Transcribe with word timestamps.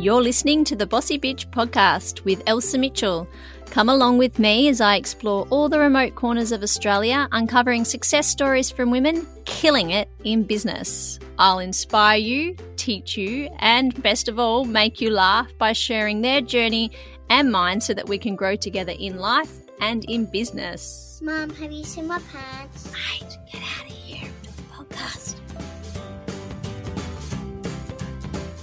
You're 0.00 0.22
listening 0.22 0.64
to 0.64 0.74
the 0.74 0.86
Bossy 0.86 1.18
Bitch 1.18 1.50
podcast 1.50 2.24
with 2.24 2.42
Elsa 2.46 2.78
Mitchell. 2.78 3.28
Come 3.66 3.90
along 3.90 4.16
with 4.16 4.38
me 4.38 4.68
as 4.68 4.80
I 4.80 4.96
explore 4.96 5.46
all 5.50 5.68
the 5.68 5.78
remote 5.78 6.14
corners 6.14 6.52
of 6.52 6.62
Australia, 6.62 7.28
uncovering 7.32 7.84
success 7.84 8.26
stories 8.26 8.70
from 8.70 8.90
women 8.90 9.26
killing 9.44 9.90
it 9.90 10.08
in 10.24 10.44
business. 10.44 11.18
I'll 11.38 11.58
inspire 11.58 12.16
you, 12.16 12.56
teach 12.76 13.18
you, 13.18 13.50
and 13.58 14.02
best 14.02 14.28
of 14.28 14.38
all, 14.38 14.64
make 14.64 15.02
you 15.02 15.10
laugh 15.10 15.50
by 15.58 15.74
sharing 15.74 16.22
their 16.22 16.40
journey 16.40 16.92
and 17.28 17.52
mine 17.52 17.82
so 17.82 17.92
that 17.92 18.08
we 18.08 18.16
can 18.16 18.36
grow 18.36 18.56
together 18.56 18.94
in 18.98 19.18
life 19.18 19.52
and 19.82 20.06
in 20.06 20.24
business. 20.24 21.20
Mom, 21.22 21.50
have 21.50 21.72
you 21.72 21.84
seen 21.84 22.06
my 22.06 22.20
pants? 22.32 22.90
Mate, 22.90 23.36
get 23.52 23.60
out 23.78 23.89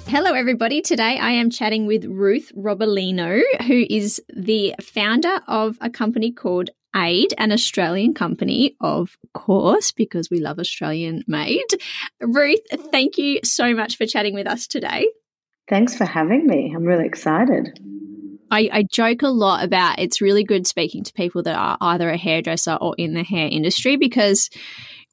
Hello, 0.10 0.32
everybody. 0.32 0.82
Today 0.82 1.20
I 1.20 1.32
am 1.32 1.50
chatting 1.50 1.86
with 1.86 2.06
Ruth 2.06 2.54
Robolino, 2.56 3.42
who 3.68 3.86
is 3.90 4.22
the 4.34 4.74
founder 4.82 5.42
of 5.50 5.78
a 5.82 5.90
company 5.90 6.32
called 6.32 6.70
Aid, 6.96 7.34
an 7.38 7.52
Australian 7.52 8.14
company, 8.14 8.78
of 8.80 9.18
course, 9.34 9.92
because 9.92 10.30
we 10.30 10.40
love 10.40 10.60
Australian 10.60 11.26
made. 11.28 11.68
Ruth, 12.22 12.62
thank 12.90 13.18
you 13.18 13.42
so 13.44 13.74
much 13.74 13.98
for 13.98 14.06
chatting 14.06 14.34
with 14.34 14.48
us 14.48 14.66
today. 14.66 15.10
Thanks 15.68 15.98
for 15.98 16.06
having 16.06 16.48
me. 16.48 16.72
I'm 16.74 16.86
really 16.86 17.06
excited. 17.06 17.78
I, 18.50 18.70
I, 18.72 18.84
joke 18.90 19.24
a 19.24 19.28
lot 19.28 19.66
about 19.66 20.00
it's 20.00 20.22
really 20.22 20.46
good 20.46 20.66
speaking 20.66 21.04
to 21.04 21.12
people 21.12 21.44
that 21.44 21.58
are 21.58 21.78
either 21.82 22.10
a 22.10 22.16
hairdresser 22.16 22.76
or 22.80 22.96
in 22.98 23.14
the 23.14 23.24
hair 23.24 23.50
industry 23.52 23.98
because 23.98 24.50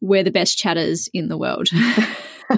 we're 0.01 0.23
the 0.23 0.31
best 0.31 0.57
chatters 0.57 1.09
in 1.13 1.27
the 1.27 1.37
world. 1.37 1.69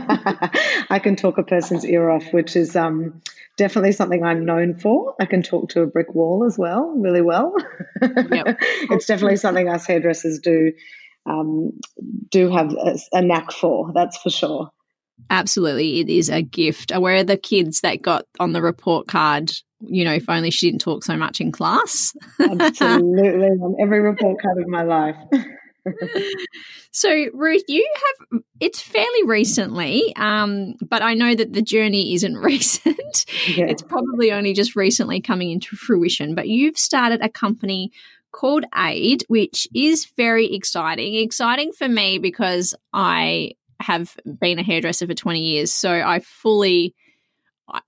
I 0.90 1.00
can 1.02 1.16
talk 1.16 1.38
a 1.38 1.42
person's 1.42 1.84
ear 1.84 2.10
off, 2.10 2.32
which 2.32 2.56
is 2.56 2.76
um, 2.76 3.22
definitely 3.56 3.92
something 3.92 4.24
I'm 4.24 4.44
known 4.44 4.74
for. 4.74 5.14
I 5.20 5.26
can 5.26 5.42
talk 5.42 5.70
to 5.70 5.82
a 5.82 5.86
brick 5.86 6.14
wall 6.14 6.44
as 6.44 6.58
well, 6.58 6.92
really 6.96 7.22
well. 7.22 7.54
Yep. 8.02 8.58
it's 8.90 9.06
definitely 9.06 9.36
something 9.36 9.68
us 9.68 9.86
hairdressers 9.86 10.40
do 10.40 10.72
um, 11.26 11.72
do 12.30 12.50
have 12.50 12.72
a, 12.72 12.98
a 13.12 13.22
knack 13.22 13.52
for. 13.52 13.92
That's 13.92 14.16
for 14.18 14.30
sure. 14.30 14.70
Absolutely, 15.30 16.00
it 16.00 16.08
is 16.08 16.28
a 16.28 16.42
gift. 16.42 16.92
Where 16.96 17.16
are 17.16 17.24
the 17.24 17.36
kids 17.36 17.80
that 17.80 18.02
got 18.02 18.26
on 18.38 18.52
the 18.52 18.62
report 18.62 19.08
card? 19.08 19.50
You 19.80 20.04
know, 20.04 20.14
if 20.14 20.28
only 20.28 20.50
she 20.50 20.70
didn't 20.70 20.82
talk 20.82 21.04
so 21.04 21.16
much 21.16 21.40
in 21.40 21.52
class. 21.52 22.14
Absolutely, 22.40 23.48
on 23.48 23.76
every 23.80 24.00
report 24.00 24.40
card 24.40 24.58
of 24.58 24.68
my 24.68 24.82
life. 24.82 25.16
so, 26.90 27.26
Ruth, 27.32 27.64
you 27.68 27.86
have 27.94 28.40
it's 28.60 28.80
fairly 28.80 29.24
recently, 29.24 30.14
um, 30.16 30.74
but 30.80 31.02
I 31.02 31.14
know 31.14 31.34
that 31.34 31.52
the 31.52 31.62
journey 31.62 32.14
isn't 32.14 32.36
recent. 32.36 33.24
Yeah. 33.48 33.66
It's 33.66 33.82
probably 33.82 34.32
only 34.32 34.52
just 34.52 34.76
recently 34.76 35.20
coming 35.20 35.50
into 35.50 35.76
fruition. 35.76 36.34
But 36.34 36.48
you've 36.48 36.78
started 36.78 37.20
a 37.22 37.28
company 37.28 37.92
called 38.32 38.64
Aid, 38.76 39.24
which 39.28 39.66
is 39.74 40.06
very 40.16 40.54
exciting. 40.54 41.14
Exciting 41.16 41.72
for 41.72 41.88
me 41.88 42.18
because 42.18 42.74
I 42.92 43.52
have 43.80 44.16
been 44.40 44.58
a 44.58 44.62
hairdresser 44.62 45.06
for 45.06 45.14
20 45.14 45.40
years. 45.40 45.72
So 45.72 45.90
I 45.90 46.20
fully 46.20 46.94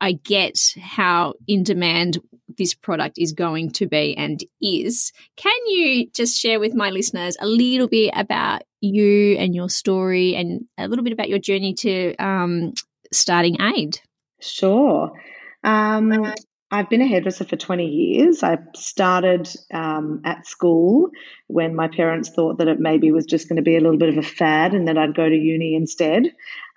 I 0.00 0.12
get 0.12 0.74
how 0.80 1.34
in 1.46 1.62
demand 1.62 2.18
this 2.58 2.74
product 2.74 3.16
is 3.18 3.32
going 3.32 3.70
to 3.70 3.86
be 3.86 4.16
and 4.16 4.44
is. 4.60 5.12
Can 5.36 5.56
you 5.66 6.10
just 6.10 6.38
share 6.38 6.60
with 6.60 6.74
my 6.74 6.90
listeners 6.90 7.36
a 7.40 7.46
little 7.46 7.88
bit 7.88 8.12
about 8.14 8.62
you 8.80 9.36
and 9.38 9.54
your 9.54 9.70
story 9.70 10.34
and 10.34 10.66
a 10.76 10.88
little 10.88 11.04
bit 11.04 11.12
about 11.12 11.28
your 11.28 11.38
journey 11.38 11.74
to 11.74 12.14
um, 12.16 12.74
starting 13.12 13.60
Aid? 13.60 14.00
Sure. 14.40 15.12
Um, 15.64 16.34
I've 16.70 16.90
been 16.90 17.00
a 17.00 17.06
hairdresser 17.06 17.46
for 17.46 17.56
20 17.56 17.86
years. 17.86 18.42
I 18.42 18.58
started 18.74 19.48
um, 19.72 20.20
at 20.24 20.46
school 20.46 21.08
when 21.46 21.74
my 21.74 21.88
parents 21.88 22.28
thought 22.28 22.58
that 22.58 22.68
it 22.68 22.78
maybe 22.78 23.10
was 23.10 23.24
just 23.24 23.48
going 23.48 23.56
to 23.56 23.62
be 23.62 23.76
a 23.76 23.80
little 23.80 23.96
bit 23.96 24.10
of 24.10 24.18
a 24.18 24.22
fad 24.22 24.74
and 24.74 24.86
that 24.86 24.98
I'd 24.98 25.14
go 25.14 25.26
to 25.26 25.34
uni 25.34 25.74
instead. 25.74 26.30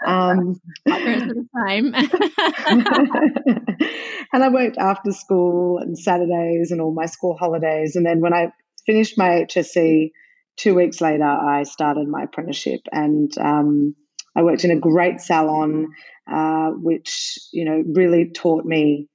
Um, 0.06 0.62
my 0.86 0.98
parents 0.98 1.26
are 1.26 1.34
the 1.34 1.46
same. 1.68 1.94
and 4.34 4.44
I 4.44 4.48
worked 4.48 4.78
after 4.78 5.12
school 5.12 5.80
and 5.80 6.00
Saturdays 6.00 6.72
and 6.72 6.80
all 6.80 6.94
my 6.94 7.08
school 7.08 7.36
holidays. 7.38 7.98
And 7.98 8.06
then 8.06 8.22
when 8.22 8.34
I 8.34 8.54
finished 8.86 9.18
my 9.18 9.46
HSC, 9.46 10.12
two 10.56 10.74
weeks 10.74 11.02
later, 11.02 11.26
I 11.26 11.64
started 11.64 12.08
my 12.08 12.24
apprenticeship 12.24 12.80
and 12.94 13.38
um, 13.38 13.94
I 14.38 14.44
worked 14.44 14.64
in 14.64 14.72
a 14.72 14.80
great 14.80 15.20
salon, 15.20 15.90
uh, 16.32 16.70
which, 16.70 17.38
you 17.52 17.66
know, 17.66 17.84
really 17.94 18.32
taught 18.34 18.64
me 18.64 19.10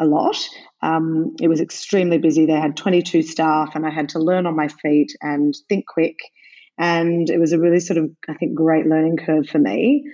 a 0.00 0.06
lot. 0.06 0.36
Um, 0.82 1.34
it 1.40 1.48
was 1.48 1.60
extremely 1.60 2.18
busy. 2.18 2.46
They 2.46 2.52
had 2.52 2.76
22 2.76 3.22
staff, 3.22 3.74
and 3.74 3.86
I 3.86 3.90
had 3.90 4.10
to 4.10 4.18
learn 4.18 4.46
on 4.46 4.56
my 4.56 4.68
feet 4.68 5.12
and 5.20 5.54
think 5.68 5.86
quick. 5.86 6.16
And 6.78 7.28
it 7.28 7.38
was 7.38 7.52
a 7.52 7.58
really 7.58 7.80
sort 7.80 7.98
of, 7.98 8.10
I 8.28 8.34
think, 8.34 8.54
great 8.54 8.86
learning 8.86 9.16
curve 9.16 9.48
for 9.48 9.58
me. 9.58 10.04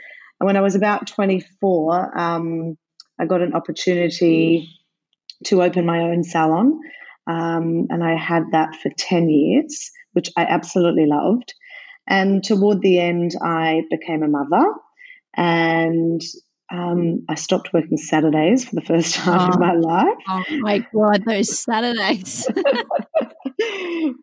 And 0.41 0.47
when 0.47 0.57
I 0.57 0.63
was 0.63 0.75
about 0.75 1.07
24, 1.07 2.19
um, 2.19 2.77
I 3.21 3.27
got 3.27 3.43
an 3.43 3.55
opportunity 3.55 4.69
to 5.45 5.63
open 5.63 5.85
my 5.85 6.01
own 6.01 6.25
salon. 6.25 6.81
Um, 7.27 7.87
and 7.91 8.03
I 8.03 8.17
had 8.17 8.45
that 8.53 8.77
for 8.77 8.91
10 8.97 9.29
years, 9.29 9.91
which 10.13 10.31
I 10.37 10.45
absolutely 10.45 11.07
loved. 11.07 11.53
And 12.07 12.43
toward 12.43 12.81
the 12.81 12.99
end, 12.99 13.33
I 13.43 13.83
became 13.91 14.23
a 14.23 14.29
mother. 14.29 14.67
And 15.37 16.21
um, 16.75 17.25
I 17.29 17.37
stopped 17.37 17.73
working 17.73 17.97
Saturdays 17.97 18.65
for 18.65 18.75
the 18.75 18.83
first 18.83 19.15
time 19.17 19.51
oh, 19.51 19.55
in 19.55 19.61
my 19.61 19.75
life. 19.75 20.19
Oh 20.29 20.45
my 20.59 20.87
God, 20.93 21.25
those 21.25 21.59
Saturdays. 21.59 22.49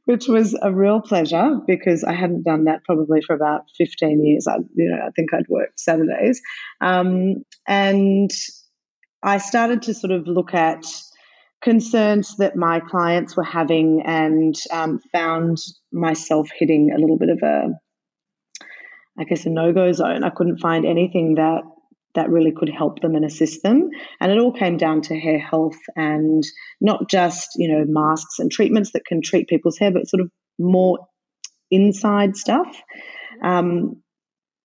Which 0.05 0.27
was 0.27 0.57
a 0.61 0.73
real 0.73 1.01
pleasure 1.01 1.59
because 1.65 2.03
I 2.03 2.13
hadn't 2.13 2.43
done 2.43 2.65
that 2.65 2.83
probably 2.83 3.21
for 3.21 3.33
about 3.33 3.61
15 3.77 4.25
years. 4.25 4.47
I, 4.47 4.57
you 4.75 4.89
know, 4.89 5.05
I 5.05 5.11
think 5.11 5.33
I'd 5.33 5.47
worked 5.47 5.79
Saturdays. 5.79 6.41
Um, 6.81 7.43
and 7.67 8.29
I 9.23 9.37
started 9.37 9.83
to 9.83 9.93
sort 9.93 10.11
of 10.11 10.27
look 10.27 10.53
at 10.53 10.85
concerns 11.61 12.37
that 12.37 12.55
my 12.55 12.79
clients 12.79 13.37
were 13.37 13.43
having 13.43 14.01
and 14.05 14.55
um, 14.71 14.99
found 15.13 15.57
myself 15.93 16.49
hitting 16.57 16.91
a 16.93 16.99
little 16.99 17.17
bit 17.17 17.29
of 17.29 17.39
a, 17.43 17.69
I 19.17 19.23
guess, 19.23 19.45
a 19.45 19.49
no 19.49 19.71
go 19.71 19.91
zone. 19.93 20.23
I 20.23 20.31
couldn't 20.31 20.57
find 20.57 20.85
anything 20.85 21.35
that 21.35 21.61
that 22.15 22.29
really 22.29 22.51
could 22.51 22.69
help 22.69 23.01
them 23.01 23.15
and 23.15 23.25
assist 23.25 23.63
them. 23.63 23.89
And 24.19 24.31
it 24.31 24.39
all 24.39 24.51
came 24.51 24.77
down 24.77 25.01
to 25.03 25.19
hair 25.19 25.39
health 25.39 25.77
and 25.95 26.43
not 26.79 27.09
just, 27.09 27.51
you 27.55 27.71
know, 27.71 27.85
masks 27.87 28.39
and 28.39 28.51
treatments 28.51 28.91
that 28.91 29.05
can 29.05 29.21
treat 29.21 29.47
people's 29.47 29.77
hair, 29.77 29.91
but 29.91 30.07
sort 30.07 30.21
of 30.21 30.31
more 30.59 30.99
inside 31.69 32.35
stuff. 32.35 32.81
Um, 33.43 34.01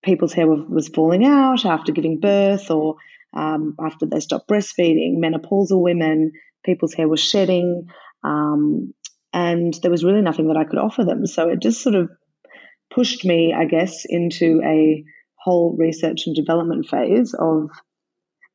people's 0.03 0.33
hair 0.33 0.47
was 0.47 0.89
falling 0.89 1.25
out 1.25 1.65
after 1.65 1.91
giving 1.91 2.19
birth 2.19 2.69
or 2.69 2.95
um, 3.35 3.75
after 3.79 4.05
they 4.05 4.19
stopped 4.19 4.49
breastfeeding, 4.49 5.17
menopausal 5.17 5.81
women, 5.81 6.31
people's 6.65 6.93
hair 6.93 7.07
was 7.07 7.19
shedding. 7.21 7.87
Um, 8.23 8.93
and 9.33 9.73
there 9.81 9.91
was 9.91 10.03
really 10.03 10.21
nothing 10.21 10.47
that 10.47 10.57
I 10.57 10.63
could 10.63 10.79
offer 10.79 11.03
them. 11.03 11.25
So 11.25 11.49
it 11.49 11.61
just 11.61 11.81
sort 11.81 11.95
of 11.95 12.09
pushed 12.93 13.25
me, 13.25 13.53
I 13.53 13.65
guess, 13.65 14.05
into 14.07 14.61
a 14.63 15.03
whole 15.47 15.77
research 15.77 16.27
and 16.27 16.35
development 16.35 16.85
phase 16.89 17.33
of 17.33 17.69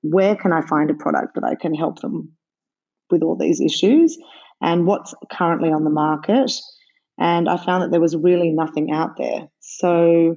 where 0.03 0.36
can 0.36 0.53
I 0.53 0.60
find 0.60 0.91
a 0.91 0.94
product 0.94 1.36
that 1.36 1.44
I 1.44 1.54
can 1.54 1.75
help 1.75 2.03
them 2.03 2.36
with 3.10 3.22
all 3.22 3.34
these 3.34 3.62
issues 3.62 4.19
and 4.60 4.86
what's 4.86 5.14
currently 5.32 5.70
on 5.70 5.84
the 5.84 5.91
market. 6.06 6.52
And 7.19 7.48
I 7.48 7.56
found 7.56 7.82
that 7.82 7.91
there 7.92 8.00
was 8.00 8.14
really 8.14 8.50
nothing 8.50 8.92
out 8.92 9.16
there. 9.16 9.48
So 9.60 10.36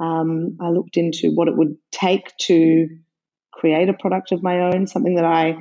um, 0.00 0.56
I 0.60 0.70
looked 0.70 0.96
into 0.96 1.30
what 1.30 1.46
it 1.46 1.56
would 1.56 1.76
take 1.92 2.36
to 2.48 2.88
create 3.52 3.88
a 3.88 3.94
product 3.94 4.32
of 4.32 4.42
my 4.42 4.72
own, 4.72 4.88
something 4.88 5.14
that 5.14 5.24
I 5.24 5.56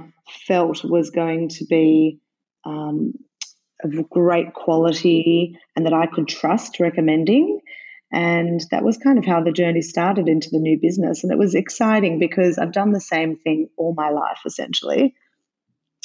felt 0.48 0.84
was 0.84 1.12
going 1.12 1.50
to 1.50 1.66
be 1.66 2.20
um, 2.66 3.14
of 3.84 4.10
great 4.10 4.56
quality 4.56 5.56
and 5.76 5.86
that 5.86 5.94
I 5.94 6.08
could 6.08 6.28
trust 6.28 6.80
recommending. 6.80 7.62
And 8.12 8.62
that 8.72 8.84
was 8.84 8.98
kind 8.98 9.18
of 9.18 9.26
how 9.26 9.42
the 9.42 9.52
journey 9.52 9.82
started 9.82 10.28
into 10.28 10.50
the 10.50 10.60
new 10.60 10.78
business. 10.82 11.24
And 11.24 11.32
it 11.32 11.40
was 11.40 11.56
exciting 11.56 12.20
because 12.20 12.58
I've 12.58 12.74
done 12.74 12.92
the 12.92 13.00
same 13.00 13.38
thing 13.38 13.70
all 13.78 13.94
my 13.96 14.10
life, 14.10 14.40
essentially. 14.46 15.16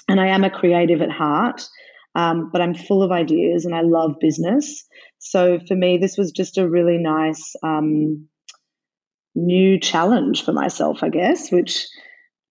And 0.08 0.20
I 0.20 0.29
am 0.29 0.44
a 0.44 0.50
creative 0.50 1.03
at 1.03 1.11
heart, 1.11 1.67
um, 2.14 2.50
but 2.53 2.61
I'm 2.61 2.75
full 2.75 3.03
of 3.03 3.11
ideas 3.11 3.64
and 3.64 3.75
I 3.75 3.81
love 3.81 4.20
business. 4.20 4.85
So 5.19 5.58
for 5.67 5.75
me, 5.75 5.99
this 5.99 6.17
was 6.17 6.31
just 6.31 6.58
a 6.58 6.69
really 6.69 6.99
nice 6.99 7.56
um, 7.64 8.29
new 9.35 9.81
challenge 9.81 10.44
for 10.44 10.52
myself, 10.52 11.02
I 11.02 11.09
guess, 11.09 11.50
which 11.50 11.87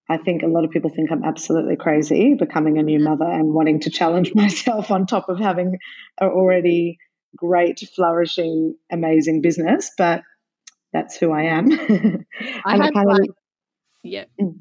I 0.10 0.18
think 0.18 0.44
a 0.44 0.48
lot 0.48 0.66
of 0.66 0.72
people 0.72 0.92
think 0.94 1.12
I'm 1.12 1.24
absolutely 1.24 1.78
crazy 1.78 2.36
becoming 2.36 2.78
a 2.78 2.84
new 2.84 3.00
mother 3.00 3.26
and 3.26 3.54
wanting 3.54 3.80
to 3.82 3.90
challenge 3.90 4.32
myself 4.36 4.92
on 4.92 5.06
top 5.06 5.30
of 5.30 5.40
having 5.40 5.78
already 6.22 6.98
great, 7.36 7.80
flourishing, 7.96 8.76
amazing 8.92 9.42
business, 9.42 9.92
but 9.98 10.24
that's 10.94 11.18
who 11.18 11.32
I 11.32 11.44
am. 11.44 11.72
I 12.66 12.78
had 12.78 12.96
I 12.96 13.04
like, 13.04 13.30
yeah. 14.04 14.26
Mm. 14.40 14.60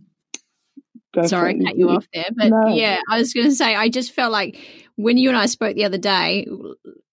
Sorry, 1.27 1.61
cut 1.65 1.77
you 1.77 1.91
off 1.91 2.07
there. 2.13 2.27
But 2.35 2.49
No. 2.49 2.75
yeah, 2.75 3.01
I 3.09 3.19
was 3.19 3.33
going 3.33 3.47
to 3.47 3.55
say, 3.55 3.75
I 3.75 3.89
just 3.89 4.13
felt 4.13 4.33
like 4.33 4.59
when 4.97 5.17
you 5.17 5.29
and 5.29 5.39
I 5.39 5.47
spoke 5.47 5.77
the 5.77 5.85
other 5.85 5.99
day, 5.99 6.47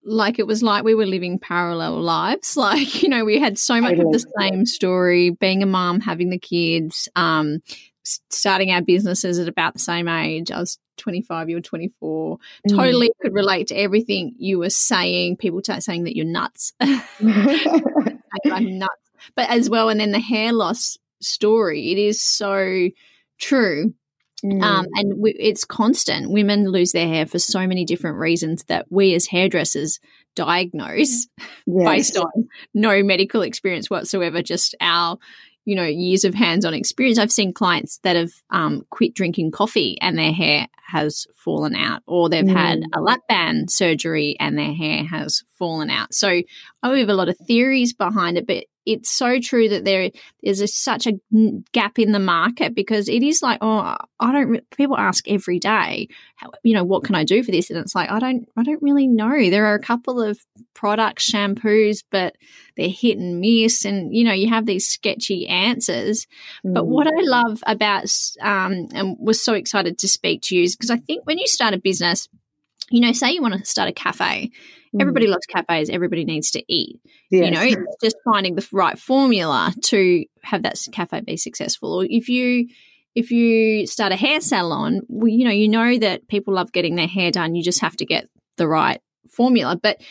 like 0.04 0.40
it 0.40 0.48
was 0.48 0.64
like 0.64 0.84
we 0.84 0.96
were 0.96 1.06
living 1.06 1.38
parallel 1.38 2.02
lives. 2.02 2.58
Like, 2.62 3.04
you 3.04 3.10
know, 3.10 3.26
we 3.26 3.40
had 3.40 3.60
so 3.60 3.80
much 3.80 4.00
of 4.00 4.12
the 4.12 4.26
same 4.40 4.66
story 4.66 5.30
being 5.30 5.62
a 5.62 5.68
mom, 5.68 6.00
having 6.00 6.30
the 6.30 6.40
kids, 6.40 7.08
um, 7.16 7.60
starting 8.04 8.72
our 8.72 8.82
businesses 8.82 9.38
at 9.40 9.48
about 9.48 9.74
the 9.74 9.80
same 9.80 10.08
age. 10.08 10.52
I 10.52 10.60
was 10.60 10.80
25, 11.02 11.50
you 11.50 11.56
were 11.58 11.62
24. 11.62 12.38
Mm. 12.38 12.76
Totally 12.76 13.12
could 13.22 13.34
relate 13.34 13.68
to 13.68 13.76
everything 13.76 14.36
you 14.38 14.60
were 14.60 14.70
saying. 14.70 15.38
People 15.38 15.62
t- 15.62 15.80
saying 15.82 16.06
that 16.06 16.16
you're 16.16 16.26
nuts. 16.26 16.74
I'm 16.82 18.22
nuts. 18.78 19.12
But 19.36 19.50
as 19.50 19.70
well, 19.70 19.90
and 19.90 20.00
then 20.00 20.12
the 20.12 20.20
hair 20.20 20.54
loss 20.54 20.98
story, 21.20 21.92
it 21.92 21.98
is 21.98 22.22
so 22.22 22.90
true. 23.40 23.94
Mm. 24.44 24.62
Um, 24.64 24.88
and 24.96 25.22
we, 25.22 25.36
it's 25.38 25.64
constant. 25.64 26.32
Women 26.32 26.66
lose 26.66 26.92
their 26.94 27.08
hair 27.08 27.26
for 27.26 27.38
so 27.38 27.68
many 27.68 27.86
different 27.86 28.18
reasons 28.18 28.64
that 28.66 28.88
we 28.90 29.14
as 29.14 29.28
hairdressers 29.28 30.00
diagnose 30.36 31.28
Yes. 31.68 31.86
based 31.86 32.18
on 32.18 32.48
no 32.74 33.04
medical 33.04 33.42
experience 33.44 33.90
whatsoever, 33.90 34.42
just 34.42 34.76
our, 34.82 35.18
you 35.66 35.76
know, 35.76 35.86
years 35.86 36.24
of 36.24 36.34
hands-on 36.34 36.74
experience. 36.74 37.20
I've 37.20 37.32
seen 37.32 37.54
clients 37.54 38.00
that 38.04 38.16
have 38.16 38.32
um, 38.50 38.84
quit 38.90 39.14
drinking 39.14 39.52
coffee 39.52 39.98
and 40.02 40.18
their 40.18 40.32
hair 40.34 40.68
has 40.88 41.26
fallen 41.36 41.76
out, 41.76 42.02
or 42.08 42.30
they've 42.30 42.48
had 42.48 42.80
Mm. 42.80 42.86
a 42.94 43.02
lap 43.02 43.22
band 43.30 43.72
surgery 43.72 44.36
and 44.40 44.58
their 44.58 44.74
hair 44.74 45.04
has 45.06 45.44
fallen 45.58 45.90
out. 45.90 46.14
So 46.14 46.42
I 46.84 46.98
have 46.98 47.10
a 47.10 47.14
lot 47.14 47.30
of 47.30 47.38
theories 47.48 47.94
behind 47.94 48.38
it, 48.38 48.48
but 48.48 48.66
it's 48.86 49.10
so 49.10 49.40
true 49.40 49.70
that 49.70 49.86
there 49.86 50.10
is 50.42 50.62
a, 50.62 50.68
such 50.68 51.08
a 51.08 51.14
gap 51.72 52.00
in 52.00 52.12
the 52.12 52.20
market 52.20 52.74
because 52.76 53.08
it 53.08 53.24
is 53.24 53.42
like, 53.42 53.60
oh, 53.62 53.96
I 54.20 54.32
don't. 54.32 54.48
Re- 54.48 54.62
people 54.76 54.98
ask 54.98 55.28
every 55.28 55.60
day, 55.60 56.08
how, 56.36 56.52
you 56.64 56.74
know, 56.74 56.84
what 56.84 57.04
can 57.04 57.16
I 57.16 57.24
do 57.24 57.44
for 57.44 57.52
this? 57.52 57.70
And 57.70 57.80
it's 57.80 57.96
like, 57.96 58.10
I 58.10 58.20
don't, 58.20 58.48
I 58.58 58.64
don't 58.64 58.82
really 58.82 59.08
know. 59.08 59.50
There 59.50 59.68
are 59.68 59.76
a 59.76 59.82
couple 59.82 60.22
of 60.22 60.40
products, 60.74 61.32
shampoos, 61.32 62.04
but 62.12 62.36
they're 62.78 62.90
hit 62.90 63.18
and 63.18 63.40
miss, 63.40 63.86
and 63.86 64.16
you 64.16 64.24
know, 64.24 64.34
you 64.34 64.50
have 64.50 64.66
these 64.66 64.88
sketchy 64.88 65.48
answers. 65.48 66.28
But 66.64 66.84
Mm. 66.84 66.88
what 66.88 67.08
I 67.08 67.22
love 67.22 67.62
about 67.66 68.06
um, 68.42 68.88
and 68.94 69.16
was 69.20 69.44
so 69.44 69.54
excited 69.54 69.98
to 70.00 70.08
speak 70.08 70.42
to 70.44 70.56
you 70.56 70.64
is 70.64 70.76
because 70.76 70.90
I 70.90 70.98
think 70.98 71.26
when 71.26 71.38
you 71.38 71.48
start 71.48 71.74
a 71.74 71.78
business, 71.80 72.28
you 72.92 73.02
know, 73.02 73.12
say 73.14 73.32
you 73.32 73.42
want 73.42 73.54
to 73.58 73.66
start 73.66 73.90
a 73.90 73.94
cafe, 73.94 74.52
Mm. 74.94 75.00
everybody 75.02 75.28
loves 75.28 75.46
cafes, 75.46 75.90
everybody 75.90 76.26
needs 76.26 76.52
to 76.52 76.64
eat. 76.68 77.00
Yes. 77.30 77.46
You 77.46 77.52
know, 77.52 77.62
it's 77.64 77.96
just 78.04 78.18
finding 78.26 78.56
the 78.56 78.68
right 78.74 79.00
formula 79.00 79.74
to 79.86 80.26
have 80.44 80.64
that 80.64 80.78
cafe 80.92 81.22
be 81.22 81.38
successful. 81.38 82.02
Or 82.02 82.06
if 82.10 82.28
you 82.28 82.68
if 83.16 83.32
you 83.32 83.88
start 83.88 84.12
a 84.12 84.18
hair 84.18 84.42
salon, 84.42 85.02
well, 85.08 85.28
you 85.30 85.46
know, 85.46 85.52
you 85.52 85.68
know 85.70 85.98
that 85.98 86.28
people 86.28 86.54
love 86.54 86.72
getting 86.74 86.96
their 86.96 87.08
hair 87.08 87.32
done. 87.32 87.56
You 87.56 87.64
just 87.64 87.80
have 87.82 87.96
to 87.98 88.06
get 88.06 88.30
the 88.58 88.68
right 88.68 89.02
formula. 89.30 89.78
But 89.82 90.02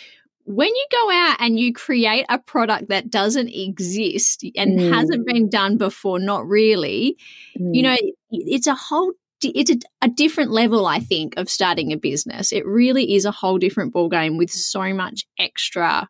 when 0.45 0.69
you 0.69 0.87
go 0.91 1.11
out 1.11 1.37
and 1.41 1.59
you 1.61 1.73
create 1.73 2.25
a 2.29 2.39
product 2.39 2.89
that 2.89 3.11
doesn't 3.11 3.49
exist 3.49 4.45
and 4.57 4.79
Mm. 4.79 4.93
hasn't 4.93 5.27
been 5.27 5.49
done 5.51 5.77
before, 5.77 6.19
not 6.19 6.47
really, 6.49 7.17
you 7.55 7.83
Mm. 7.83 7.83
know, 7.83 7.97
it's 8.31 8.67
a 8.67 8.75
whole 8.75 9.13
it's 9.43 9.71
a, 9.71 9.79
a 10.03 10.09
different 10.09 10.51
level 10.51 10.87
i 10.87 10.99
think 10.99 11.35
of 11.37 11.49
starting 11.49 11.93
a 11.93 11.97
business 11.97 12.53
it 12.53 12.67
really 12.67 13.15
is 13.15 13.25
a 13.25 13.31
whole 13.31 13.59
different 13.59 13.95
ballgame 13.95 14.37
with 14.39 14.51
so 14.51 14.93
much 14.93 15.27
extra 15.39 16.09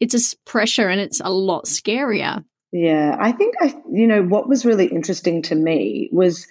it's 0.00 0.14
a 0.14 0.36
pressure 0.44 0.88
and 0.88 1.00
it's 1.00 1.20
a 1.20 1.30
lot 1.30 1.64
scarier 1.64 2.44
Yeah, 2.72 3.14
I 3.20 3.32
think 3.32 3.54
I, 3.60 3.74
you 3.92 4.06
know, 4.06 4.22
what 4.22 4.48
was 4.48 4.64
really 4.64 4.86
interesting 4.86 5.42
to 5.42 5.54
me 5.54 6.08
was 6.10 6.46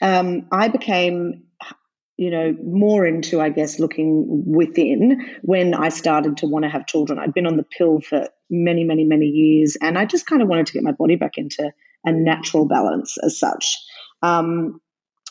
um, 0.00 0.46
I 0.50 0.68
became, 0.68 1.44
you 2.16 2.30
know, 2.30 2.56
more 2.64 3.06
into, 3.06 3.40
I 3.42 3.50
guess, 3.50 3.78
looking 3.78 4.44
within 4.46 5.38
when 5.42 5.74
I 5.74 5.90
started 5.90 6.38
to 6.38 6.46
want 6.46 6.62
to 6.64 6.70
have 6.70 6.86
children. 6.86 7.18
I'd 7.18 7.34
been 7.34 7.46
on 7.46 7.58
the 7.58 7.62
pill 7.62 8.00
for 8.00 8.28
many, 8.48 8.84
many, 8.84 9.04
many 9.04 9.26
years, 9.26 9.76
and 9.82 9.98
I 9.98 10.06
just 10.06 10.24
kind 10.24 10.40
of 10.40 10.48
wanted 10.48 10.66
to 10.66 10.72
get 10.72 10.82
my 10.82 10.92
body 10.92 11.16
back 11.16 11.36
into 11.36 11.70
a 12.04 12.12
natural 12.12 12.66
balance 12.66 13.18
as 13.22 13.38
such. 13.38 13.76
Um, 14.22 14.80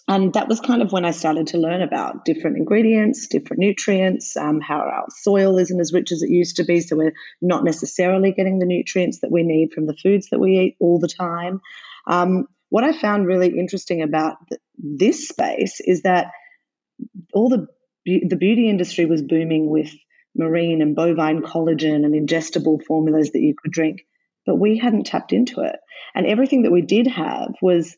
and 0.09 0.33
that 0.33 0.47
was 0.47 0.59
kind 0.59 0.81
of 0.81 0.91
when 0.91 1.05
I 1.05 1.11
started 1.11 1.45
to 1.47 1.59
learn 1.59 1.83
about 1.83 2.25
different 2.25 2.57
ingredients, 2.57 3.27
different 3.27 3.59
nutrients, 3.59 4.35
um, 4.35 4.59
how 4.59 4.79
our 4.79 5.05
soil 5.21 5.59
isn't 5.59 5.79
as 5.79 5.93
rich 5.93 6.11
as 6.11 6.23
it 6.23 6.31
used 6.31 6.55
to 6.55 6.63
be. 6.63 6.81
So 6.81 6.95
we're 6.95 7.13
not 7.43 7.63
necessarily 7.63 8.31
getting 8.31 8.57
the 8.57 8.65
nutrients 8.65 9.19
that 9.19 9.31
we 9.31 9.43
need 9.43 9.71
from 9.71 9.85
the 9.85 9.95
foods 9.95 10.29
that 10.31 10.39
we 10.39 10.57
eat 10.57 10.77
all 10.79 10.97
the 10.97 11.07
time. 11.07 11.61
Um, 12.07 12.47
what 12.69 12.83
I 12.83 12.91
found 12.91 13.27
really 13.27 13.49
interesting 13.49 14.01
about 14.01 14.37
th- 14.49 14.61
this 14.79 15.27
space 15.27 15.79
is 15.79 16.01
that 16.01 16.31
all 17.31 17.49
the 17.49 17.67
be- 18.03 18.25
the 18.27 18.35
beauty 18.35 18.67
industry 18.67 19.05
was 19.05 19.21
booming 19.21 19.69
with 19.69 19.93
marine 20.35 20.81
and 20.81 20.95
bovine 20.95 21.43
collagen 21.43 22.03
and 22.03 22.15
ingestible 22.15 22.83
formulas 22.83 23.29
that 23.33 23.41
you 23.41 23.53
could 23.61 23.71
drink, 23.71 24.07
but 24.47 24.55
we 24.55 24.79
hadn't 24.79 25.05
tapped 25.05 25.33
into 25.33 25.61
it. 25.61 25.75
And 26.15 26.25
everything 26.25 26.63
that 26.63 26.71
we 26.71 26.81
did 26.81 27.05
have 27.05 27.53
was 27.61 27.95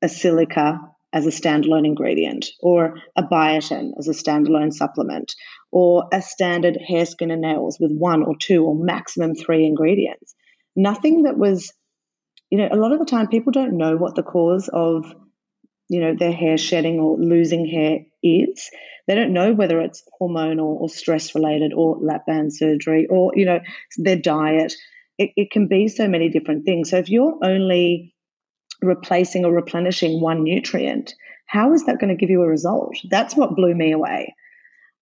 a 0.00 0.08
silica 0.08 0.80
as 1.12 1.26
a 1.26 1.30
standalone 1.30 1.86
ingredient, 1.86 2.46
or 2.60 2.96
a 3.16 3.22
biotin 3.22 3.92
as 3.98 4.08
a 4.08 4.12
standalone 4.12 4.72
supplement, 4.72 5.34
or 5.72 6.08
a 6.12 6.20
standard 6.20 6.78
hair, 6.86 7.06
skin, 7.06 7.30
and 7.30 7.42
nails 7.42 7.78
with 7.80 7.92
one 7.92 8.22
or 8.22 8.34
two 8.38 8.64
or 8.64 8.74
maximum 8.74 9.34
three 9.34 9.64
ingredients. 9.64 10.34
Nothing 10.74 11.22
that 11.22 11.38
was, 11.38 11.72
you 12.50 12.58
know, 12.58 12.68
a 12.70 12.76
lot 12.76 12.92
of 12.92 12.98
the 12.98 13.06
time 13.06 13.28
people 13.28 13.52
don't 13.52 13.78
know 13.78 13.96
what 13.96 14.14
the 14.14 14.22
cause 14.22 14.68
of, 14.72 15.14
you 15.88 16.00
know, 16.00 16.14
their 16.14 16.32
hair 16.32 16.58
shedding 16.58 16.98
or 16.98 17.16
losing 17.18 17.66
hair 17.66 18.00
is. 18.22 18.70
They 19.06 19.14
don't 19.14 19.32
know 19.32 19.52
whether 19.52 19.80
it's 19.80 20.02
hormonal 20.20 20.80
or 20.80 20.88
stress 20.88 21.34
related 21.34 21.72
or 21.72 21.98
lap 22.00 22.26
band 22.26 22.52
surgery 22.52 23.06
or, 23.08 23.32
you 23.36 23.46
know, 23.46 23.60
their 23.96 24.16
diet. 24.16 24.74
It, 25.16 25.30
it 25.36 25.50
can 25.50 25.68
be 25.68 25.88
so 25.88 26.08
many 26.08 26.28
different 26.28 26.64
things. 26.64 26.90
So 26.90 26.98
if 26.98 27.08
you're 27.08 27.38
only 27.42 28.15
replacing 28.82 29.44
or 29.44 29.52
replenishing 29.52 30.20
one 30.20 30.44
nutrient, 30.44 31.14
how 31.46 31.72
is 31.72 31.86
that 31.86 31.98
going 31.98 32.10
to 32.10 32.20
give 32.20 32.30
you 32.30 32.42
a 32.42 32.48
result? 32.48 32.96
That's 33.08 33.36
what 33.36 33.56
blew 33.56 33.74
me 33.74 33.92
away. 33.92 34.34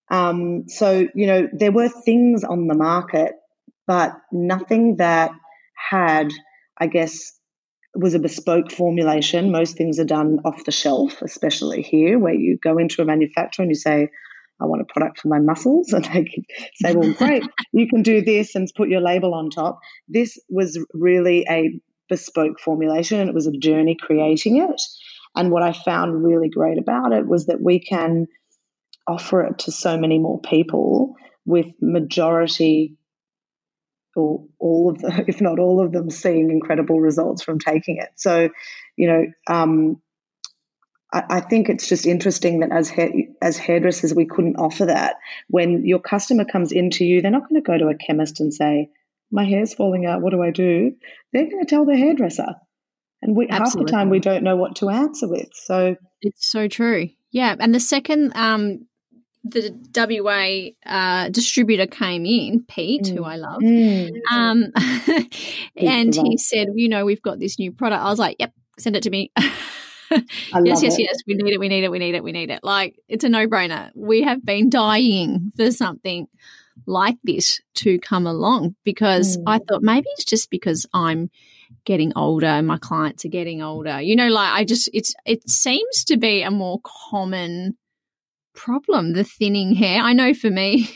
Um, 0.09 0.67
so, 0.67 1.07
you 1.15 1.27
know, 1.27 1.47
there 1.51 1.71
were 1.71 1.89
things 1.89 2.43
on 2.43 2.67
the 2.67 2.75
market, 2.75 3.33
but 3.87 4.13
nothing 4.31 4.97
that 4.97 5.31
had, 5.73 6.31
I 6.77 6.87
guess, 6.87 7.33
was 7.95 8.13
a 8.13 8.19
bespoke 8.19 8.71
formulation. 8.71 9.51
Most 9.51 9.77
things 9.77 9.99
are 9.99 10.05
done 10.05 10.39
off 10.45 10.65
the 10.65 10.71
shelf, 10.71 11.21
especially 11.21 11.81
here, 11.81 12.19
where 12.19 12.33
you 12.33 12.57
go 12.61 12.77
into 12.77 13.01
a 13.01 13.05
manufacturer 13.05 13.63
and 13.63 13.71
you 13.71 13.75
say, 13.75 14.09
I 14.59 14.65
want 14.65 14.81
a 14.81 14.85
product 14.85 15.19
for 15.19 15.27
my 15.29 15.39
muscles. 15.39 15.91
And 15.93 16.05
they 16.05 16.23
can 16.25 16.45
say, 16.75 16.95
well, 16.95 17.13
great, 17.13 17.43
you 17.73 17.87
can 17.87 18.03
do 18.03 18.21
this 18.21 18.55
and 18.55 18.67
put 18.75 18.89
your 18.89 19.01
label 19.01 19.33
on 19.33 19.49
top. 19.49 19.79
This 20.07 20.37
was 20.49 20.77
really 20.93 21.45
a 21.49 21.79
bespoke 22.09 22.59
formulation 22.59 23.19
and 23.19 23.29
it 23.29 23.35
was 23.35 23.47
a 23.47 23.57
journey 23.57 23.95
creating 23.99 24.57
it. 24.57 24.81
And 25.35 25.51
what 25.51 25.63
I 25.63 25.73
found 25.73 26.23
really 26.23 26.49
great 26.49 26.77
about 26.77 27.11
it 27.11 27.27
was 27.27 27.47
that 27.47 27.61
we 27.61 27.79
can 27.79 28.27
offer 29.07 29.43
it 29.43 29.59
to 29.59 29.71
so 29.71 29.97
many 29.97 30.17
more 30.17 30.39
people 30.41 31.15
with 31.45 31.67
majority 31.81 32.97
or 34.15 34.45
all 34.59 34.89
of 34.89 34.99
them, 34.99 35.23
if 35.27 35.41
not 35.41 35.59
all 35.59 35.83
of 35.83 35.91
them, 35.91 36.09
seeing 36.09 36.49
incredible 36.49 36.99
results 36.99 37.43
from 37.43 37.59
taking 37.59 37.97
it. 37.97 38.09
So, 38.15 38.49
you 38.95 39.07
know, 39.07 39.25
um, 39.53 40.01
I, 41.13 41.23
I 41.29 41.39
think 41.41 41.69
it's 41.69 41.87
just 41.87 42.05
interesting 42.05 42.61
that 42.61 42.71
as 42.71 42.91
as 43.41 43.57
hairdressers, 43.57 44.13
we 44.13 44.25
couldn't 44.25 44.57
offer 44.57 44.85
that. 44.85 45.17
When 45.49 45.85
your 45.85 45.99
customer 45.99 46.45
comes 46.45 46.71
into 46.71 47.05
you, 47.05 47.21
they're 47.21 47.31
not 47.31 47.47
going 47.49 47.61
to 47.61 47.65
go 47.65 47.77
to 47.77 47.87
a 47.87 47.95
chemist 47.95 48.39
and 48.39 48.53
say, 48.53 48.89
"My 49.35 49.45
hair's 49.45 49.73
falling 49.73 50.05
out. 50.05 50.21
What 50.21 50.31
do 50.31 50.41
I 50.41 50.51
do?" 50.51 50.93
They're 51.33 51.49
going 51.49 51.63
to 51.63 51.69
tell 51.69 51.85
their 51.85 51.97
hairdresser, 51.97 52.55
and 53.21 53.35
we, 53.35 53.47
half 53.49 53.73
the 53.73 53.85
time 53.85 54.09
we 54.09 54.19
don't 54.19 54.43
know 54.43 54.55
what 54.55 54.77
to 54.77 54.89
answer 54.89 55.29
with. 55.29 55.49
So 55.53 55.95
it's 56.21 56.49
so 56.49 56.67
true 56.67 57.09
yeah 57.31 57.55
and 57.59 57.75
the 57.75 57.79
second 57.79 58.31
um 58.35 58.87
the 59.45 59.71
WA 59.93 60.91
uh, 60.91 61.29
distributor 61.29 61.85
came 61.85 62.25
in, 62.25 62.65
Pete, 62.67 63.07
who 63.07 63.21
Mm. 63.21 63.27
I 63.27 63.35
love, 63.35 63.61
mm, 63.61 64.11
um, 64.31 64.71
and 65.75 66.15
he 66.15 66.37
said, 66.37 66.69
"You 66.73 66.89
know, 66.89 67.05
we've 67.05 67.21
got 67.21 67.39
this 67.39 67.59
new 67.59 67.71
product." 67.71 68.03
I 68.03 68.09
was 68.09 68.19
like, 68.19 68.37
"Yep, 68.39 68.53
send 68.79 68.95
it 68.95 69.03
to 69.03 69.09
me." 69.09 69.31
Yes, 70.63 70.83
yes, 70.83 70.93
it. 70.97 71.01
yes. 71.01 71.17
We 71.27 71.33
need 71.33 71.53
it. 71.53 71.59
We 71.59 71.67
need 71.67 71.83
it. 71.83 71.91
We 71.91 71.99
need 71.99 72.15
it. 72.15 72.23
We 72.23 72.31
need 72.31 72.49
it. 72.51 72.59
Like 72.63 72.95
it's 73.09 73.25
a 73.25 73.29
no-brainer. 73.29 73.89
We 73.95 74.21
have 74.21 74.45
been 74.45 74.69
dying 74.69 75.51
for 75.57 75.71
something 75.71 76.27
like 76.85 77.17
this 77.23 77.61
to 77.75 77.97
come 77.99 78.27
along 78.27 78.75
because 78.83 79.37
Mm. 79.37 79.43
I 79.47 79.59
thought 79.59 79.81
maybe 79.81 80.07
it's 80.13 80.25
just 80.25 80.49
because 80.49 80.85
I'm 80.93 81.29
getting 81.85 82.11
older 82.15 82.47
and 82.47 82.67
my 82.67 82.77
clients 82.77 83.25
are 83.25 83.29
getting 83.29 83.61
older. 83.61 84.01
You 84.01 84.15
know, 84.15 84.27
like 84.29 84.51
I 84.51 84.63
just 84.65 84.89
it's 84.93 85.13
it 85.25 85.49
seems 85.49 86.03
to 86.05 86.17
be 86.17 86.41
a 86.41 86.51
more 86.51 86.79
common 87.09 87.77
problem, 88.53 89.13
the 89.13 89.23
thinning 89.23 89.73
hair. 89.75 90.01
I 90.01 90.13
know 90.13 90.33
for 90.33 90.49
me, 90.49 90.89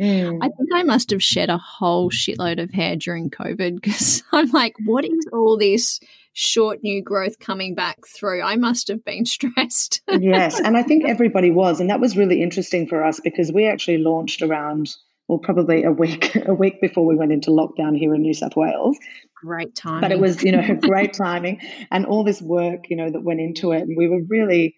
Mm. 0.00 0.38
I 0.40 0.48
think 0.48 0.70
I 0.74 0.82
must 0.82 1.10
have 1.10 1.22
shed 1.22 1.48
a 1.50 1.58
whole 1.58 2.10
shitload 2.10 2.60
of 2.60 2.70
hair 2.70 2.96
during 2.96 3.30
COVID 3.30 3.74
because 3.76 4.22
I'm 4.32 4.50
like, 4.50 4.74
what 4.84 5.04
is 5.04 5.26
all 5.32 5.56
this 5.58 6.00
short 6.32 6.82
new 6.82 7.02
growth 7.02 7.38
coming 7.38 7.74
back 7.74 7.98
through. 8.06 8.40
I 8.42 8.56
must 8.56 8.88
have 8.88 9.04
been 9.04 9.26
stressed. 9.36 10.00
yes, 10.08 10.58
and 10.58 10.76
I 10.78 10.82
think 10.82 11.04
everybody 11.04 11.50
was, 11.50 11.78
and 11.78 11.90
that 11.90 12.00
was 12.00 12.16
really 12.16 12.42
interesting 12.42 12.86
for 12.88 13.04
us 13.04 13.20
because 13.20 13.52
we 13.52 13.66
actually 13.66 13.98
launched 13.98 14.40
around 14.42 14.96
well 15.32 15.38
probably 15.38 15.82
a 15.84 15.90
week 15.90 16.36
a 16.46 16.52
week 16.52 16.80
before 16.80 17.06
we 17.06 17.16
went 17.16 17.32
into 17.32 17.50
lockdown 17.50 17.96
here 17.96 18.14
in 18.14 18.20
New 18.20 18.34
South 18.34 18.54
Wales. 18.54 18.98
Great 19.34 19.74
timing. 19.74 20.00
But 20.02 20.12
it 20.12 20.20
was, 20.20 20.42
you 20.42 20.52
know, 20.52 20.74
great 20.80 21.14
timing 21.14 21.60
and 21.90 22.04
all 22.04 22.22
this 22.22 22.42
work, 22.42 22.90
you 22.90 22.96
know, 22.96 23.10
that 23.10 23.22
went 23.22 23.40
into 23.40 23.72
it 23.72 23.82
and 23.82 23.96
we 23.96 24.08
were 24.08 24.20
really 24.28 24.76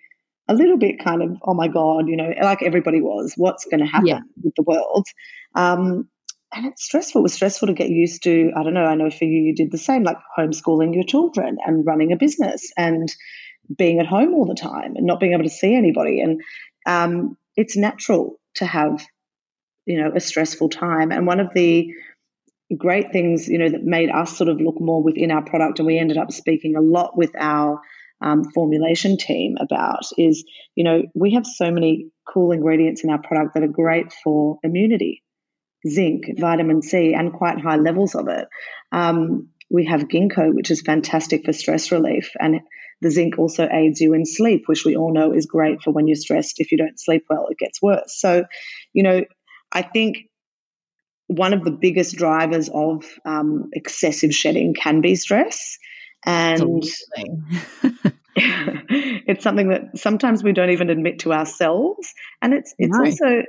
a 0.49 0.55
little 0.55 0.79
bit 0.79 1.03
kind 1.03 1.23
of, 1.23 1.37
oh 1.43 1.55
my 1.55 1.69
God, 1.69 2.09
you 2.09 2.17
know, 2.17 2.33
like 2.41 2.63
everybody 2.63 3.01
was, 3.01 3.35
what's 3.37 3.65
going 3.65 3.81
to 3.81 3.87
happen 3.87 4.07
yeah. 4.07 4.21
with 4.43 4.55
the 4.57 4.63
world? 4.63 5.07
Um, 5.55 6.09
and 6.55 6.67
it's 6.67 6.85
stressful. 6.85 7.21
It 7.21 7.23
was 7.25 7.35
stressful 7.35 7.67
to 7.67 7.75
get 7.75 7.89
used 7.89 8.23
to. 8.25 8.53
I 8.57 8.63
don't 8.63 8.75
know. 8.75 8.85
I 8.85 8.95
know 8.95 9.11
for 9.11 9.25
you, 9.25 9.43
you 9.43 9.55
did 9.55 9.73
the 9.73 9.79
same, 9.79 10.05
like 10.05 10.19
homeschooling 10.39 10.95
your 10.95 11.05
children 11.05 11.57
and 11.67 11.85
running 11.85 12.13
a 12.13 12.17
business 12.17 12.71
and 12.77 13.13
being 13.77 13.99
at 13.99 14.07
home 14.07 14.35
all 14.35 14.45
the 14.45 14.55
time 14.55 14.95
and 14.95 15.07
not 15.07 15.19
being 15.19 15.33
able 15.33 15.45
to 15.45 15.51
see 15.51 15.75
anybody. 15.75 16.21
And 16.21 16.41
um, 16.87 17.37
it's 17.57 17.77
natural 17.77 18.39
to 18.57 18.67
have, 18.67 19.05
you 19.87 20.01
know, 20.01 20.13
a 20.15 20.21
stressful 20.21 20.69
time. 20.69 21.13
And 21.13 21.27
one 21.27 21.41
of 21.41 21.49
the 21.55 21.93
great 22.77 23.13
things, 23.13 23.49
you 23.49 23.59
know, 23.59 23.69
that 23.69 23.85
made 23.85 24.11
us 24.11 24.37
sort 24.37 24.49
of 24.49 24.61
look 24.61 24.81
more 24.81 25.03
within 25.03 25.31
our 25.31 25.45
product, 25.45 25.79
and 25.79 25.87
we 25.87 25.99
ended 25.99 26.17
up 26.17 26.33
speaking 26.33 26.77
a 26.77 26.81
lot 26.81 27.17
with 27.17 27.33
our 27.39 27.81
um, 28.21 28.45
formulation 28.53 29.17
team 29.17 29.57
about 29.61 30.05
is, 30.17 30.45
you 30.75 30.85
know, 30.85 31.03
we 31.15 31.35
have 31.35 31.47
so 31.47 31.71
many 31.71 32.07
cool 32.27 32.53
ingredients 32.53 33.05
in 33.05 33.11
our 33.11 33.21
product 33.21 33.55
that 33.55 33.63
are 33.63 33.69
great 33.69 34.13
for 34.25 34.59
immunity 34.63 35.23
zinc, 35.87 36.25
vitamin 36.39 36.83
C, 36.83 37.15
and 37.15 37.33
quite 37.33 37.61
high 37.61 37.77
levels 37.77 38.15
of 38.15 38.29
it. 38.29 38.49
Um, 38.93 39.51
we 39.71 39.85
have 39.87 40.09
ginkgo, 40.09 40.55
which 40.55 40.71
is 40.71 40.81
fantastic 40.81 41.45
for 41.45 41.53
stress 41.53 41.93
relief, 41.93 42.31
and 42.39 42.61
the 43.01 43.11
zinc 43.11 43.39
also 43.39 43.69
aids 43.71 44.01
you 44.01 44.15
in 44.15 44.25
sleep, 44.25 44.63
which 44.67 44.85
we 44.85 44.97
all 44.97 45.13
know 45.13 45.33
is 45.33 45.47
great 45.47 45.83
for 45.83 45.93
when 45.93 46.07
you're 46.07 46.17
stressed. 46.17 46.61
If 46.61 46.73
you 46.73 46.79
don't 46.79 46.99
sleep 46.99 47.25
well, 47.29 47.49
it 47.51 47.59
gets 47.59 47.83
worse. 47.83 48.19
So, 48.19 48.45
you 48.93 49.03
know, 49.03 49.25
I 49.75 49.83
think 49.83 50.29
one 51.27 51.53
of 51.53 51.65
the 51.65 51.71
biggest 51.71 52.17
drivers 52.17 52.71
of 52.73 53.05
um, 53.25 53.71
excessive 53.73 54.35
shedding 54.35 54.75
can 54.75 55.01
be 55.01 55.17
stress. 55.17 55.79
And 56.25 56.83
it's 58.37 59.45
something 59.45 59.69
that 59.69 59.99
sometimes 59.99 60.43
we 60.43 60.53
don't 60.53 60.71
even 60.71 60.91
admit 60.91 61.21
to 61.21 61.33
ourselves. 61.33 62.15
And 62.41 62.55
it's 62.55 62.75
it's 62.79 62.97
no. 62.97 63.05
also 63.05 63.43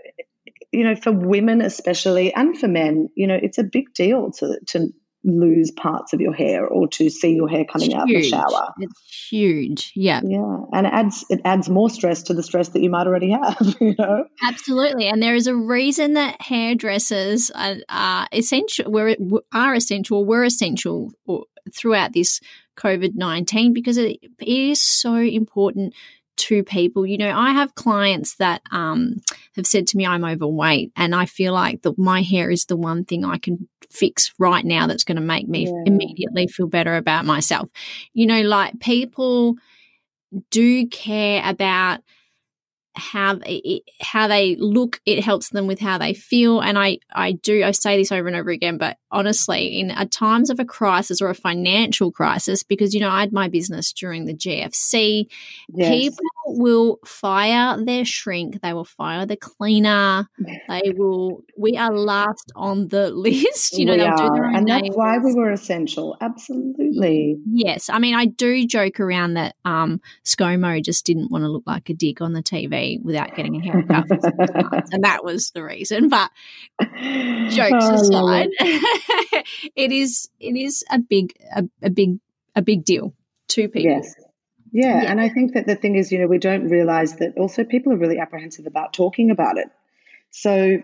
you 0.75 0.84
know, 0.84 0.96
for 0.96 1.13
women 1.13 1.62
especially, 1.62 2.34
and 2.34 2.58
for 2.58 2.67
men, 2.67 3.10
you 3.15 3.27
know, 3.27 3.39
it's 3.41 3.58
a 3.58 3.63
big 3.63 3.94
deal 3.94 4.32
to 4.32 4.60
to 4.67 4.89
lose 5.25 5.72
parts 5.72 6.13
of 6.13 6.22
your 6.22 6.34
hair 6.34 6.67
or 6.67 6.88
to 6.88 7.10
see 7.10 7.34
your 7.34 7.50
hair 7.50 7.65
coming 7.65 7.94
out 7.94 8.03
of 8.03 8.10
the 8.10 8.22
shower. 8.22 8.74
It's 8.79 9.27
huge. 9.29 9.91
Yeah. 9.96 10.22
Yeah. 10.24 10.58
And 10.72 10.86
it 10.86 10.94
adds 10.94 11.25
it 11.29 11.41
adds 11.44 11.67
more 11.67 11.89
stress 11.89 12.24
to 12.24 12.34
the 12.34 12.44
stress 12.44 12.70
that 12.70 12.82
you 12.82 12.89
might 12.89 13.08
already 13.08 13.32
have, 13.32 13.75
you 13.82 13.96
know. 13.98 14.25
Absolutely. 14.44 15.08
And 15.08 15.22
there 15.22 15.36
is 15.36 15.48
a 15.48 15.55
reason 15.55 16.13
that 16.13 16.41
hairdressers 16.41 17.50
are, 17.51 17.77
are 17.89 18.27
essential 18.32 18.91
we're, 18.91 19.15
are 19.51 19.74
essential, 19.74 20.24
were 20.24 20.44
essential 20.44 21.12
uh, 21.27 21.39
throughout 21.74 22.13
this 22.13 22.39
COVID-19 22.77 23.74
because 23.74 23.98
it 23.98 24.20
is 24.39 24.82
so 24.82 25.15
important 25.15 25.94
to 26.38 26.63
people. 26.63 27.06
You 27.06 27.18
know, 27.18 27.32
I 27.32 27.51
have 27.51 27.75
clients 27.75 28.36
that 28.36 28.62
um, 28.72 29.18
have 29.56 29.68
said 29.68 29.88
to 29.88 29.98
me, 29.98 30.06
I'm 30.06 30.25
overweight, 30.25 30.92
and 30.96 31.15
I 31.15 31.25
feel 31.25 31.54
like 31.54 31.82
that 31.84 31.98
my 31.98 32.22
hair 32.22 32.50
is 32.50 32.65
the 32.65 32.75
one 32.75 33.06
thing 33.06 33.25
I 33.25 33.38
can 33.38 33.68
fix 33.89 34.34
right 34.39 34.65
now 34.65 34.88
that's 34.88 35.04
going 35.04 35.15
to 35.15 35.22
make 35.22 35.48
me 35.48 35.65
yeah. 35.65 35.84
immediately 35.86 36.48
feel 36.48 36.68
better 36.68 36.96
about 36.96 37.25
myself. 37.25 37.70
You 38.13 38.25
know, 38.25 38.42
like 38.42 38.80
people 38.80 39.56
do 40.50 40.88
care 40.88 41.42
about 41.46 42.01
how 42.96 43.36
they, 43.36 43.82
how 44.02 44.28
they 44.28 44.56
look 44.56 45.02
it 45.06 45.24
helps 45.24 45.50
them 45.50 45.68
with 45.68 45.80
how 45.80 45.98
they 45.98 46.14
feel 46.14 46.62
and 46.62 46.78
i 46.80 46.98
i 47.14 47.34
do 47.34 47.64
i 47.64 47.72
say 47.72 47.98
this 47.98 48.12
over 48.12 48.28
and 48.28 48.38
over 48.38 48.50
again 48.50 48.78
but 48.78 48.98
honestly 49.12 49.80
in 49.80 49.90
times 50.10 50.50
of 50.50 50.60
a 50.60 50.66
crisis 50.66 51.22
or 51.22 51.30
a 51.30 51.36
financial 51.36 52.12
crisis 52.12 52.64
because 52.64 52.94
you 52.94 53.00
know 53.00 53.10
i 53.10 53.20
had 53.20 53.34
my 53.34 53.50
business 53.50 53.92
during 53.92 54.25
the 54.25 54.34
gfc 54.34 55.28
yes. 55.74 55.90
people 55.90 56.25
will 56.57 57.00
fire 57.05 57.83
their 57.83 58.05
shrink 58.05 58.62
they 58.62 58.74
will 58.74 58.85
fire 58.85 59.25
the 59.25 59.38
cleaner 59.38 60.27
they 60.69 60.93
will 60.95 61.43
we 61.57 61.77
are 61.77 61.95
last 61.95 62.51
on 62.55 62.88
the 62.88 63.09
list 63.12 63.77
you 63.77 63.85
know 63.85 63.93
we 63.93 64.00
they'll 64.00 64.07
are. 64.09 64.17
do 64.17 64.33
their 64.33 64.45
own 64.45 64.55
and 64.55 64.67
that's 64.67 64.95
why 64.95 65.17
we 65.17 65.33
were 65.33 65.51
essential 65.51 66.17
absolutely 66.21 67.38
yes 67.51 67.89
i 67.89 68.00
mean 68.00 68.15
i 68.15 68.25
do 68.25 68.65
joke 68.65 69.00
around 69.00 69.35
that 69.35 69.55
um 69.65 70.01
scomo 70.24 70.81
just 70.83 71.05
didn't 71.05 71.31
want 71.31 71.43
to 71.43 71.50
look 71.50 71.63
like 71.65 71.89
a 71.89 71.93
dick 71.93 72.21
on 72.21 72.33
the 72.33 72.41
tv 72.41 73.01
without 73.03 73.35
getting 73.35 73.55
a 73.55 73.62
haircut. 73.62 74.05
and 74.91 75.03
that 75.03 75.24
was 75.24 75.51
the 75.51 75.63
reason. 75.63 76.09
But 76.09 76.31
jokes 76.79 77.85
oh, 77.85 77.95
aside, 77.95 78.50
it 79.75 79.91
is 79.91 80.29
it 80.39 80.55
is 80.55 80.83
a 80.91 81.00
big 81.00 81.33
a, 81.55 81.63
a, 81.81 81.89
big 81.89 82.19
a 82.55 82.62
big 82.62 82.85
deal 82.85 83.13
to 83.50 83.67
people. 83.67 83.91
Yes. 83.91 84.13
Yeah, 84.75 85.03
yeah, 85.03 85.12
and 85.12 85.22
I 85.22 85.29
think 85.29 85.53
that 85.53 85.67
the 85.67 85.75
thing 85.77 85.96
is, 85.96 86.12
you 86.12 86.20
know, 86.20 86.27
we 86.27 86.38
don't 86.38 86.67
realize 86.67 87.15
that 87.17 87.38
also 87.38 87.63
people 87.63 87.94
are 87.94 87.98
really 87.98 88.20
apprehensive 88.20 88.65
about 88.65 88.91
talking 88.91 89.32
about 89.32 89.58
it. 89.58 89.67
So, 90.32 90.79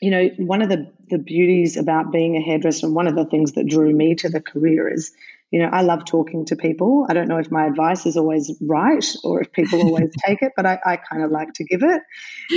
you 0.00 0.10
know, 0.10 0.28
one 0.38 0.60
of 0.60 0.68
the 0.68 0.92
the 1.08 1.18
beauties 1.18 1.76
about 1.76 2.10
being 2.10 2.36
a 2.36 2.40
hairdresser 2.40 2.86
and 2.86 2.96
one 2.96 3.06
of 3.06 3.14
the 3.14 3.24
things 3.24 3.52
that 3.52 3.68
drew 3.68 3.94
me 3.94 4.16
to 4.16 4.28
the 4.28 4.40
career 4.40 4.92
is 4.92 5.12
you 5.52 5.60
know, 5.60 5.68
I 5.70 5.82
love 5.82 6.06
talking 6.06 6.46
to 6.46 6.56
people. 6.56 7.06
I 7.08 7.12
don't 7.12 7.28
know 7.28 7.36
if 7.36 7.50
my 7.50 7.66
advice 7.66 8.06
is 8.06 8.16
always 8.16 8.50
right 8.62 9.04
or 9.22 9.42
if 9.42 9.52
people 9.52 9.82
always 9.82 10.10
take 10.26 10.40
it, 10.40 10.52
but 10.56 10.64
I, 10.66 10.78
I 10.84 10.96
kind 10.96 11.22
of 11.22 11.30
like 11.30 11.52
to 11.56 11.64
give 11.64 11.82
it. 11.82 12.02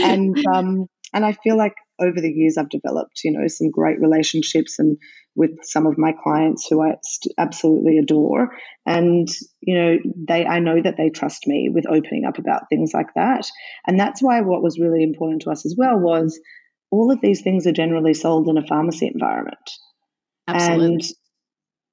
And 0.02 0.36
um, 0.52 0.88
and 1.14 1.26
I 1.26 1.34
feel 1.34 1.58
like 1.58 1.76
over 2.00 2.20
the 2.20 2.32
years 2.32 2.58
I've 2.58 2.70
developed, 2.70 3.22
you 3.24 3.32
know, 3.32 3.48
some 3.48 3.72
great 3.72 4.00
relationships 4.00 4.80
and 4.80 4.98
with 5.36 5.52
some 5.64 5.86
of 5.86 5.98
my 5.98 6.14
clients 6.24 6.68
who 6.68 6.82
I 6.82 6.96
st- 7.04 7.34
absolutely 7.38 7.98
adore. 7.98 8.50
And 8.86 9.28
you 9.62 9.78
know, 9.78 9.98
they 10.28 10.46
I 10.46 10.60
know 10.60 10.82
that 10.82 10.98
they 10.98 11.10
trust 11.10 11.48
me 11.48 11.70
with 11.74 11.88
opening 11.88 12.26
up 12.26 12.38
about 12.38 12.70
things 12.70 12.92
like 12.94 13.14
that. 13.16 13.50
And 13.88 14.00
that's 14.00 14.22
why 14.22 14.42
what 14.42 14.64
was 14.64 14.80
really 14.80 15.04
important 15.04 15.44
to 15.44 15.52
us 15.52 15.66
as 15.66 15.76
well 15.78 15.98
was 16.00 16.40
all 16.92 17.12
of 17.12 17.22
these 17.22 17.42
things 17.42 17.68
are 17.68 17.72
generally 17.74 18.14
sold 18.14 18.48
in 18.48 18.58
a 18.58 18.66
pharmacy 18.66 19.10
environment. 19.14 19.58
Absolutely. 20.48 20.86
And 20.86 21.02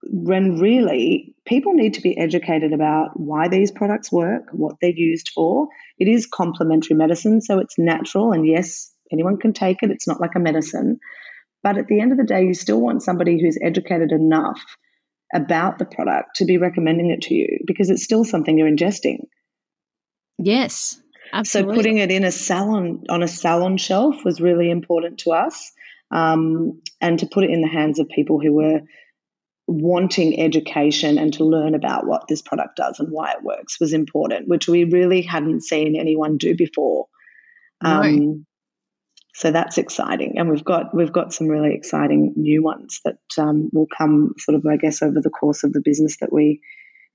when 0.04 0.58
really 0.58 1.34
people 1.46 1.74
need 1.74 1.94
to 1.94 2.00
be 2.00 2.18
educated 2.18 2.72
about 2.72 3.10
why 3.14 3.48
these 3.48 3.70
products 3.70 4.10
work, 4.10 4.42
what 4.52 4.76
they're 4.80 4.90
used 4.90 5.30
for. 5.34 5.68
It 5.98 6.08
is 6.08 6.26
complementary 6.26 6.96
medicine, 6.96 7.40
so 7.40 7.58
it's 7.58 7.78
natural, 7.78 8.32
and 8.32 8.46
yes, 8.46 8.92
anyone 9.12 9.38
can 9.38 9.52
take 9.52 9.82
it. 9.82 9.90
It's 9.90 10.08
not 10.08 10.20
like 10.20 10.34
a 10.36 10.40
medicine. 10.40 10.98
But 11.62 11.78
at 11.78 11.86
the 11.86 12.00
end 12.00 12.12
of 12.12 12.18
the 12.18 12.24
day, 12.24 12.44
you 12.44 12.54
still 12.54 12.80
want 12.80 13.02
somebody 13.02 13.40
who's 13.40 13.58
educated 13.62 14.10
enough 14.12 14.60
about 15.32 15.78
the 15.78 15.84
product 15.84 16.36
to 16.36 16.44
be 16.44 16.58
recommending 16.58 17.10
it 17.10 17.22
to 17.22 17.34
you 17.34 17.58
because 17.66 17.88
it's 17.88 18.04
still 18.04 18.24
something 18.24 18.58
you're 18.58 18.70
ingesting. 18.70 19.26
Yes, 20.38 21.00
absolutely. 21.32 21.74
So 21.74 21.76
putting 21.76 21.98
it 21.98 22.10
in 22.10 22.24
a 22.24 22.32
salon 22.32 23.04
on 23.08 23.22
a 23.22 23.28
salon 23.28 23.76
shelf 23.76 24.24
was 24.24 24.40
really 24.40 24.70
important 24.70 25.18
to 25.20 25.32
us, 25.32 25.72
um, 26.10 26.82
and 27.00 27.18
to 27.20 27.26
put 27.26 27.44
it 27.44 27.50
in 27.50 27.62
the 27.62 27.68
hands 27.68 27.98
of 27.98 28.08
people 28.08 28.40
who 28.40 28.52
were 28.52 28.80
wanting 29.68 30.38
education 30.40 31.18
and 31.18 31.32
to 31.34 31.44
learn 31.44 31.74
about 31.74 32.06
what 32.06 32.26
this 32.28 32.42
product 32.42 32.76
does 32.76 32.98
and 32.98 33.10
why 33.10 33.32
it 33.32 33.42
works 33.42 33.80
was 33.80 33.92
important, 33.92 34.48
which 34.48 34.68
we 34.68 34.84
really 34.84 35.22
hadn't 35.22 35.62
seen 35.62 35.96
anyone 35.96 36.36
do 36.36 36.54
before. 36.54 37.06
No. 37.82 38.44
So 39.34 39.50
that's 39.50 39.78
exciting, 39.78 40.34
and 40.36 40.50
we've 40.50 40.64
got 40.64 40.94
we've 40.94 41.12
got 41.12 41.32
some 41.32 41.48
really 41.48 41.74
exciting 41.74 42.34
new 42.36 42.62
ones 42.62 43.00
that 43.04 43.18
um, 43.38 43.70
will 43.72 43.88
come 43.96 44.34
sort 44.38 44.56
of 44.56 44.66
I 44.66 44.76
guess 44.76 45.02
over 45.02 45.20
the 45.20 45.30
course 45.30 45.64
of 45.64 45.72
the 45.72 45.80
business 45.80 46.18
that 46.20 46.32
we 46.32 46.60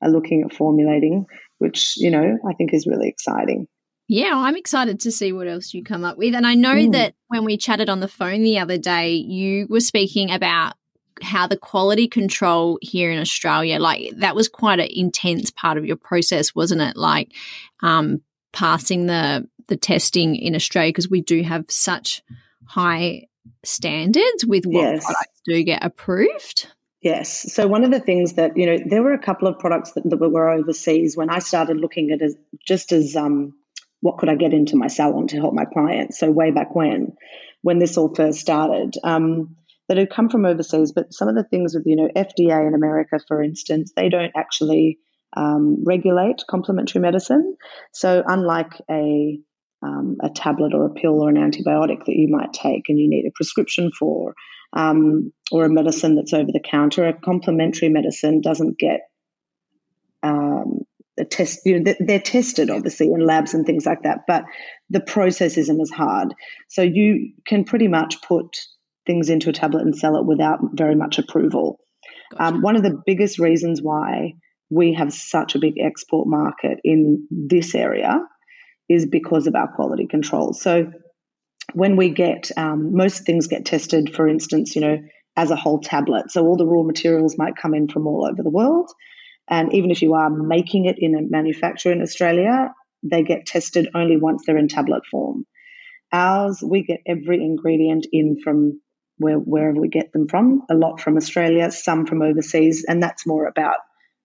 are 0.02 0.10
looking 0.10 0.44
at 0.44 0.56
formulating, 0.56 1.26
which 1.60 1.94
you 1.98 2.10
know 2.10 2.38
I 2.48 2.54
think 2.54 2.74
is 2.74 2.88
really 2.88 3.08
exciting. 3.08 3.68
Yeah, 4.08 4.32
I'm 4.34 4.56
excited 4.56 5.02
to 5.02 5.12
see 5.12 5.34
what 5.34 5.48
else 5.48 5.74
you 5.74 5.84
come 5.84 6.06
up 6.06 6.18
with. 6.18 6.34
And 6.34 6.48
I 6.48 6.56
know 6.56 6.76
mm. 6.76 6.94
that 6.94 7.14
when 7.28 7.44
we 7.44 7.58
chatted 7.58 7.90
on 7.90 8.00
the 8.00 8.08
phone 8.08 8.42
the 8.42 8.60
other 8.60 8.78
day, 8.78 9.16
you 9.16 9.68
were 9.70 9.82
speaking 9.82 10.32
about 10.32 10.76
how 11.22 11.48
the 11.48 11.58
quality 11.58 12.08
control 12.08 12.80
here 12.82 13.12
in 13.12 13.20
Australia, 13.20 13.80
like 13.80 14.12
that 14.18 14.36
was 14.36 14.48
quite 14.48 14.80
an 14.80 14.88
intense 14.90 15.52
part 15.52 15.78
of 15.78 15.86
your 15.86 15.98
process, 15.98 16.56
wasn't 16.56 16.82
it? 16.82 16.96
Like 16.96 17.34
um, 17.82 18.22
passing 18.54 19.08
the 19.08 19.48
the 19.68 19.78
testing 19.78 20.36
in 20.36 20.56
Australia 20.56 20.90
because 20.90 21.10
we 21.10 21.22
do 21.22 21.44
have 21.44 21.66
such 21.70 22.24
high 22.66 23.28
standards 23.64 24.46
with 24.46 24.66
what 24.66 24.82
yes. 24.82 25.06
products 25.06 25.42
do 25.46 25.64
get 25.64 25.84
approved. 25.84 26.68
Yes. 27.02 27.54
So 27.54 27.68
one 27.68 27.84
of 27.84 27.92
the 27.92 28.00
things 28.00 28.34
that 28.34 28.58
you 28.58 28.66
know, 28.66 28.78
there 28.86 29.04
were 29.04 29.14
a 29.14 29.20
couple 29.22 29.48
of 29.48 29.60
products 29.60 29.92
that, 29.94 30.10
that 30.10 30.18
were 30.18 30.50
overseas 30.50 31.16
when 31.16 31.30
I 31.30 31.40
started 31.40 31.78
looking 31.78 32.12
at 32.12 32.22
it 32.22 32.26
as 32.26 32.36
just 32.66 32.92
as 32.92 33.16
um, 33.16 33.54
what 34.02 34.18
could 34.18 34.30
I 34.30 34.36
get 34.36 34.54
into 34.54 34.76
my 34.76 34.88
salon 34.88 35.28
to 35.28 35.38
help 35.38 35.54
my 35.54 35.66
clients. 35.66 36.20
So 36.20 36.32
way 36.32 36.52
back 36.52 36.76
when, 36.76 37.14
when 37.62 37.80
this 37.80 37.98
all 37.98 38.14
first 38.14 38.40
started. 38.40 38.96
Um, 39.04 39.56
that 39.88 39.98
had 39.98 40.10
come 40.10 40.30
from 40.30 40.46
overseas. 40.46 40.92
But 40.92 41.14
some 41.14 41.28
of 41.28 41.36
the 41.36 41.44
things 41.44 41.74
with, 41.74 41.86
you 41.86 41.96
know, 41.96 42.10
FDA 42.16 42.68
in 42.68 42.74
America, 42.76 43.20
for 43.28 43.42
instance, 43.42 43.94
they 43.96 44.10
don't 44.10 44.34
actually 44.36 45.00
um, 45.36 45.84
regulate 45.86 46.44
complementary 46.50 47.02
medicine. 47.02 47.56
So, 47.94 48.24
unlike 48.26 48.82
a 48.90 49.40
um, 49.82 50.18
a 50.22 50.30
tablet 50.30 50.74
or 50.74 50.86
a 50.86 50.94
pill 50.94 51.22
or 51.22 51.30
an 51.30 51.36
antibiotic 51.36 52.06
that 52.06 52.16
you 52.16 52.28
might 52.30 52.54
take 52.54 52.84
and 52.90 53.00
you 53.00 53.10
need 53.10 53.26
a 53.28 53.32
prescription 53.36 53.92
for, 53.98 54.34
um, 54.74 55.32
or 55.52 55.66
a 55.66 55.70
medicine 55.70 56.16
that's 56.16 56.34
over 56.34 56.52
the 56.52 56.60
counter, 56.60 57.08
a 57.08 57.14
complementary 57.14 57.90
medicine 57.90 58.42
doesn't 58.42 58.78
get 58.78 59.02
um, 60.24 60.80
a 61.20 61.26
test. 61.26 61.62
You 61.66 61.80
know, 61.80 61.94
they're 62.00 62.20
tested 62.20 62.70
obviously 62.70 63.08
in 63.08 63.26
labs 63.26 63.54
and 63.54 63.66
things 63.66 63.86
like 63.86 64.04
that, 64.04 64.22
but 64.28 64.44
the 64.90 65.00
process 65.00 65.58
isn't 65.58 65.82
as 65.82 65.90
hard. 65.90 66.34
So 66.70 66.82
you 66.82 67.34
can 67.46 67.64
pretty 67.64 67.88
much 67.88 68.22
put 68.22 68.58
things 69.06 69.30
into 69.30 69.50
a 69.50 69.54
tablet 69.54 69.82
and 69.82 69.96
sell 69.96 70.18
it 70.18 70.26
without 70.26 70.60
very 70.74 70.96
much 70.96 71.18
approval. 71.18 71.80
Gotcha. 72.32 72.44
Um, 72.44 72.62
one 72.62 72.76
of 72.76 72.84
the 72.84 73.02
biggest 73.06 73.40
reasons 73.40 73.82
why 73.82 74.34
we 74.70 74.94
have 74.94 75.14
such 75.14 75.56
a 75.56 75.60
big 75.60 75.76
export 75.80 76.28
market 76.28 76.80
in 76.84 77.26
this 77.32 77.74
area 77.74 78.20
is 78.90 79.06
because 79.06 79.48
of 79.48 79.56
our 79.56 79.68
quality 79.68 80.08
control. 80.08 80.54
So 80.54 80.92
when 81.74 81.96
we 81.96 82.10
get 82.10 82.52
um, 82.58 82.96
most 82.96 83.26
things 83.26 83.48
get 83.48 83.66
tested, 83.66 84.16
for 84.16 84.28
instance, 84.28 84.76
you 84.76 84.82
know, 84.82 85.00
as 85.36 85.52
a 85.52 85.56
whole 85.56 85.80
tablet. 85.80 86.32
So 86.32 86.46
all 86.46 86.58
the 86.58 86.66
raw 86.66 86.84
materials 86.84 87.38
might 87.38 87.56
come 87.56 87.74
in 87.74 87.88
from 87.88 88.08
all 88.08 88.26
over 88.26 88.42
the 88.42 88.50
world. 88.50 88.90
And 89.50 89.74
even 89.74 89.92
if 89.92 90.02
you 90.02 90.14
are 90.14 90.30
making 90.30 90.86
it 90.86 90.98
in 91.00 91.16
a 91.16 91.22
manufacturer 91.22 91.92
in 91.92 92.02
Australia, 92.02 92.74
they 93.04 93.24
get 93.24 93.46
tested 93.46 93.90
only 93.94 94.18
once 94.18 94.44
they're 94.46 94.58
in 94.58 94.68
tablet 94.68 95.04
form. 95.10 95.46
Ours, 96.12 96.64
we 96.66 96.84
get 96.84 97.02
every 97.06 97.44
ingredient 97.44 98.08
in 98.12 98.38
from 98.44 98.82
where, 99.18 99.38
wherever 99.38 99.80
we 99.80 99.90
get 99.90 100.12
them 100.12 100.28
from, 100.28 100.64
a 100.70 100.74
lot 100.74 101.02
from 101.02 101.18
Australia, 101.18 101.72
some 101.72 102.06
from 102.06 102.22
overseas, 102.22 102.86
and 102.88 103.02
that's 103.02 103.28
more 103.28 103.48
about 103.48 103.78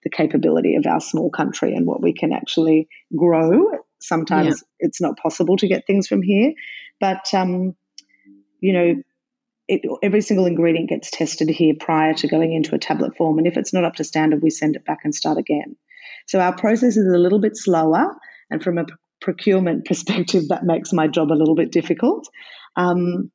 the 0.05 0.11
capability 0.11 0.77
of 0.77 0.87
our 0.87 1.01
small 1.01 1.31
country 1.31 1.75
and 1.75 1.87
what 1.87 2.03
we 2.03 2.13
can 2.13 2.33
actually 2.33 2.89
grow. 3.17 3.79
Sometimes 4.03 4.63
yeah. 4.81 4.87
it's 4.87 5.01
not 5.01 5.19
possible 5.19 5.57
to 5.57 5.69
get 5.69 5.87
things 5.87 6.07
from 6.07 6.23
here, 6.23 6.53
but 7.01 7.33
um, 7.35 7.75
you 8.61 8.73
know, 8.73 8.95
it, 9.69 9.83
every 10.03 10.21
single 10.21 10.47
ingredient 10.47 10.89
gets 10.89 11.11
tested 11.11 11.49
here 11.49 11.75
prior 11.79 12.15
to 12.15 12.29
going 12.29 12.53
into 12.53 12.75
a 12.75 12.79
tablet 12.79 13.17
form, 13.17 13.39
and 13.39 13.47
if 13.47 13.57
it's 13.57 13.73
not 13.73 13.85
up 13.85 13.95
to 13.97 14.05
standard, 14.05 14.43
we 14.43 14.51
send 14.51 14.77
it 14.77 14.85
back 14.85 15.01
and 15.05 15.15
start 15.15 15.39
again. 15.39 15.77
So 16.27 16.41
our 16.41 16.57
process 16.57 16.97
is 16.97 17.07
a 17.07 17.19
little 17.19 17.41
bit 17.41 17.57
slower, 17.57 18.17
and 18.51 18.63
from 18.63 18.79
a 18.79 18.87
procurement 19.21 19.85
perspective, 19.87 20.49
that 20.49 20.65
makes 20.65 20.93
my 20.93 21.07
job 21.09 21.31
a 21.31 21.39
little 21.39 21.55
bit 21.55 21.73
difficult. 21.73 22.29
Um, 22.77 23.31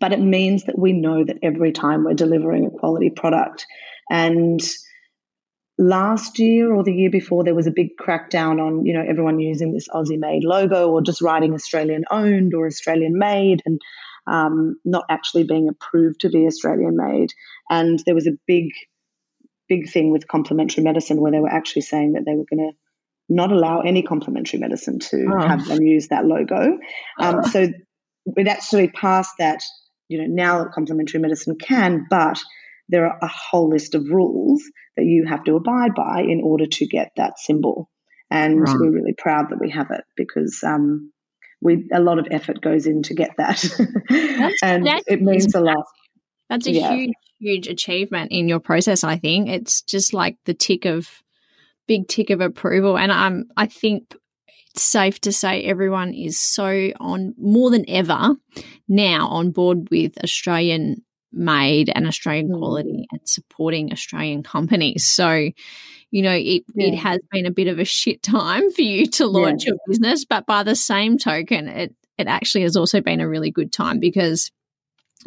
but 0.00 0.12
it 0.12 0.20
means 0.20 0.64
that 0.64 0.78
we 0.78 0.92
know 0.92 1.24
that 1.24 1.38
every 1.42 1.72
time 1.72 2.04
we're 2.04 2.14
delivering 2.14 2.66
a 2.66 2.70
quality 2.70 3.10
product, 3.10 3.66
and 4.10 4.60
last 5.82 6.38
year 6.38 6.72
or 6.72 6.84
the 6.84 6.92
year 6.92 7.10
before 7.10 7.42
there 7.42 7.54
was 7.54 7.66
a 7.66 7.72
big 7.72 7.96
crackdown 7.96 8.60
on 8.60 8.86
you 8.86 8.94
know 8.94 9.04
everyone 9.06 9.40
using 9.40 9.72
this 9.72 9.88
aussie 9.88 10.18
made 10.18 10.44
logo 10.44 10.90
or 10.90 11.02
just 11.02 11.20
writing 11.20 11.54
australian 11.54 12.04
owned 12.10 12.54
or 12.54 12.66
australian 12.66 13.18
made 13.18 13.62
and 13.66 13.80
um, 14.24 14.76
not 14.84 15.04
actually 15.10 15.42
being 15.42 15.68
approved 15.68 16.20
to 16.20 16.28
be 16.28 16.46
australian 16.46 16.96
made 16.96 17.32
and 17.68 18.00
there 18.06 18.14
was 18.14 18.28
a 18.28 18.38
big 18.46 18.66
big 19.68 19.90
thing 19.90 20.12
with 20.12 20.28
complementary 20.28 20.84
medicine 20.84 21.20
where 21.20 21.32
they 21.32 21.40
were 21.40 21.48
actually 21.48 21.82
saying 21.82 22.12
that 22.12 22.24
they 22.24 22.34
were 22.34 22.44
going 22.48 22.70
to 22.70 22.76
not 23.28 23.50
allow 23.50 23.80
any 23.80 24.02
complementary 24.02 24.60
medicine 24.60 25.00
to 25.00 25.26
oh. 25.32 25.40
have 25.40 25.66
them 25.66 25.82
use 25.82 26.08
that 26.08 26.24
logo 26.24 26.78
um, 27.18 27.40
oh. 27.42 27.48
so 27.48 27.72
it 28.36 28.46
actually 28.46 28.88
passed 28.88 29.34
that 29.38 29.62
you 30.08 30.18
know 30.18 30.26
now 30.28 30.64
complementary 30.72 31.18
medicine 31.18 31.56
can 31.56 32.06
but 32.08 32.38
there 32.92 33.06
are 33.06 33.18
a 33.20 33.28
whole 33.28 33.70
list 33.70 33.94
of 33.94 34.08
rules 34.08 34.62
that 34.96 35.04
you 35.04 35.24
have 35.28 35.42
to 35.44 35.56
abide 35.56 35.94
by 35.96 36.20
in 36.20 36.42
order 36.44 36.66
to 36.66 36.86
get 36.86 37.10
that 37.16 37.38
symbol. 37.38 37.90
And 38.30 38.60
right. 38.60 38.76
we're 38.78 38.90
really 38.92 39.14
proud 39.16 39.46
that 39.50 39.60
we 39.60 39.70
have 39.70 39.90
it 39.90 40.04
because 40.14 40.62
um, 40.62 41.10
we 41.60 41.88
a 41.92 42.00
lot 42.00 42.18
of 42.18 42.28
effort 42.30 42.60
goes 42.60 42.86
in 42.86 43.02
to 43.04 43.14
get 43.14 43.30
that, 43.38 43.62
and 44.62 44.86
it 45.06 45.20
means 45.20 45.54
a 45.54 45.60
lot. 45.60 45.84
That's 46.48 46.66
a 46.66 46.72
yeah. 46.72 46.94
huge, 46.94 47.12
huge 47.38 47.68
achievement 47.68 48.32
in 48.32 48.48
your 48.48 48.60
process. 48.60 49.04
I 49.04 49.18
think 49.18 49.48
it's 49.48 49.82
just 49.82 50.14
like 50.14 50.36
the 50.46 50.54
tick 50.54 50.86
of 50.86 51.10
big 51.86 52.08
tick 52.08 52.30
of 52.30 52.40
approval, 52.40 52.96
and 52.96 53.12
I'm 53.12 53.44
I 53.56 53.66
think 53.66 54.14
it's 54.70 54.82
safe 54.82 55.20
to 55.20 55.32
say 55.32 55.62
everyone 55.64 56.14
is 56.14 56.40
so 56.40 56.90
on 56.98 57.34
more 57.36 57.70
than 57.70 57.84
ever 57.86 58.34
now 58.88 59.28
on 59.28 59.50
board 59.50 59.88
with 59.90 60.16
Australian 60.24 61.02
made 61.32 61.90
and 61.94 62.06
Australian 62.06 62.48
mm. 62.48 62.58
quality 62.58 63.06
and 63.10 63.20
supporting 63.24 63.92
Australian 63.92 64.42
companies. 64.42 65.06
So, 65.06 65.50
you 66.10 66.22
know, 66.22 66.34
it, 66.34 66.64
yeah. 66.74 66.88
it 66.88 66.96
has 66.96 67.20
been 67.30 67.46
a 67.46 67.50
bit 67.50 67.68
of 67.68 67.78
a 67.78 67.84
shit 67.84 68.22
time 68.22 68.70
for 68.70 68.82
you 68.82 69.06
to 69.06 69.26
launch 69.26 69.64
yeah. 69.64 69.70
your 69.70 69.78
business, 69.86 70.24
but 70.24 70.46
by 70.46 70.62
the 70.62 70.76
same 70.76 71.18
token, 71.18 71.68
it 71.68 71.94
it 72.18 72.26
actually 72.28 72.62
has 72.62 72.76
also 72.76 73.00
been 73.00 73.20
a 73.20 73.28
really 73.28 73.50
good 73.50 73.72
time 73.72 73.98
because, 73.98 74.50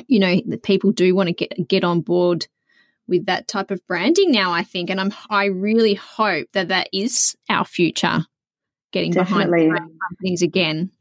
you 0.07 0.19
know, 0.19 0.39
the 0.45 0.57
people 0.57 0.91
do 0.91 1.15
want 1.15 1.27
to 1.27 1.33
get 1.33 1.67
get 1.67 1.83
on 1.83 2.01
board 2.01 2.47
with 3.07 3.25
that 3.25 3.47
type 3.47 3.71
of 3.71 3.85
branding 3.87 4.31
now. 4.31 4.51
I 4.51 4.63
think, 4.63 4.89
and 4.89 5.01
I'm 5.01 5.13
I 5.29 5.45
really 5.45 5.95
hope 5.95 6.47
that 6.53 6.69
that 6.69 6.89
is 6.93 7.35
our 7.49 7.65
future, 7.65 8.25
getting 8.91 9.11
Definitely. 9.11 9.69
behind 9.69 9.91
companies 10.09 10.41
again. 10.41 10.91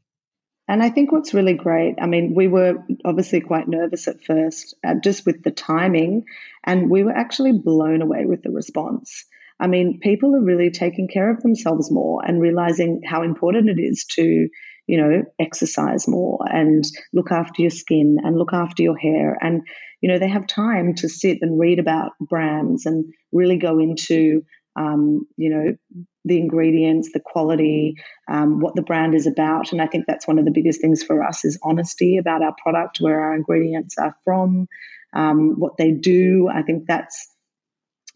And 0.67 0.81
I 0.81 0.89
think 0.89 1.11
what's 1.11 1.33
really 1.33 1.53
great, 1.53 1.95
I 2.01 2.07
mean, 2.07 2.33
we 2.35 2.47
were 2.47 2.83
obviously 3.03 3.39
quite 3.39 3.67
nervous 3.67 4.07
at 4.07 4.23
first, 4.23 4.75
uh, 4.83 4.95
just 5.03 5.25
with 5.25 5.43
the 5.43 5.51
timing, 5.51 6.23
and 6.63 6.89
we 6.89 7.03
were 7.03 7.11
actually 7.11 7.51
blown 7.51 8.01
away 8.01 8.25
with 8.25 8.41
the 8.41 8.49
response. 8.49 9.25
I 9.59 9.67
mean, 9.67 9.99
people 10.01 10.35
are 10.35 10.41
really 10.41 10.71
taking 10.71 11.07
care 11.07 11.29
of 11.29 11.41
themselves 11.41 11.91
more 11.91 12.25
and 12.25 12.41
realizing 12.41 13.01
how 13.05 13.21
important 13.21 13.69
it 13.69 13.79
is 13.79 14.05
to, 14.13 14.49
you 14.87 14.97
know, 14.97 15.23
exercise 15.39 16.07
more 16.07 16.39
and 16.51 16.83
look 17.13 17.31
after 17.31 17.61
your 17.61 17.71
skin 17.71 18.17
and 18.23 18.37
look 18.37 18.51
after 18.51 18.83
your 18.83 18.97
hair. 18.97 19.37
And, 19.39 19.61
you 20.01 20.09
know, 20.09 20.19
they 20.19 20.27
have 20.27 20.47
time 20.47 20.95
to 20.95 21.07
sit 21.07 21.37
and 21.41 21.59
read 21.59 21.79
about 21.79 22.13
brands 22.19 22.85
and 22.85 23.05
really 23.31 23.57
go 23.57 23.79
into 23.79 24.43
um, 24.75 25.27
you 25.37 25.49
know, 25.49 26.05
the 26.25 26.37
ingredients, 26.37 27.11
the 27.13 27.19
quality, 27.19 27.95
um, 28.27 28.59
what 28.59 28.75
the 28.75 28.81
brand 28.81 29.15
is 29.15 29.27
about. 29.27 29.71
And 29.71 29.81
I 29.81 29.87
think 29.87 30.05
that's 30.07 30.27
one 30.27 30.39
of 30.39 30.45
the 30.45 30.51
biggest 30.51 30.81
things 30.81 31.03
for 31.03 31.23
us 31.23 31.45
is 31.45 31.59
honesty 31.63 32.17
about 32.17 32.43
our 32.43 32.55
product, 32.61 32.97
where 32.99 33.19
our 33.19 33.35
ingredients 33.35 33.95
are 33.97 34.15
from, 34.23 34.67
um, 35.13 35.55
what 35.59 35.77
they 35.77 35.91
do. 35.91 36.49
I 36.51 36.63
think 36.63 36.85
that's 36.87 37.29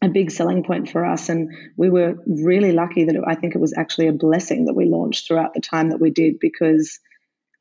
a 0.02 0.10
big 0.10 0.32
selling 0.32 0.64
point 0.64 0.90
for 0.90 1.06
us. 1.06 1.30
And 1.30 1.50
we 1.78 1.90
were 1.90 2.16
really 2.26 2.72
lucky 2.72 3.06
that 3.06 3.16
it, 3.16 3.24
I 3.26 3.36
think 3.36 3.56
it 3.56 3.62
was 3.62 3.74
actually 3.78 4.08
a 4.08 4.14
blessing 4.14 4.66
that 4.66 4.76
we 4.76 4.86
launched 4.86 5.28
throughout 5.28 5.54
the 5.54 5.62
time 5.62 5.90
that 5.90 6.02
we 6.02 6.10
did 6.10 6.40
because 6.40 7.00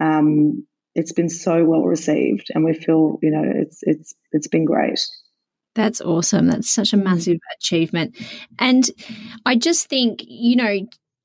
um, 0.00 0.66
it's 0.94 1.12
been 1.12 1.28
so 1.28 1.64
well 1.64 1.82
received, 1.82 2.48
and 2.54 2.64
we 2.64 2.74
feel 2.74 3.18
you 3.22 3.30
know 3.30 3.44
it's 3.44 3.80
it's 3.82 4.14
it's 4.32 4.48
been 4.48 4.64
great. 4.64 5.00
That's 5.78 6.00
awesome. 6.00 6.48
That's 6.48 6.68
such 6.68 6.92
a 6.92 6.96
mm. 6.96 7.04
massive 7.04 7.38
achievement. 7.56 8.16
And 8.58 8.84
I 9.46 9.54
just 9.54 9.88
think, 9.88 10.24
you 10.26 10.56
know, 10.56 10.80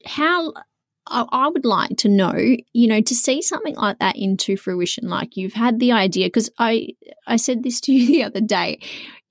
how 0.06 0.54
I, 1.08 1.48
would 1.48 1.66
like 1.66 1.98
to 1.98 2.08
know, 2.08 2.36
you 2.36 2.88
know, 2.88 3.02
to 3.02 3.16
see 3.16 3.42
something 3.42 3.76
like 3.76 3.98
that 3.98 4.16
into 4.16 4.56
fruition. 4.56 5.10
Like 5.10 5.36
you've 5.36 5.54
had 5.54 5.80
the 5.80 5.92
idea, 5.92 6.28
because 6.28 6.52
I 6.60 6.90
I 7.26 7.38
said 7.38 7.64
this 7.64 7.82
to 7.86 7.94
you 7.94 8.06
the 8.06 8.24
other 8.26 8.42
day. 8.42 8.78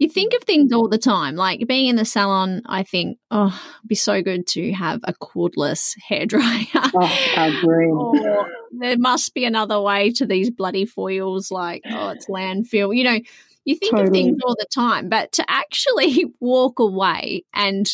You 0.00 0.08
think 0.08 0.35
of 0.35 0.42
things 0.42 0.72
all 0.72 0.88
the 0.88 0.98
time, 0.98 1.37
like 1.37 1.68
being 1.68 1.87
in 1.87 1.94
the 1.94 2.04
salon. 2.04 2.62
I 2.66 2.82
think, 2.82 3.18
oh, 3.30 3.56
it'd 3.78 3.88
be 3.88 3.94
so 3.94 4.22
good 4.22 4.48
to 4.48 4.72
have 4.72 5.02
a 5.04 5.12
cordless 5.12 5.94
hairdryer. 6.11 6.90
Oh, 6.96 7.18
I 7.37 7.56
agree. 7.56 7.87
or 7.92 8.48
there 8.72 8.98
must 8.98 9.32
be 9.35 9.44
another 9.44 9.80
way 9.80 10.11
to 10.14 10.26
these 10.26 10.50
bloody 10.50 10.85
foils. 10.85 11.52
Like, 11.52 11.82
oh, 11.88 12.08
it's 12.08 12.26
landfill. 12.26 12.96
You 12.96 13.04
know, 13.04 13.20
you 13.64 13.77
think 13.77 13.92
totally. 13.92 14.07
of 14.09 14.12
things 14.12 14.38
all 14.44 14.57
the 14.59 14.66
time, 14.72 15.09
but 15.09 15.33
to 15.33 15.44
actually 15.48 16.27
walk 16.40 16.79
away 16.79 17.44
and 17.55 17.88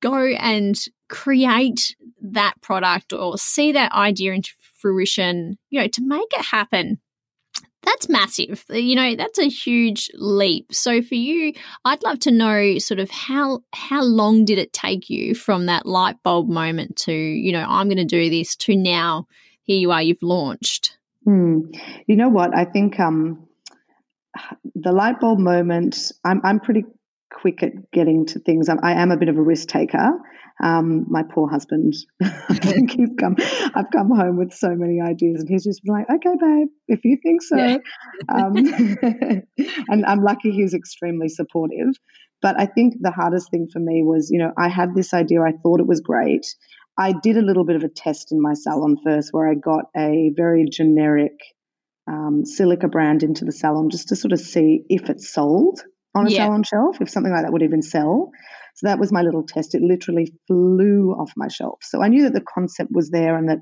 go 0.00 0.14
and 0.14 0.76
create 1.08 1.96
that 2.20 2.54
product 2.60 3.12
or 3.12 3.38
see 3.38 3.72
that 3.72 3.92
idea 3.92 4.32
into 4.32 4.52
fruition, 4.74 5.58
you 5.70 5.80
know, 5.80 5.88
to 5.88 6.02
make 6.04 6.28
it 6.32 6.44
happen, 6.44 7.00
that's 7.82 8.08
massive. 8.08 8.64
You 8.70 8.96
know, 8.96 9.14
that's 9.14 9.38
a 9.38 9.48
huge 9.48 10.10
leap. 10.14 10.74
So 10.74 11.02
for 11.02 11.14
you, 11.14 11.52
I'd 11.84 12.02
love 12.02 12.18
to 12.20 12.30
know 12.30 12.78
sort 12.78 13.00
of 13.00 13.10
how 13.10 13.60
how 13.74 14.02
long 14.02 14.44
did 14.44 14.58
it 14.58 14.72
take 14.72 15.10
you 15.10 15.34
from 15.34 15.66
that 15.66 15.86
light 15.86 16.16
bulb 16.22 16.48
moment 16.48 16.96
to, 16.98 17.12
you 17.12 17.52
know, 17.52 17.64
I'm 17.68 17.88
going 17.88 17.98
to 17.98 18.04
do 18.04 18.30
this 18.30 18.56
to 18.56 18.76
now 18.76 19.26
here 19.64 19.78
you 19.78 19.90
are, 19.90 20.02
you've 20.02 20.22
launched. 20.22 20.98
Hmm. 21.24 21.60
You 22.06 22.16
know 22.16 22.28
what? 22.28 22.56
I 22.56 22.64
think 22.64 23.00
um 23.00 23.48
the 24.74 24.92
light 24.92 25.20
bulb 25.20 25.38
moment, 25.38 26.12
I'm, 26.24 26.40
I'm 26.44 26.60
pretty 26.60 26.84
quick 27.32 27.62
at 27.62 27.90
getting 27.92 28.26
to 28.26 28.38
things. 28.38 28.68
I'm, 28.68 28.78
I 28.82 28.92
am 28.92 29.10
a 29.10 29.16
bit 29.16 29.28
of 29.28 29.36
a 29.36 29.42
risk 29.42 29.68
taker. 29.68 30.12
Um, 30.62 31.06
my 31.08 31.22
poor 31.22 31.48
husband, 31.48 31.94
I 32.22 32.54
think 32.54 32.92
he's 32.92 33.10
come. 33.18 33.34
I've 33.74 33.90
come 33.92 34.10
home 34.14 34.36
with 34.36 34.52
so 34.52 34.74
many 34.76 35.00
ideas, 35.00 35.40
and 35.40 35.48
he's 35.48 35.64
just 35.64 35.82
been 35.82 35.94
like, 35.94 36.06
"Okay, 36.08 36.36
babe, 36.40 36.68
if 36.86 37.04
you 37.04 37.18
think 37.20 37.42
so." 37.42 37.56
Yeah. 37.56 37.78
um, 38.32 38.54
and 39.88 40.06
I'm 40.06 40.22
lucky 40.22 40.52
he's 40.52 40.72
extremely 40.72 41.28
supportive. 41.28 41.94
But 42.40 42.60
I 42.60 42.66
think 42.66 42.94
the 43.00 43.10
hardest 43.10 43.50
thing 43.50 43.68
for 43.72 43.80
me 43.80 44.02
was, 44.04 44.30
you 44.30 44.38
know, 44.38 44.52
I 44.56 44.68
had 44.68 44.94
this 44.94 45.12
idea. 45.12 45.42
I 45.42 45.54
thought 45.62 45.80
it 45.80 45.88
was 45.88 46.00
great. 46.00 46.46
I 46.96 47.12
did 47.12 47.36
a 47.36 47.42
little 47.42 47.64
bit 47.64 47.74
of 47.74 47.82
a 47.82 47.88
test 47.88 48.30
in 48.30 48.40
my 48.40 48.54
salon 48.54 48.96
first, 49.02 49.30
where 49.32 49.50
I 49.50 49.54
got 49.54 49.86
a 49.96 50.30
very 50.36 50.66
generic 50.70 51.32
um, 52.06 52.44
silica 52.44 52.88
brand 52.88 53.22
into 53.22 53.44
the 53.44 53.52
salon 53.52 53.90
just 53.90 54.08
to 54.08 54.16
sort 54.16 54.32
of 54.32 54.40
see 54.40 54.84
if 54.88 55.08
it 55.08 55.20
sold 55.20 55.80
on 56.14 56.26
a 56.26 56.30
yeah. 56.30 56.44
salon 56.44 56.62
shelf, 56.62 57.00
if 57.00 57.10
something 57.10 57.32
like 57.32 57.42
that 57.42 57.52
would 57.52 57.62
even 57.62 57.82
sell. 57.82 58.30
So 58.76 58.88
that 58.88 58.98
was 58.98 59.12
my 59.12 59.22
little 59.22 59.44
test. 59.44 59.74
It 59.74 59.82
literally 59.82 60.32
flew 60.46 61.12
off 61.18 61.32
my 61.36 61.48
shelf. 61.48 61.78
So 61.82 62.02
I 62.02 62.08
knew 62.08 62.24
that 62.24 62.32
the 62.32 62.40
concept 62.40 62.90
was 62.92 63.10
there 63.10 63.36
and 63.36 63.48
that 63.48 63.58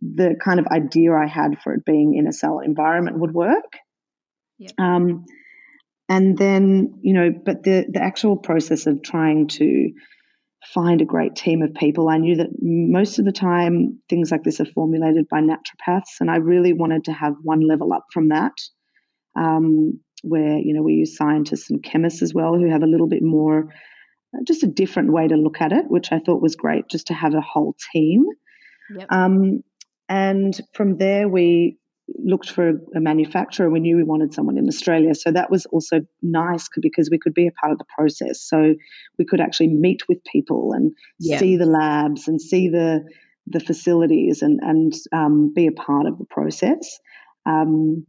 the 0.00 0.34
kind 0.42 0.58
of 0.58 0.66
idea 0.66 1.12
I 1.12 1.26
had 1.26 1.60
for 1.62 1.74
it 1.74 1.84
being 1.84 2.14
in 2.16 2.26
a 2.26 2.32
salon 2.32 2.64
environment 2.64 3.18
would 3.18 3.32
work. 3.32 3.76
Yep. 4.58 4.72
Um, 4.78 5.24
and 6.08 6.38
then, 6.38 7.00
you 7.02 7.12
know, 7.14 7.30
but 7.44 7.62
the, 7.62 7.86
the 7.90 8.02
actual 8.02 8.36
process 8.36 8.86
of 8.86 9.02
trying 9.02 9.48
to 9.48 9.90
find 10.74 11.00
a 11.00 11.06
great 11.06 11.34
team 11.34 11.62
of 11.62 11.74
people, 11.74 12.08
I 12.08 12.18
knew 12.18 12.36
that 12.36 12.50
most 12.60 13.18
of 13.18 13.24
the 13.24 13.32
time 13.32 14.00
things 14.08 14.30
like 14.30 14.42
this 14.42 14.60
are 14.60 14.66
formulated 14.66 15.28
by 15.28 15.40
naturopaths, 15.40 16.20
and 16.20 16.30
I 16.30 16.36
really 16.36 16.72
wanted 16.72 17.04
to 17.04 17.12
have 17.12 17.34
one 17.42 17.60
level 17.60 17.92
up 17.92 18.04
from 18.12 18.28
that. 18.28 18.54
Um, 19.34 20.00
where 20.22 20.58
you 20.58 20.74
know 20.74 20.82
we 20.82 20.94
use 20.94 21.16
scientists 21.16 21.70
and 21.70 21.82
chemists 21.82 22.22
as 22.22 22.34
well 22.34 22.54
who 22.54 22.70
have 22.70 22.82
a 22.82 22.86
little 22.86 23.06
bit 23.06 23.22
more 23.22 23.68
uh, 24.34 24.38
just 24.46 24.62
a 24.62 24.66
different 24.66 25.12
way 25.12 25.28
to 25.28 25.36
look 25.36 25.60
at 25.60 25.72
it 25.72 25.84
which 25.88 26.10
i 26.12 26.18
thought 26.18 26.42
was 26.42 26.56
great 26.56 26.88
just 26.88 27.06
to 27.06 27.14
have 27.14 27.34
a 27.34 27.40
whole 27.40 27.76
team 27.92 28.24
yep. 28.96 29.06
um, 29.10 29.62
and 30.08 30.60
from 30.72 30.96
there 30.96 31.28
we 31.28 31.78
looked 32.08 32.50
for 32.50 32.68
a 32.68 33.00
manufacturer 33.00 33.68
we 33.68 33.80
knew 33.80 33.96
we 33.96 34.04
wanted 34.04 34.32
someone 34.32 34.58
in 34.58 34.68
australia 34.68 35.14
so 35.14 35.30
that 35.30 35.50
was 35.50 35.66
also 35.66 36.00
nice 36.22 36.68
because 36.80 37.10
we 37.10 37.18
could 37.18 37.34
be 37.34 37.48
a 37.48 37.52
part 37.52 37.72
of 37.72 37.78
the 37.78 37.84
process 37.96 38.40
so 38.40 38.74
we 39.18 39.24
could 39.24 39.40
actually 39.40 39.68
meet 39.68 40.02
with 40.08 40.18
people 40.24 40.72
and 40.72 40.92
yep. 41.18 41.40
see 41.40 41.56
the 41.56 41.66
labs 41.66 42.28
and 42.28 42.40
see 42.40 42.68
the 42.68 43.04
the 43.48 43.60
facilities 43.60 44.42
and 44.42 44.60
and 44.62 44.92
um, 45.12 45.52
be 45.54 45.66
a 45.66 45.72
part 45.72 46.06
of 46.06 46.18
the 46.18 46.24
process 46.24 46.98
um, 47.44 48.04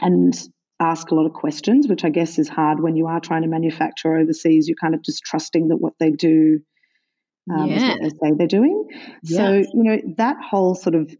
and 0.00 0.36
ask 0.80 1.10
a 1.10 1.14
lot 1.14 1.26
of 1.26 1.32
questions, 1.32 1.88
which 1.88 2.04
I 2.04 2.10
guess 2.10 2.38
is 2.38 2.48
hard 2.48 2.80
when 2.80 2.96
you 2.96 3.06
are 3.06 3.20
trying 3.20 3.42
to 3.42 3.48
manufacture 3.48 4.16
overseas. 4.16 4.68
You're 4.68 4.76
kind 4.80 4.94
of 4.94 5.02
just 5.02 5.22
trusting 5.24 5.68
that 5.68 5.76
what 5.76 5.94
they 5.98 6.10
do 6.10 6.60
um, 7.50 7.66
yeah. 7.66 7.76
is 7.76 7.82
what 7.82 8.02
they 8.02 8.08
say 8.08 8.34
they're 8.36 8.46
doing. 8.46 8.88
Yeah. 9.22 9.38
So, 9.38 9.52
you 9.54 9.82
know, 9.82 9.98
that 10.18 10.36
whole 10.42 10.74
sort 10.74 10.94
of 10.94 11.14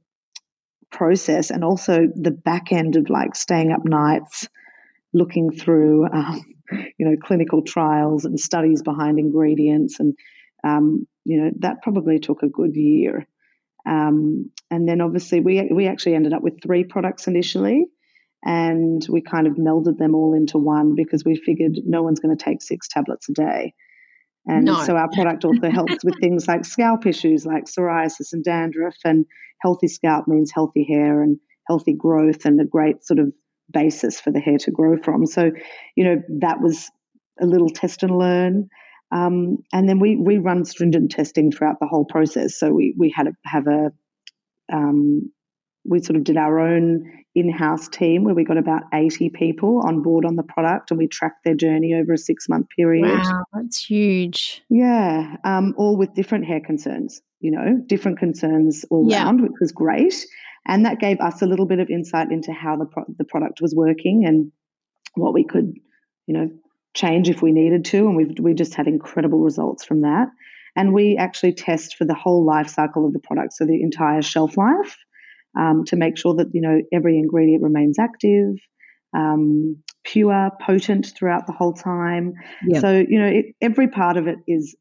process 0.96 1.50
and 1.50 1.62
also 1.62 2.06
the 2.14 2.30
back 2.30 2.72
end 2.72 2.96
of 2.96 3.10
like 3.10 3.36
staying 3.36 3.70
up 3.70 3.84
nights, 3.84 4.48
looking 5.12 5.50
through, 5.50 6.06
um, 6.10 6.44
you 6.98 7.06
know, 7.06 7.16
clinical 7.22 7.62
trials 7.62 8.24
and 8.24 8.40
studies 8.40 8.82
behind 8.82 9.18
ingredients. 9.18 10.00
And, 10.00 10.14
um, 10.64 11.06
you 11.24 11.40
know, 11.40 11.50
that 11.60 11.82
probably 11.82 12.18
took 12.18 12.42
a 12.42 12.48
good 12.48 12.74
year. 12.74 13.26
Um, 13.86 14.50
and 14.70 14.88
then 14.88 15.00
obviously 15.00 15.40
we, 15.40 15.68
we 15.72 15.86
actually 15.86 16.14
ended 16.14 16.32
up 16.32 16.42
with 16.42 16.62
three 16.62 16.84
products 16.84 17.28
initially 17.28 17.86
and 18.44 19.06
we 19.08 19.20
kind 19.20 19.46
of 19.46 19.54
melded 19.54 19.98
them 19.98 20.14
all 20.14 20.34
into 20.34 20.58
one 20.58 20.94
because 20.96 21.24
we 21.24 21.36
figured 21.36 21.78
no 21.84 22.02
one's 22.02 22.20
going 22.20 22.36
to 22.36 22.44
take 22.44 22.62
six 22.62 22.88
tablets 22.88 23.28
a 23.28 23.32
day. 23.32 23.74
And 24.46 24.64
no. 24.64 24.82
so 24.84 24.96
our 24.96 25.08
product 25.12 25.44
also 25.44 25.70
helps 25.70 26.04
with 26.04 26.18
things 26.20 26.46
like 26.46 26.64
scalp 26.64 27.06
issues 27.06 27.44
like 27.44 27.64
psoriasis 27.64 28.32
and 28.32 28.44
dandruff. 28.44 28.96
And 29.04 29.26
healthy 29.60 29.88
scalp 29.88 30.28
means 30.28 30.52
healthy 30.54 30.84
hair 30.84 31.22
and 31.22 31.38
healthy 31.68 31.94
growth 31.94 32.44
and 32.44 32.60
a 32.60 32.64
great 32.64 33.04
sort 33.04 33.18
of 33.18 33.32
basis 33.72 34.20
for 34.20 34.30
the 34.30 34.40
hair 34.40 34.58
to 34.58 34.70
grow 34.70 34.96
from. 35.02 35.26
So, 35.26 35.50
you 35.96 36.04
know, 36.04 36.22
that 36.40 36.60
was 36.60 36.90
a 37.40 37.46
little 37.46 37.70
test 37.70 38.02
and 38.02 38.16
learn. 38.16 38.68
Um, 39.12 39.58
and 39.72 39.88
then 39.88 40.00
we 40.00 40.16
we 40.16 40.38
run 40.38 40.64
stringent 40.64 41.10
testing 41.10 41.52
throughout 41.52 41.78
the 41.80 41.86
whole 41.86 42.04
process. 42.04 42.58
So 42.58 42.72
we 42.72 42.94
we 42.96 43.12
had 43.14 43.24
to 43.24 43.32
have 43.44 43.66
a 43.66 43.92
um, 44.72 45.32
we 45.84 46.00
sort 46.00 46.16
of 46.16 46.24
did 46.24 46.36
our 46.36 46.58
own 46.58 47.24
in-house 47.36 47.86
team 47.88 48.24
where 48.24 48.34
we 48.34 48.44
got 48.44 48.56
about 48.56 48.84
80 48.94 49.28
people 49.28 49.82
on 49.86 50.02
board 50.02 50.24
on 50.24 50.36
the 50.36 50.42
product 50.42 50.90
and 50.90 50.96
we 50.98 51.06
tracked 51.06 51.44
their 51.44 51.54
journey 51.54 51.94
over 51.94 52.14
a 52.14 52.18
six 52.18 52.48
month 52.48 52.68
period. 52.74 53.06
Wow 53.06 53.44
that's 53.52 53.84
huge. 53.84 54.62
Yeah 54.70 55.36
um, 55.44 55.74
all 55.76 55.96
with 55.96 56.14
different 56.14 56.46
hair 56.46 56.60
concerns 56.60 57.20
you 57.40 57.50
know 57.50 57.78
different 57.86 58.18
concerns 58.18 58.86
all 58.90 59.06
yeah. 59.08 59.22
round 59.22 59.42
which 59.42 59.52
was 59.60 59.70
great. 59.70 60.26
And 60.68 60.84
that 60.86 60.98
gave 60.98 61.20
us 61.20 61.42
a 61.42 61.46
little 61.46 61.66
bit 61.66 61.78
of 61.78 61.90
insight 61.90 62.32
into 62.32 62.52
how 62.52 62.76
the, 62.76 62.86
pro- 62.86 63.04
the 63.18 63.24
product 63.24 63.60
was 63.60 63.72
working 63.74 64.24
and 64.26 64.50
what 65.14 65.34
we 65.34 65.44
could 65.44 65.74
you 66.26 66.34
know 66.34 66.50
change 66.94 67.28
if 67.28 67.42
we 67.42 67.52
needed 67.52 67.84
to 67.84 67.98
and 67.98 68.16
we've 68.16 68.34
we 68.40 68.54
just 68.54 68.74
had 68.74 68.88
incredible 68.88 69.40
results 69.40 69.84
from 69.84 70.00
that. 70.00 70.28
And 70.74 70.94
we 70.94 71.16
actually 71.16 71.52
test 71.52 71.96
for 71.96 72.06
the 72.06 72.14
whole 72.14 72.44
life 72.44 72.68
cycle 72.68 73.06
of 73.06 73.12
the 73.12 73.18
product 73.18 73.52
so 73.52 73.66
the 73.66 73.82
entire 73.82 74.22
shelf 74.22 74.56
life 74.56 74.96
um, 75.56 75.84
to 75.86 75.96
make 75.96 76.18
sure 76.18 76.34
that 76.36 76.48
you 76.52 76.60
know 76.60 76.80
every 76.92 77.18
ingredient 77.18 77.62
remains 77.62 77.98
active, 77.98 78.56
um, 79.16 79.82
pure, 80.04 80.50
potent 80.60 81.12
throughout 81.16 81.46
the 81.46 81.52
whole 81.52 81.72
time. 81.72 82.34
Yep. 82.66 82.80
So 82.80 83.04
you 83.08 83.18
know 83.18 83.28
it, 83.28 83.46
every 83.60 83.88
part 83.88 84.16
of 84.16 84.26
it 84.26 84.38
is 84.46 84.76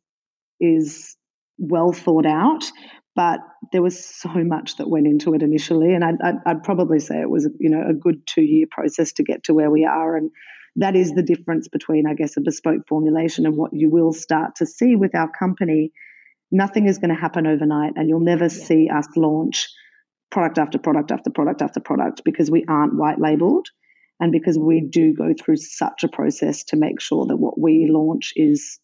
is 0.60 1.16
well 1.58 1.92
thought 1.92 2.26
out. 2.26 2.66
But 3.16 3.40
there 3.72 3.82
was 3.82 4.04
so 4.04 4.30
much 4.30 4.76
that 4.76 4.90
went 4.90 5.08
into 5.08 5.34
it 5.36 5.42
initially, 5.42 5.94
and 5.94 6.04
I'd, 6.04 6.22
I'd, 6.22 6.36
I'd 6.46 6.64
probably 6.64 7.00
say 7.00 7.22
it 7.22 7.30
was 7.30 7.48
you 7.60 7.70
know 7.70 7.84
a 7.90 7.94
good 7.94 8.28
two 8.28 8.44
year 8.44 8.66
process 8.70 9.14
to 9.14 9.24
get 9.24 9.46
to 9.46 9.54
where 9.54 9.72
we 9.72 9.86
are, 9.86 10.18
and 10.18 10.32
that 10.76 10.98
is 10.98 11.14
the 11.14 11.24
difference 11.24 11.70
between 11.70 12.08
I 12.08 12.14
guess 12.14 12.36
a 12.36 12.42
bespoke 12.42 12.88
formulation 12.90 13.46
and 13.46 13.56
what 13.56 13.72
you 13.74 13.90
will 13.90 14.12
start 14.12 14.56
to 14.58 14.66
see 14.66 14.98
with 14.98 15.16
our 15.16 15.32
company. 15.32 15.94
Nothing 16.52 16.88
is 16.88 16.98
going 16.98 17.10
to 17.10 17.20
happen 17.20 17.48
overnight, 17.48 17.94
and 17.96 18.10
you'll 18.10 18.20
never 18.20 18.46
yeah. 18.46 18.50
see 18.50 18.90
us 18.90 19.08
launch 19.16 19.70
product 20.32 20.58
after 20.58 20.78
product 20.78 21.12
after 21.12 21.30
product 21.30 21.62
after 21.62 21.80
product 21.80 22.22
because 22.26 22.52
we 22.52 22.66
aren't 22.68 22.96
white 22.96 23.20
labeled 23.20 23.68
and 24.20 24.32
because 24.32 24.58
we 24.58 24.82
do 24.82 25.14
go 25.14 25.34
through 25.34 25.58
such 25.58 26.04
a 26.04 26.08
process 26.08 26.64
to 26.66 26.78
make 26.78 27.02
sure 27.02 27.26
that 27.26 27.38
what 27.38 27.60
we 27.60 27.88
launch 27.90 28.34
is 28.36 28.80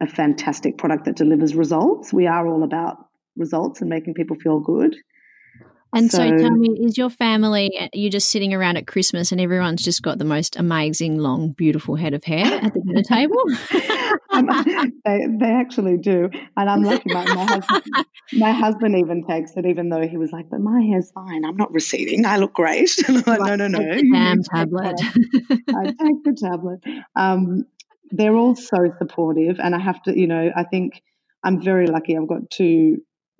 a 0.00 0.06
fantastic 0.06 0.78
product 0.78 1.04
that 1.04 1.16
delivers 1.16 1.54
results. 1.54 2.12
We 2.12 2.26
are 2.26 2.46
all 2.46 2.62
about 2.62 2.98
results 3.36 3.80
and 3.80 3.90
making 3.90 4.14
people 4.14 4.36
feel 4.36 4.60
good. 4.60 4.96
And 5.94 6.10
so, 6.10 6.18
so, 6.18 6.36
tell 6.36 6.50
me, 6.50 6.76
is 6.80 6.98
your 6.98 7.08
family, 7.08 7.90
you're 7.92 8.10
just 8.10 8.28
sitting 8.28 8.52
around 8.52 8.76
at 8.76 8.86
Christmas 8.86 9.32
and 9.32 9.40
everyone's 9.40 9.82
just 9.82 10.02
got 10.02 10.18
the 10.18 10.24
most 10.24 10.56
amazing, 10.56 11.18
long, 11.18 11.52
beautiful 11.52 11.96
head 11.96 12.12
of 12.12 12.24
hair 12.24 12.44
at 12.44 12.74
the 12.74 12.80
dinner 12.80 13.02
table? 13.02 13.42
they, 15.04 15.26
they 15.38 15.52
actually 15.52 15.96
do. 15.96 16.28
And 16.56 16.68
I'm 16.68 16.82
lucky 16.82 17.12
my, 17.12 17.24
my, 17.34 17.44
husband, 17.44 17.84
my 18.34 18.52
husband 18.52 18.98
even 18.98 19.24
takes 19.26 19.52
it, 19.56 19.64
even 19.64 19.88
though 19.88 20.06
he 20.06 20.16
was 20.16 20.32
like, 20.32 20.50
but 20.50 20.60
my 20.60 20.82
hair's 20.82 21.10
fine. 21.12 21.44
I'm 21.44 21.56
not 21.56 21.72
receding. 21.72 22.26
I 22.26 22.36
look 22.38 22.52
great. 22.52 22.90
And 23.08 23.18
I'm 23.18 23.24
like, 23.26 23.40
no, 23.40 23.56
no, 23.56 23.68
no. 23.68 23.78
Damn 23.78 24.42
tablet. 24.42 25.00
I 25.00 25.84
take 25.84 26.24
the 26.24 26.36
tablet. 26.36 26.80
Um, 27.14 27.64
they're 28.10 28.34
all 28.34 28.56
so 28.56 28.92
supportive. 28.98 29.60
And 29.62 29.74
I 29.74 29.78
have 29.78 30.02
to, 30.02 30.18
you 30.18 30.26
know, 30.26 30.50
I 30.54 30.64
think 30.64 31.00
I'm 31.44 31.62
very 31.62 31.86
lucky. 31.86 32.16
I've 32.16 32.28
got 32.28 32.50
two 32.50 32.98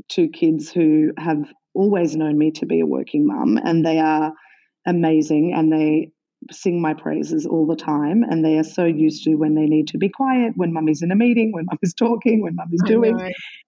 two 0.09 0.29
kids 0.29 0.71
who 0.71 1.13
have 1.19 1.45
always 1.77 2.17
known 2.17 2.39
me 2.39 2.51
to 2.53 2.67
be 2.67 2.81
a 2.81 2.87
working 2.87 3.27
mum, 3.27 3.59
and 3.63 3.85
they 3.85 3.99
are 3.99 4.33
amazing 4.87 5.53
and 5.55 5.73
they 5.73 6.13
sing 6.51 6.81
my 6.81 6.95
praises 6.95 7.47
all 7.47 7.67
the 7.67 7.77
time. 7.77 8.23
And 8.23 8.45
they 8.45 8.59
are 8.59 8.65
so 8.65 8.85
used 8.85 9.25
to 9.25 9.35
when 9.35 9.55
they 9.55 9.67
need 9.67 9.89
to 9.89 9.99
be 9.99 10.09
quiet, 10.09 10.53
when 10.57 10.73
mummy's 10.73 11.03
in 11.03 11.11
a 11.11 11.17
meeting, 11.17 11.53
when 11.53 11.67
mummy's 11.67 11.95
talking, 11.99 12.43
when 12.43 12.55
mummy's 12.55 12.83
doing. 12.85 13.19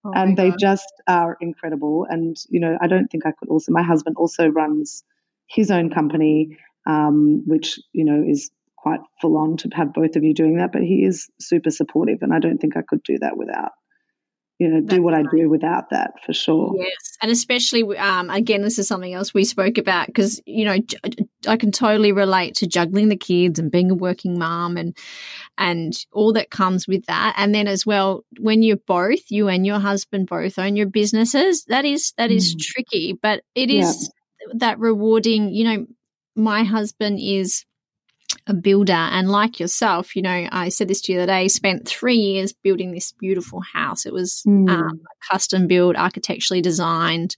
Oh 0.05 0.13
and 0.15 0.37
they 0.37 0.51
God. 0.51 0.59
just 0.61 0.93
are 1.07 1.37
incredible. 1.41 2.07
And, 2.09 2.37
you 2.49 2.61
know, 2.61 2.77
I 2.81 2.87
don't 2.87 3.09
think 3.09 3.27
I 3.27 3.33
could 3.33 3.49
also, 3.49 3.73
my 3.73 3.83
husband 3.83 4.17
also 4.19 4.47
runs 4.47 5.03
his 5.47 5.71
own 5.71 5.91
company, 5.91 6.59
um, 6.87 7.43
which, 7.47 7.79
you 7.93 8.05
know, 8.05 8.23
is 8.27 8.51
quite 8.77 9.01
full 9.21 9.37
on 9.37 9.57
to 9.59 9.69
have 9.73 9.93
both 9.93 10.15
of 10.17 10.23
you 10.23 10.35
doing 10.35 10.59
that. 10.59 10.73
But 10.73 10.83
he 10.83 11.05
is 11.05 11.29
super 11.41 11.71
supportive. 11.71 12.19
And 12.23 12.33
I 12.33 12.39
don't 12.39 12.59
think 12.59 12.77
I 12.77 12.83
could 12.83 13.03
do 13.03 13.19
that 13.21 13.37
without 13.37 13.73
you 14.59 14.69
know, 14.69 14.81
do 14.81 15.03
what 15.03 15.15
I 15.15 15.23
do 15.23 15.49
without 15.49 15.91
that 15.91 16.15
for 16.27 16.33
sure. 16.33 16.75
Yes. 16.77 17.17
And 17.23 17.31
especially, 17.31 17.97
um, 17.97 18.29
again, 18.29 18.63
this 18.63 18.79
is 18.79 18.89
something 18.89 19.15
else 19.15 19.33
we 19.33 19.45
spoke 19.45 19.79
about 19.79 20.09
because, 20.09 20.41
you 20.47 20.65
know, 20.65 20.77
I 21.47 21.57
can 21.57 21.71
totally 21.71 22.11
relate 22.11 22.57
to 22.57 22.67
juggling 22.67 23.09
the 23.09 23.17
kids 23.17 23.61
and 23.61 23.71
being 23.71 23.93
a 23.93 23.95
working 23.95 24.37
mom 24.37 24.77
and, 24.77 24.97
and 25.59 25.95
all 26.13 26.33
that 26.33 26.51
comes 26.51 26.89
with 26.89 27.07
that. 27.07 27.35
And 27.39 27.55
then 27.55 27.69
as 27.69 27.87
well, 27.87 28.25
when 28.41 28.65
you're 28.65 28.79
both, 28.79 29.31
you 29.31 29.47
and 29.47 29.65
your 29.65 29.79
husband 29.79 30.29
both 30.29 30.59
own 30.59 30.75
your 30.75 30.89
businesses, 30.89 31.65
that 31.67 31.85
is, 31.85 32.13
that 32.19 32.33
is 32.33 32.57
mm. 32.57 32.61
tricky, 32.61 33.13
but 33.13 33.45
it 33.55 33.71
is 33.71 34.11
yeah. 34.41 34.55
that 34.57 34.81
rewarding, 34.81 35.51
you 35.51 35.65
know, 35.65 35.87
my 36.35 36.65
husband 36.65 37.21
is 37.23 37.65
a 38.47 38.55
builder 38.55 38.93
and 38.93 39.31
like 39.31 39.61
yourself, 39.61 40.17
you 40.17 40.23
know, 40.23 40.49
I 40.51 40.69
said 40.69 40.89
this 40.89 41.01
to 41.03 41.13
you 41.13 41.19
the 41.19 41.25
other 41.25 41.33
day, 41.33 41.49
spent 41.49 41.89
three 41.89 42.17
years 42.17 42.53
building 42.53 42.93
this 42.93 43.13
beautiful 43.13 43.61
house. 43.61 44.07
It 44.07 44.13
was 44.13 44.43
mm. 44.47 44.69
um, 44.69 45.01
custom 45.31 45.67
built, 45.67 45.97
architecturally 45.97 46.63
designed. 46.63 47.37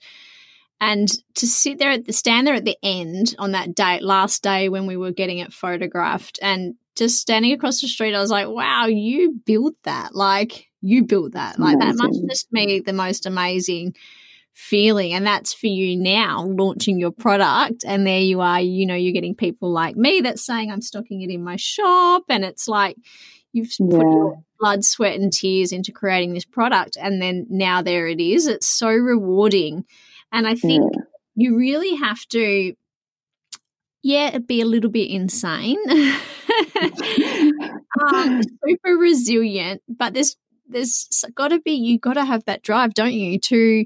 And 0.81 1.09
to 1.35 1.47
sit 1.47 1.79
there 1.79 1.91
at 1.91 2.07
the 2.07 2.13
stand 2.13 2.47
there 2.47 2.55
at 2.55 2.65
the 2.65 2.79
end 2.83 3.35
on 3.39 3.53
that 3.53 3.75
day, 3.75 4.01
last 4.01 4.43
day 4.43 4.69
when 4.69 4.87
we 4.87 4.97
were 4.97 5.13
getting 5.13 5.39
it 5.39 5.53
photographed 5.53 6.39
and 6.41 6.75
just 6.97 7.21
standing 7.21 7.53
across 7.53 7.81
the 7.81 7.89
street, 7.89 8.15
I 8.15 8.21
was 8.21 8.31
like, 8.31 8.49
wow, 8.49 8.87
you 8.87 9.41
built 9.45 9.75
that. 9.85 10.15
Like 10.15 10.69
you 10.81 11.05
built 11.05 11.33
that. 11.33 11.59
Like 11.59 11.77
amazing. 11.77 11.97
that 11.97 12.03
must 12.03 12.21
just 12.29 12.51
be 12.51 12.81
the 12.81 12.93
most 12.93 13.27
amazing 13.27 13.95
feeling. 14.53 15.13
And 15.13 15.27
that's 15.27 15.53
for 15.53 15.67
you 15.67 15.97
now 15.97 16.45
launching 16.45 16.99
your 16.99 17.13
product. 17.13 17.85
And 17.87 18.07
there 18.07 18.21
you 18.21 18.41
are, 18.41 18.61
you 18.61 18.87
know, 18.87 18.95
you're 18.95 19.13
getting 19.13 19.35
people 19.35 19.71
like 19.71 19.97
me 19.97 20.21
that's 20.21 20.45
saying 20.45 20.71
I'm 20.71 20.83
stocking 20.83 21.23
it 21.23 21.31
in 21.31 21.43
my 21.43 21.57
shop. 21.57 22.25
And 22.29 22.45
it's 22.45 22.69
like 22.69 22.97
you've 23.53 23.73
yeah. 23.79 23.87
put 23.87 24.03
your 24.03 24.43
blood, 24.59 24.85
sweat, 24.85 25.19
and 25.19 25.33
tears 25.33 25.73
into 25.73 25.93
creating 25.93 26.35
this 26.35 26.45
product. 26.45 26.97
And 27.01 27.21
then 27.21 27.47
now 27.49 27.83
there 27.83 28.07
it 28.07 28.21
is. 28.21 28.47
It's 28.47 28.69
so 28.69 28.89
rewarding. 28.89 29.85
And 30.33 30.47
I 30.47 30.55
think 30.55 30.93
yeah. 30.95 31.03
you 31.35 31.57
really 31.57 31.97
have 31.97 32.25
to, 32.29 32.75
yeah, 34.03 34.39
be 34.39 34.61
a 34.61 34.67
little 34.67 34.91
bit 34.91 35.11
insane. 35.11 35.79
um, 38.01 38.43
super 38.43 38.97
resilient, 38.97 39.83
but 39.89 40.15
there's 40.15 40.37
there's 40.69 41.25
got 41.35 41.49
to 41.49 41.61
be 41.61 41.73
you 41.73 41.99
got 41.99 42.15
to 42.15 42.25
have 42.25 42.45
that 42.45 42.63
drive, 42.63 42.95
don't 42.95 43.13
you, 43.13 43.39
to 43.41 43.85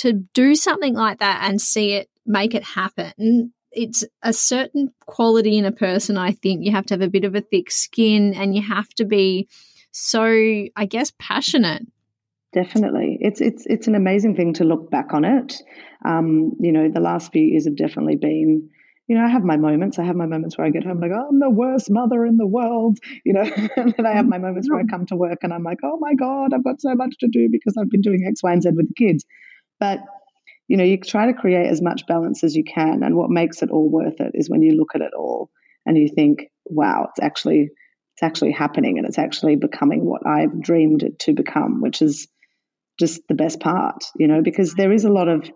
to 0.00 0.14
do 0.34 0.54
something 0.54 0.94
like 0.94 1.18
that 1.18 1.40
and 1.48 1.60
see 1.60 1.92
it 1.92 2.08
make 2.26 2.54
it 2.54 2.64
happen 2.64 3.52
it's 3.72 4.02
a 4.22 4.32
certain 4.32 4.92
quality 5.06 5.58
in 5.58 5.64
a 5.64 5.72
person 5.72 6.16
i 6.16 6.32
think 6.32 6.64
you 6.64 6.72
have 6.72 6.86
to 6.86 6.94
have 6.94 7.02
a 7.02 7.08
bit 7.08 7.24
of 7.24 7.34
a 7.34 7.40
thick 7.40 7.70
skin 7.70 8.34
and 8.34 8.54
you 8.54 8.62
have 8.62 8.88
to 8.90 9.04
be 9.04 9.48
so 9.92 10.22
i 10.76 10.86
guess 10.88 11.12
passionate 11.18 11.86
definitely 12.52 13.18
it's 13.20 13.40
it's 13.40 13.64
it's 13.66 13.86
an 13.86 13.94
amazing 13.94 14.34
thing 14.34 14.54
to 14.54 14.64
look 14.64 14.90
back 14.90 15.12
on 15.12 15.24
it 15.24 15.56
um, 16.02 16.52
you 16.58 16.72
know 16.72 16.88
the 16.88 17.00
last 17.00 17.30
few 17.30 17.42
years 17.42 17.66
have 17.66 17.76
definitely 17.76 18.16
been 18.16 18.70
you 19.10 19.16
know, 19.16 19.24
I 19.24 19.28
have 19.28 19.42
my 19.42 19.56
moments. 19.56 19.98
I 19.98 20.04
have 20.04 20.14
my 20.14 20.26
moments 20.26 20.56
where 20.56 20.68
I 20.68 20.70
get 20.70 20.84
home 20.84 21.00
like, 21.00 21.10
oh, 21.12 21.26
I'm 21.30 21.40
the 21.40 21.50
worst 21.50 21.90
mother 21.90 22.24
in 22.24 22.36
the 22.36 22.46
world, 22.46 22.98
you 23.24 23.32
know. 23.32 23.42
and 23.76 23.92
then 23.96 24.06
I 24.06 24.12
have 24.12 24.28
my 24.28 24.38
moments 24.38 24.70
where 24.70 24.78
I 24.78 24.84
come 24.84 25.04
to 25.06 25.16
work 25.16 25.38
and 25.42 25.52
I'm 25.52 25.64
like, 25.64 25.78
oh 25.82 25.98
my 25.98 26.14
God, 26.14 26.54
I've 26.54 26.62
got 26.62 26.80
so 26.80 26.94
much 26.94 27.16
to 27.18 27.26
do 27.26 27.48
because 27.50 27.76
I've 27.76 27.90
been 27.90 28.02
doing 28.02 28.24
X, 28.24 28.40
Y, 28.44 28.52
and 28.52 28.62
Z 28.62 28.70
with 28.70 28.86
the 28.86 28.94
kids. 28.94 29.24
But 29.80 30.00
you 30.70 30.76
know, 30.76 30.84
you 30.84 30.98
try 30.98 31.26
to 31.26 31.34
create 31.34 31.66
as 31.66 31.82
much 31.82 32.06
balance 32.06 32.44
as 32.44 32.54
you 32.54 32.62
can. 32.62 33.02
And 33.02 33.16
what 33.16 33.28
makes 33.28 33.60
it 33.60 33.70
all 33.70 33.90
worth 33.90 34.20
it 34.20 34.30
is 34.34 34.48
when 34.48 34.62
you 34.62 34.76
look 34.76 34.94
at 34.94 35.00
it 35.00 35.12
all 35.18 35.50
and 35.84 35.98
you 35.98 36.08
think, 36.08 36.44
wow, 36.64 37.08
it's 37.10 37.20
actually 37.20 37.70
it's 38.14 38.22
actually 38.22 38.52
happening 38.52 38.96
and 38.96 39.06
it's 39.06 39.18
actually 39.18 39.56
becoming 39.56 40.04
what 40.04 40.24
I've 40.24 40.62
dreamed 40.62 41.02
it 41.02 41.18
to 41.20 41.32
become, 41.32 41.80
which 41.80 42.02
is 42.02 42.28
just 43.00 43.22
the 43.28 43.34
best 43.34 43.58
part, 43.58 44.04
you 44.16 44.28
know, 44.28 44.42
because 44.42 44.74
there 44.74 44.92
is 44.92 45.04
a 45.04 45.10
lot 45.10 45.26
of 45.26 45.50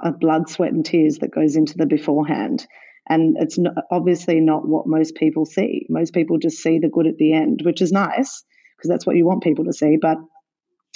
uh, 0.00 0.12
blood, 0.12 0.48
sweat, 0.48 0.72
and 0.72 0.84
tears 0.84 1.18
that 1.18 1.34
goes 1.34 1.56
into 1.56 1.76
the 1.76 1.86
beforehand. 1.86 2.64
And 3.08 3.36
it's 3.40 3.58
not, 3.58 3.74
obviously 3.90 4.38
not 4.38 4.68
what 4.68 4.86
most 4.86 5.16
people 5.16 5.44
see. 5.44 5.86
Most 5.88 6.14
people 6.14 6.38
just 6.38 6.58
see 6.58 6.78
the 6.78 6.88
good 6.88 7.08
at 7.08 7.16
the 7.16 7.32
end, 7.32 7.62
which 7.64 7.82
is 7.82 7.90
nice 7.90 8.44
because 8.76 8.90
that's 8.90 9.06
what 9.06 9.16
you 9.16 9.26
want 9.26 9.42
people 9.42 9.64
to 9.64 9.72
see. 9.72 9.96
But, 10.00 10.18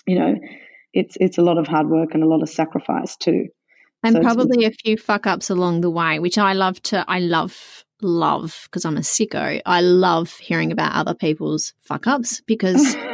you 0.06 0.18
know, 0.18 0.34
it's 0.92 1.16
it's 1.20 1.38
a 1.38 1.42
lot 1.42 1.58
of 1.58 1.66
hard 1.66 1.88
work 1.88 2.14
and 2.14 2.22
a 2.22 2.26
lot 2.26 2.42
of 2.42 2.48
sacrifice 2.48 3.16
too. 3.16 3.46
And 4.02 4.16
so 4.16 4.22
probably 4.22 4.64
a 4.64 4.70
few 4.70 4.96
fuck 4.96 5.26
ups 5.26 5.50
along 5.50 5.80
the 5.80 5.90
way, 5.90 6.18
which 6.18 6.38
I 6.38 6.52
love 6.52 6.80
to 6.84 7.04
I 7.08 7.18
love 7.18 7.84
love 8.02 8.62
because 8.64 8.84
I'm 8.84 8.96
a 8.96 9.00
sicko. 9.00 9.60
I 9.64 9.80
love 9.80 10.32
hearing 10.34 10.72
about 10.72 10.94
other 10.94 11.14
people's 11.14 11.72
fuck 11.80 12.06
ups 12.06 12.40
because 12.46 12.96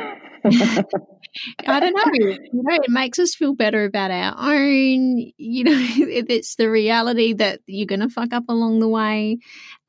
I 1.66 1.80
don't 1.80 1.94
know. 1.94 2.12
You 2.52 2.62
know, 2.62 2.74
it 2.74 2.90
makes 2.90 3.18
us 3.18 3.34
feel 3.34 3.54
better 3.54 3.84
about 3.84 4.10
our 4.10 4.34
own. 4.36 5.32
You 5.36 5.64
know, 5.64 5.72
it's 5.96 6.56
the 6.56 6.68
reality 6.68 7.32
that 7.34 7.60
you're 7.66 7.86
going 7.86 8.00
to 8.00 8.08
fuck 8.08 8.32
up 8.32 8.44
along 8.48 8.80
the 8.80 8.88
way. 8.88 9.38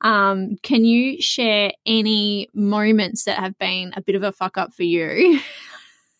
Um, 0.00 0.56
can 0.62 0.84
you 0.84 1.20
share 1.20 1.72
any 1.84 2.48
moments 2.54 3.24
that 3.24 3.38
have 3.38 3.58
been 3.58 3.92
a 3.96 4.02
bit 4.02 4.14
of 4.14 4.22
a 4.22 4.32
fuck 4.32 4.56
up 4.56 4.72
for 4.72 4.84
you? 4.84 5.40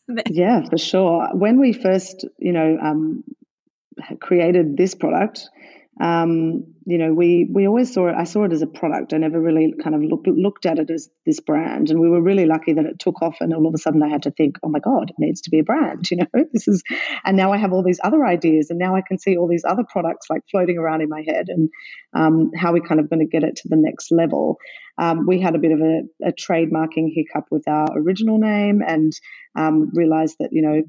yeah, 0.30 0.62
for 0.68 0.78
sure. 0.78 1.28
When 1.32 1.60
we 1.60 1.72
first, 1.72 2.24
you 2.38 2.52
know, 2.52 2.78
um, 2.82 3.24
created 4.20 4.76
this 4.76 4.94
product, 4.94 5.48
um, 6.00 6.74
you 6.86 6.98
know, 6.98 7.14
we 7.14 7.48
we 7.50 7.68
always 7.68 7.92
saw 7.92 8.08
it. 8.08 8.16
I 8.16 8.24
saw 8.24 8.44
it 8.44 8.52
as 8.52 8.62
a 8.62 8.66
product. 8.66 9.14
I 9.14 9.18
never 9.18 9.40
really 9.40 9.74
kind 9.82 9.94
of 9.94 10.02
looked 10.02 10.26
looked 10.26 10.66
at 10.66 10.78
it 10.78 10.90
as 10.90 11.08
this 11.24 11.38
brand. 11.40 11.90
And 11.90 12.00
we 12.00 12.10
were 12.10 12.20
really 12.20 12.46
lucky 12.46 12.72
that 12.72 12.84
it 12.84 12.98
took 12.98 13.22
off. 13.22 13.36
And 13.40 13.54
all 13.54 13.66
of 13.66 13.74
a 13.74 13.78
sudden, 13.78 14.02
I 14.02 14.08
had 14.08 14.24
to 14.24 14.32
think, 14.32 14.58
oh 14.64 14.68
my 14.68 14.80
god, 14.80 15.10
it 15.10 15.16
needs 15.18 15.40
to 15.42 15.50
be 15.50 15.60
a 15.60 15.64
brand. 15.64 16.10
You 16.14 16.18
know, 16.18 16.44
this 16.52 16.68
is. 16.68 16.82
And 17.24 17.36
now 17.36 17.52
I 17.52 17.56
have 17.56 17.72
all 17.72 17.82
these 17.82 18.00
other 18.04 18.24
ideas, 18.24 18.70
and 18.70 18.78
now 18.78 18.94
I 18.94 19.02
can 19.06 19.18
see 19.18 19.36
all 19.36 19.48
these 19.48 19.64
other 19.64 19.84
products 19.88 20.26
like 20.30 20.42
floating 20.50 20.78
around 20.78 21.00
in 21.00 21.08
my 21.08 21.24
head, 21.26 21.46
and 21.48 21.70
um, 22.12 22.50
how 22.56 22.72
we're 22.72 22.86
kind 22.86 23.00
of 23.00 23.10
going 23.10 23.20
to 23.20 23.26
get 23.26 23.42
it 23.42 23.56
to 23.56 23.68
the 23.68 23.76
next 23.76 24.12
level. 24.12 24.58
Um, 24.98 25.26
we 25.26 25.40
had 25.40 25.56
a 25.56 25.58
bit 25.58 25.72
of 25.72 25.80
a, 25.80 26.28
a 26.28 26.32
trademarking 26.32 27.12
hiccup 27.14 27.46
with 27.50 27.66
our 27.66 27.88
original 27.96 28.38
name, 28.38 28.80
and 28.86 29.12
um, 29.56 29.90
realized 29.94 30.36
that 30.40 30.50
you 30.52 30.62
know 30.62 30.82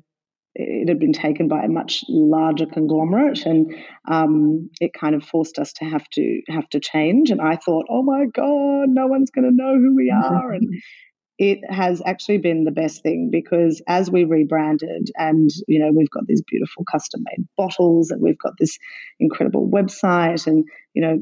it 0.56 0.88
had 0.88 1.00
been 1.00 1.14
taken 1.14 1.50
by 1.50 1.64
a 1.64 1.68
much 1.68 2.06
larger 2.08 2.66
conglomerate, 2.66 3.46
and 3.46 3.76
um, 4.10 4.70
it 4.80 4.94
kind 4.94 5.14
of 5.14 5.24
forced 5.24 5.60
us 5.60 5.74
to 5.74 5.86
have 5.86 6.08
to 6.12 6.42
have 6.48 6.68
to 6.70 6.80
change. 6.80 7.30
And 7.30 7.42
I 7.42 7.58
thought, 7.58 7.88
oh 7.90 8.02
my 8.02 8.26
god, 8.26 8.90
no 8.90 9.08
one's 9.08 9.32
going 9.32 9.50
to 9.50 9.56
know 9.56 9.76
who 9.78 9.96
we 9.96 10.10
are, 10.12 10.52
and 10.54 10.74
it 11.38 11.60
has 11.70 12.02
actually 12.06 12.38
been 12.38 12.64
the 12.64 12.72
best 12.72 13.04
thing 13.04 13.30
because 13.32 13.82
as 13.86 14.10
we 14.10 14.24
rebranded, 14.24 15.10
and 15.16 15.50
you 15.68 15.80
know, 15.80 15.92
we've 15.94 16.10
got 16.10 16.26
these 16.26 16.44
beautiful 16.48 16.86
custom 16.90 17.22
made 17.26 17.46
bottles, 17.58 18.10
and 18.12 18.22
we've 18.22 18.40
got 18.40 18.54
this 18.58 18.78
incredible 19.20 19.70
website, 19.70 20.48
and 20.48 20.66
you 20.94 21.02
know. 21.02 21.20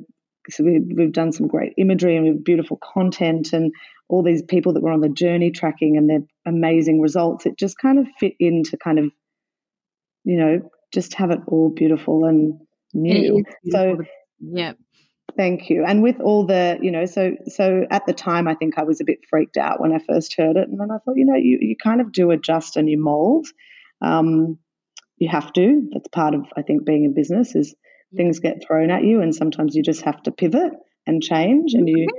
So 0.50 0.66
we, 0.66 0.82
we've 0.94 1.14
done 1.14 1.32
some 1.32 1.48
great 1.48 1.72
imagery 1.78 2.18
and 2.18 2.26
we 2.26 2.32
have 2.32 2.44
beautiful 2.44 2.78
content 2.84 3.54
and 3.54 3.72
all 4.10 4.24
these 4.24 4.42
people 4.42 4.74
that 4.74 4.84
were 4.84 4.92
on 4.92 5.00
the 5.00 5.08
journey 5.08 5.52
tracking 5.52 5.96
and 5.96 6.10
their 6.10 6.20
amazing 6.46 7.00
results. 7.00 7.46
It 7.46 7.58
just 7.58 7.78
kind 7.78 7.98
of 7.98 8.08
fit 8.20 8.34
into 8.42 8.76
kind 8.76 9.00
of 9.00 9.06
you 10.24 10.38
know, 10.38 10.72
just 10.94 11.14
have 11.16 11.32
it 11.32 11.40
all 11.48 11.70
beautiful 11.70 12.26
and 12.26 12.60
new. 12.94 13.44
So, 13.70 13.98
yeah. 14.40 14.74
Thank 15.36 15.70
you. 15.70 15.84
And 15.84 16.04
with 16.04 16.20
all 16.20 16.46
the, 16.46 16.78
you 16.82 16.92
know, 16.92 17.06
so 17.06 17.36
so 17.48 17.86
at 17.90 18.06
the 18.06 18.14
time, 18.14 18.48
I 18.48 18.54
think 18.54 18.78
I 18.78 18.84
was 18.84 19.02
a 19.02 19.04
bit 19.04 19.20
freaked 19.30 19.58
out 19.58 19.82
when 19.82 19.92
I 19.92 20.00
first 20.08 20.36
heard 20.38 20.58
it, 20.58 20.68
and 20.68 20.80
then 20.80 20.92
I 20.92 20.98
thought, 21.00 21.16
you 21.16 21.26
know, 21.26 21.36
you 21.36 21.58
you 21.60 21.76
kind 21.76 22.02
of 22.02 22.12
do 22.12 22.30
adjust 22.32 22.78
and 22.78 22.88
you 22.88 23.02
mold. 23.02 23.48
Um, 24.02 24.60
you 25.18 25.30
have 25.30 25.52
to. 25.54 25.90
That's 25.92 26.08
part 26.10 26.36
of 26.36 26.46
I 26.56 26.62
think 26.62 26.86
being 26.86 27.06
in 27.06 27.14
business 27.16 27.56
is 27.56 27.74
things 28.16 28.40
get 28.40 28.64
thrown 28.64 28.92
at 28.92 29.04
you, 29.04 29.22
and 29.22 29.34
sometimes 29.34 29.76
you 29.76 29.82
just 29.82 30.04
have 30.04 30.22
to 30.24 30.32
pivot 30.32 30.74
and 31.08 31.24
change, 31.24 31.74
and 31.74 31.88
you. 31.88 32.08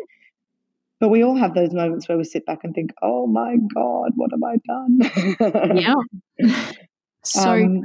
But 1.00 1.08
we 1.08 1.22
all 1.24 1.36
have 1.36 1.54
those 1.54 1.74
moments 1.74 2.08
where 2.08 2.16
we 2.16 2.24
sit 2.24 2.46
back 2.46 2.60
and 2.62 2.72
think, 2.74 2.92
"Oh 3.02 3.26
my 3.26 3.56
God, 3.74 4.12
what 4.14 4.30
have 4.30 4.42
I 4.42 4.56
done?" 4.66 5.76
yeah. 5.76 6.72
So 7.24 7.50
um, 7.50 7.82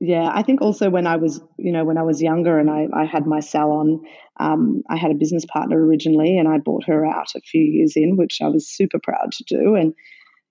yeah, 0.00 0.30
I 0.32 0.42
think 0.42 0.60
also 0.60 0.90
when 0.90 1.06
I 1.06 1.16
was, 1.16 1.40
you 1.58 1.72
know, 1.72 1.84
when 1.84 1.96
I 1.96 2.02
was 2.02 2.20
younger 2.20 2.58
and 2.58 2.68
I, 2.68 2.86
I 2.94 3.04
had 3.04 3.26
my 3.26 3.40
salon, 3.40 4.00
um, 4.38 4.82
I 4.90 4.96
had 4.96 5.10
a 5.10 5.14
business 5.14 5.46
partner 5.46 5.82
originally 5.82 6.36
and 6.36 6.48
I 6.48 6.58
bought 6.58 6.84
her 6.84 7.06
out 7.06 7.28
a 7.34 7.40
few 7.40 7.62
years 7.62 7.94
in, 7.96 8.16
which 8.16 8.40
I 8.42 8.48
was 8.48 8.68
super 8.68 8.98
proud 9.02 9.32
to 9.32 9.44
do. 9.44 9.76
And, 9.76 9.94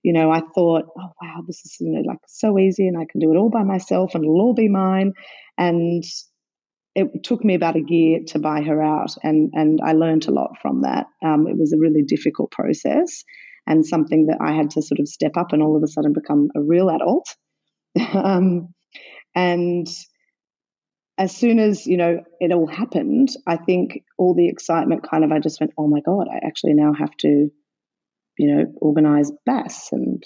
you 0.02 0.12
know, 0.12 0.30
I 0.30 0.40
thought, 0.40 0.86
oh, 0.98 1.12
wow, 1.22 1.42
this 1.46 1.60
is, 1.64 1.76
you 1.78 1.92
know, 1.92 2.02
like 2.04 2.18
so 2.26 2.58
easy 2.58 2.88
and 2.88 2.98
I 2.98 3.06
can 3.08 3.20
do 3.20 3.32
it 3.32 3.36
all 3.36 3.50
by 3.50 3.62
myself 3.62 4.14
and 4.14 4.24
it'll 4.24 4.40
all 4.40 4.54
be 4.54 4.68
mine. 4.68 5.12
And 5.56 6.02
it 6.96 7.22
took 7.22 7.44
me 7.44 7.54
about 7.54 7.76
a 7.76 7.84
year 7.86 8.20
to 8.28 8.38
buy 8.38 8.62
her 8.62 8.82
out 8.82 9.14
and, 9.22 9.50
and 9.52 9.78
I 9.84 9.92
learned 9.92 10.26
a 10.26 10.32
lot 10.32 10.56
from 10.60 10.82
that. 10.82 11.06
Um, 11.24 11.46
it 11.46 11.56
was 11.56 11.72
a 11.72 11.78
really 11.78 12.02
difficult 12.02 12.50
process 12.50 13.22
and 13.66 13.86
something 13.86 14.26
that 14.26 14.38
I 14.40 14.52
had 14.52 14.70
to 14.70 14.82
sort 14.82 15.00
of 15.00 15.08
step 15.08 15.36
up 15.36 15.52
and 15.52 15.62
all 15.62 15.76
of 15.76 15.82
a 15.82 15.88
sudden 15.88 16.12
become 16.12 16.48
a 16.56 16.60
real 16.60 16.90
adult 16.90 17.28
um, 18.14 18.74
and 19.34 19.88
as 21.16 21.36
soon 21.36 21.58
as 21.58 21.86
you 21.86 21.96
know 21.96 22.20
it 22.40 22.52
all 22.52 22.66
happened, 22.66 23.30
I 23.46 23.56
think 23.56 24.02
all 24.18 24.34
the 24.34 24.48
excitement 24.48 25.08
kind 25.08 25.24
of 25.24 25.32
I 25.32 25.38
just 25.38 25.60
went, 25.60 25.72
oh 25.78 25.86
my 25.86 26.00
god, 26.00 26.26
I 26.32 26.46
actually 26.46 26.74
now 26.74 26.92
have 26.92 27.16
to, 27.18 27.50
you 28.38 28.54
know, 28.54 28.64
organize 28.80 29.30
BAS 29.46 29.90
and 29.92 30.22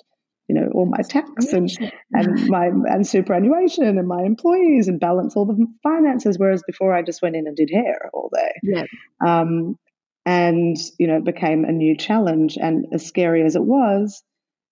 you 0.48 0.54
know 0.58 0.70
all 0.72 0.86
my 0.86 1.02
tax 1.02 1.52
and 1.52 1.70
and 2.12 2.46
my 2.48 2.66
and 2.66 3.06
superannuation 3.06 3.84
and 3.84 4.08
my 4.08 4.22
employees 4.22 4.88
and 4.88 4.98
balance 4.98 5.36
all 5.36 5.44
the 5.44 5.66
finances. 5.82 6.38
Whereas 6.38 6.62
before 6.66 6.94
I 6.94 7.02
just 7.02 7.22
went 7.22 7.36
in 7.36 7.46
and 7.46 7.56
did 7.56 7.70
hair 7.72 8.10
all 8.14 8.30
day. 8.34 8.52
Yeah. 8.62 8.84
Um, 9.24 9.76
and 10.24 10.76
you 10.98 11.06
know 11.06 11.16
it 11.16 11.24
became 11.24 11.64
a 11.64 11.72
new 11.72 11.96
challenge, 11.96 12.56
and 12.60 12.86
as 12.92 13.06
scary 13.06 13.44
as 13.44 13.56
it 13.56 13.64
was, 13.64 14.22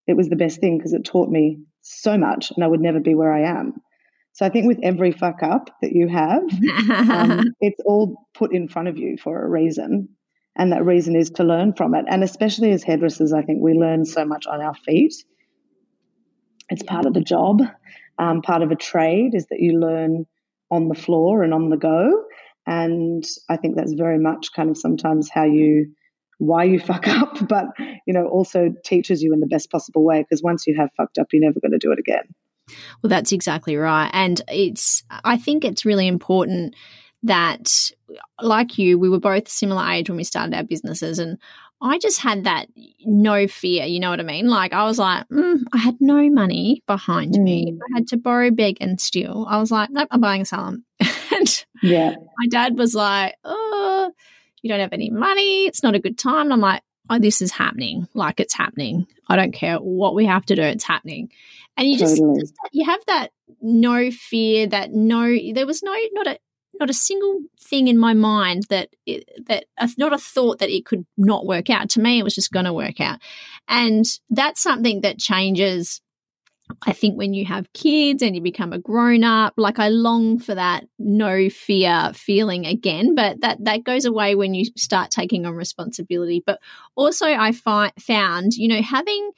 it 0.06 0.16
was 0.16 0.28
the 0.28 0.36
best 0.36 0.60
thing 0.60 0.78
because 0.78 0.94
it 0.94 1.04
taught 1.04 1.28
me 1.28 1.58
so 1.86 2.18
much 2.18 2.50
and 2.50 2.64
I 2.64 2.66
would 2.66 2.80
never 2.80 3.00
be 3.00 3.14
where 3.14 3.32
I 3.32 3.42
am. 3.42 3.74
So 4.32 4.44
I 4.44 4.50
think 4.50 4.66
with 4.66 4.80
every 4.82 5.12
fuck 5.12 5.42
up 5.42 5.70
that 5.80 5.92
you 5.92 6.08
have, 6.08 6.42
um, 7.10 7.44
it's 7.60 7.80
all 7.86 8.26
put 8.34 8.52
in 8.52 8.68
front 8.68 8.88
of 8.88 8.98
you 8.98 9.16
for 9.16 9.42
a 9.42 9.48
reason. 9.48 10.10
And 10.56 10.72
that 10.72 10.84
reason 10.84 11.16
is 11.16 11.30
to 11.32 11.44
learn 11.44 11.74
from 11.74 11.94
it. 11.94 12.04
And 12.08 12.22
especially 12.22 12.72
as 12.72 12.82
hairdressers, 12.82 13.32
I 13.32 13.42
think 13.42 13.62
we 13.62 13.74
learn 13.74 14.04
so 14.04 14.24
much 14.24 14.46
on 14.46 14.60
our 14.60 14.74
feet. 14.74 15.14
It's 16.68 16.82
part 16.82 17.06
of 17.06 17.14
the 17.14 17.20
job. 17.20 17.62
Um, 18.18 18.42
part 18.42 18.62
of 18.62 18.70
a 18.70 18.76
trade 18.76 19.34
is 19.34 19.46
that 19.46 19.60
you 19.60 19.78
learn 19.78 20.26
on 20.70 20.88
the 20.88 20.94
floor 20.94 21.42
and 21.42 21.54
on 21.54 21.70
the 21.70 21.76
go. 21.76 22.24
And 22.66 23.24
I 23.48 23.56
think 23.56 23.76
that's 23.76 23.92
very 23.92 24.18
much 24.18 24.52
kind 24.54 24.70
of 24.70 24.76
sometimes 24.76 25.30
how 25.30 25.44
you, 25.44 25.94
why 26.38 26.64
you 26.64 26.80
fuck 26.80 27.06
up, 27.06 27.36
but, 27.48 27.66
you 28.06 28.14
know, 28.14 28.26
also 28.26 28.74
teaches 28.84 29.22
you 29.22 29.32
in 29.32 29.40
the 29.40 29.46
best 29.46 29.70
possible 29.70 30.04
way. 30.04 30.22
Because 30.22 30.42
once 30.42 30.66
you 30.66 30.76
have 30.76 30.90
fucked 30.96 31.18
up, 31.18 31.28
you're 31.32 31.42
never 31.42 31.60
going 31.60 31.72
to 31.72 31.78
do 31.78 31.92
it 31.92 31.98
again. 31.98 32.24
Well, 33.02 33.10
that's 33.10 33.32
exactly 33.32 33.76
right. 33.76 34.10
And 34.12 34.40
it's, 34.48 35.04
I 35.24 35.36
think 35.36 35.64
it's 35.64 35.84
really 35.84 36.06
important 36.06 36.74
that, 37.22 37.90
like 38.40 38.78
you, 38.78 38.98
we 38.98 39.08
were 39.08 39.20
both 39.20 39.48
similar 39.48 39.88
age 39.88 40.08
when 40.08 40.16
we 40.16 40.24
started 40.24 40.54
our 40.54 40.64
businesses. 40.64 41.18
And 41.18 41.38
I 41.80 41.98
just 41.98 42.20
had 42.20 42.44
that 42.44 42.68
no 43.04 43.46
fear, 43.46 43.84
you 43.84 44.00
know 44.00 44.10
what 44.10 44.20
I 44.20 44.24
mean? 44.24 44.48
Like 44.48 44.72
I 44.72 44.84
was 44.84 44.98
like, 44.98 45.28
mm, 45.28 45.58
I 45.72 45.78
had 45.78 45.96
no 46.00 46.28
money 46.30 46.82
behind 46.86 47.34
mm. 47.34 47.42
me. 47.42 47.78
I 47.80 47.98
had 47.98 48.08
to 48.08 48.16
borrow, 48.16 48.50
beg, 48.50 48.78
and 48.80 49.00
steal. 49.00 49.46
I 49.48 49.58
was 49.58 49.70
like, 49.70 49.90
nope, 49.90 50.08
I'm 50.10 50.20
buying 50.20 50.42
a 50.42 50.44
salon. 50.44 50.84
and 51.00 51.64
yeah. 51.82 52.14
my 52.38 52.46
dad 52.50 52.78
was 52.78 52.94
like, 52.94 53.34
oh, 53.44 54.10
you 54.62 54.70
don't 54.70 54.80
have 54.80 54.92
any 54.92 55.10
money. 55.10 55.66
It's 55.66 55.82
not 55.82 55.94
a 55.94 56.00
good 56.00 56.18
time. 56.18 56.46
And 56.46 56.54
I'm 56.54 56.60
like, 56.60 56.82
oh, 57.10 57.18
this 57.18 57.40
is 57.40 57.52
happening. 57.52 58.08
Like 58.14 58.40
it's 58.40 58.54
happening. 58.54 59.06
I 59.28 59.36
don't 59.36 59.52
care 59.52 59.76
what 59.76 60.14
we 60.14 60.26
have 60.26 60.46
to 60.46 60.56
do. 60.56 60.62
It's 60.62 60.84
happening. 60.84 61.30
And 61.76 61.88
you 61.88 61.98
just, 61.98 62.16
totally. 62.16 62.40
just 62.40 62.54
you 62.72 62.86
have 62.86 63.00
that 63.06 63.32
no 63.60 64.10
fear, 64.10 64.66
that 64.68 64.92
no, 64.92 65.36
there 65.52 65.66
was 65.66 65.82
no, 65.82 65.94
not 66.12 66.26
a, 66.26 66.38
not 66.80 66.90
a 66.90 66.94
single 66.94 67.40
thing 67.60 67.88
in 67.88 67.98
my 67.98 68.14
mind 68.14 68.64
that 68.70 68.90
it, 69.06 69.28
that 69.46 69.64
not 69.98 70.12
a 70.12 70.18
thought 70.18 70.58
that 70.58 70.70
it 70.70 70.84
could 70.84 71.06
not 71.16 71.46
work 71.46 71.70
out. 71.70 71.90
To 71.90 72.00
me, 72.00 72.18
it 72.18 72.22
was 72.22 72.34
just 72.34 72.52
going 72.52 72.66
to 72.66 72.72
work 72.72 73.00
out, 73.00 73.18
and 73.68 74.04
that's 74.30 74.62
something 74.62 75.00
that 75.02 75.18
changes. 75.18 76.00
I 76.82 76.92
think 76.92 77.16
when 77.16 77.32
you 77.32 77.44
have 77.44 77.72
kids 77.72 78.22
and 78.22 78.34
you 78.34 78.42
become 78.42 78.72
a 78.72 78.78
grown 78.78 79.22
up, 79.22 79.54
like 79.56 79.78
I 79.78 79.88
long 79.88 80.38
for 80.38 80.54
that 80.54 80.86
no 80.98 81.48
fear 81.48 82.10
feeling 82.14 82.66
again, 82.66 83.14
but 83.14 83.40
that 83.40 83.64
that 83.64 83.84
goes 83.84 84.04
away 84.04 84.34
when 84.34 84.54
you 84.54 84.64
start 84.76 85.10
taking 85.10 85.46
on 85.46 85.54
responsibility. 85.54 86.42
But 86.44 86.60
also, 86.96 87.26
I 87.26 87.52
find 87.52 87.92
found 88.00 88.54
you 88.54 88.68
know 88.68 88.82
having 88.82 89.30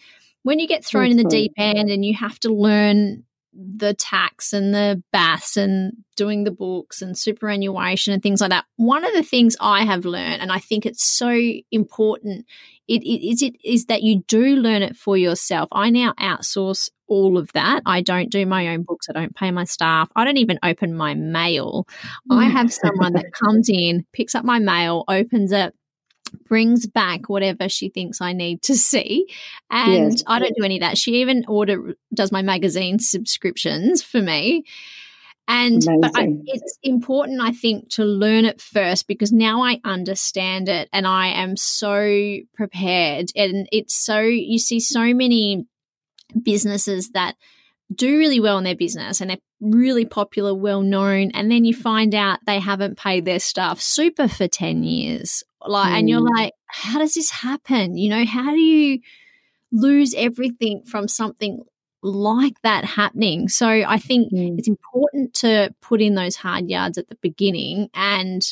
when 0.43 0.59
you 0.59 0.67
get 0.67 0.85
thrown 0.85 1.11
in 1.11 1.17
the 1.17 1.25
deep 1.25 1.53
end 1.59 1.91
and 1.91 2.05
you 2.05 2.15
have 2.15 2.39
to 2.41 2.53
learn 2.53 3.25
the 3.61 3.93
tax 3.95 4.53
and 4.53 4.73
the 4.73 5.03
BAS 5.13 5.57
and 5.57 5.93
doing 6.17 6.45
the 6.45 6.51
books 6.53 7.03
and 7.03 7.19
superannuation 7.19 8.13
and 8.13 8.23
things 8.23 8.41
like 8.41 8.51
that. 8.51 8.67
One 8.77 9.05
of 9.05 9.13
the 9.15 9.23
things 9.23 9.57
I 9.61 9.85
have 9.85 10.05
learned, 10.05 10.41
and 10.41 10.53
I 10.53 10.59
think 10.59 10.87
it's 10.87 11.03
so 11.03 11.37
important, 11.73 12.47
it, 12.87 13.03
it 13.03 13.29
is 13.29 13.43
it 13.43 13.55
is 13.65 13.87
that 13.87 14.03
you 14.03 14.23
do 14.29 14.57
learn 14.57 14.83
it 14.83 14.97
for 14.97 15.17
yourself. 15.17 15.69
I 15.73 15.91
now 15.91 16.15
outsource 16.21 16.89
all 17.09 17.37
of 17.37 17.53
that. 17.53 17.83
I 17.85 18.01
don't 18.01 18.31
do 18.31 18.47
my 18.47 18.69
own 18.69 18.83
books. 18.83 19.09
I 19.09 19.13
don't 19.13 19.35
pay 19.35 19.51
my 19.51 19.65
staff. 19.65 20.09
I 20.15 20.25
don't 20.25 20.37
even 20.37 20.59
open 20.63 20.95
my 20.95 21.15
mail. 21.15 21.87
I 22.31 22.45
hmm. 22.47 22.51
have 22.53 22.73
someone 22.73 23.15
that 23.15 23.33
comes 23.33 23.69
in, 23.69 24.07
picks 24.13 24.35
up 24.35 24.45
my 24.45 24.59
mail, 24.59 25.05
opens 25.09 25.53
it, 25.53 25.75
brings 26.31 26.87
back 26.87 27.29
whatever 27.29 27.69
she 27.69 27.89
thinks 27.89 28.21
I 28.21 28.33
need 28.33 28.63
to 28.63 28.77
see. 28.77 29.27
And 29.71 30.13
yes. 30.13 30.25
I 30.27 30.39
don't 30.39 30.57
do 30.57 30.65
any 30.65 30.77
of 30.77 30.81
that. 30.81 30.99
She 30.99 31.21
even 31.21 31.45
order 31.49 31.95
does 32.15 32.33
my 32.33 32.43
magazine 32.43 32.99
subscriptions 32.99 34.03
for 34.03 34.21
me. 34.21 34.65
And 35.51 35.83
but 36.03 36.13
I, 36.15 36.29
it's 36.45 36.79
important, 36.83 37.41
I 37.41 37.53
think, 37.53 37.89
to 37.93 38.05
learn 38.05 38.45
it 38.45 38.61
first 38.61 39.09
because 39.09 39.33
now 39.33 39.63
I 39.63 39.81
understand 39.83 40.69
it 40.69 40.91
and 40.93 41.07
I 41.07 41.29
am 41.29 41.57
so 41.57 42.37
prepared. 42.55 43.33
And 43.35 43.67
it's 43.73 43.97
so 43.97 44.21
you 44.21 44.59
see 44.59 44.79
so 44.79 45.15
many 45.15 45.67
businesses 46.43 47.11
that 47.13 47.37
do 47.95 48.19
really 48.19 48.41
well 48.41 48.59
in 48.59 48.65
their 48.65 48.77
business 48.77 49.21
and 49.21 49.31
they're 49.31 49.39
really 49.61 50.05
popular, 50.05 50.55
well 50.55 50.83
known, 50.83 51.31
and 51.33 51.51
then 51.51 51.65
you 51.65 51.75
find 51.75 52.15
out 52.15 52.39
they 52.47 52.61
haven't 52.61 52.99
paid 52.99 53.25
their 53.25 53.41
staff 53.41 53.81
super 53.81 54.29
for 54.29 54.47
10 54.47 54.85
years 54.85 55.43
like, 55.67 55.93
mm. 55.93 55.99
and 55.99 56.09
you're 56.09 56.21
mm. 56.21 56.37
like, 56.37 56.53
how 56.67 56.99
does 56.99 57.15
this 57.15 57.31
happen? 57.31 57.97
You 57.97 58.11
know, 58.11 58.25
how 58.25 58.51
do 58.51 58.61
you 58.61 59.01
lose 59.73 60.15
everything 60.17 60.83
from 60.85 61.09
something 61.09 61.65
like 62.03 62.61
that 62.63 62.85
happening? 62.85 63.49
So 63.49 63.67
I 63.69 63.99
think 63.99 64.33
mm. 64.33 64.59
it's 64.59 64.69
important 64.69 65.35
to 65.35 65.75
put 65.81 66.01
in 66.01 66.15
those 66.15 66.37
hard 66.37 66.69
yards 66.69 66.99
at 66.99 67.09
the 67.09 67.17
beginning 67.17 67.89
and 67.95 68.43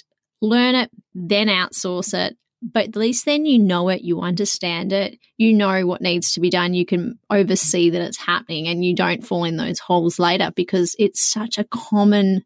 learn 0.41 0.75
it, 0.75 0.91
then 1.15 1.49
outsource 1.49 2.15
it. 2.15 2.37
But 2.63 2.89
at 2.89 2.97
least 2.97 3.27
then 3.27 3.45
you 3.45 3.59
know 3.59 3.89
it, 3.91 4.03
you 4.03 4.21
understand 4.23 4.93
it, 4.93 5.19
you 5.37 5.53
know 5.53 5.87
what 5.87 6.01
needs 6.01 6.33
to 6.33 6.41
be 6.41 6.51
done, 6.51 6.75
you 6.75 6.87
can 6.87 7.19
oversee 7.31 7.91
that 7.91 8.01
it's 8.01 8.17
happening 8.17 8.67
and 8.67 8.85
you 8.85 8.95
don't 8.95 9.27
fall 9.27 9.45
in 9.45 9.57
those 9.57 9.79
holes 9.79 10.19
later 10.19 10.51
because 10.57 10.97
it's 10.99 11.21
such 11.21 11.59
a 11.59 11.65
common 11.65 12.45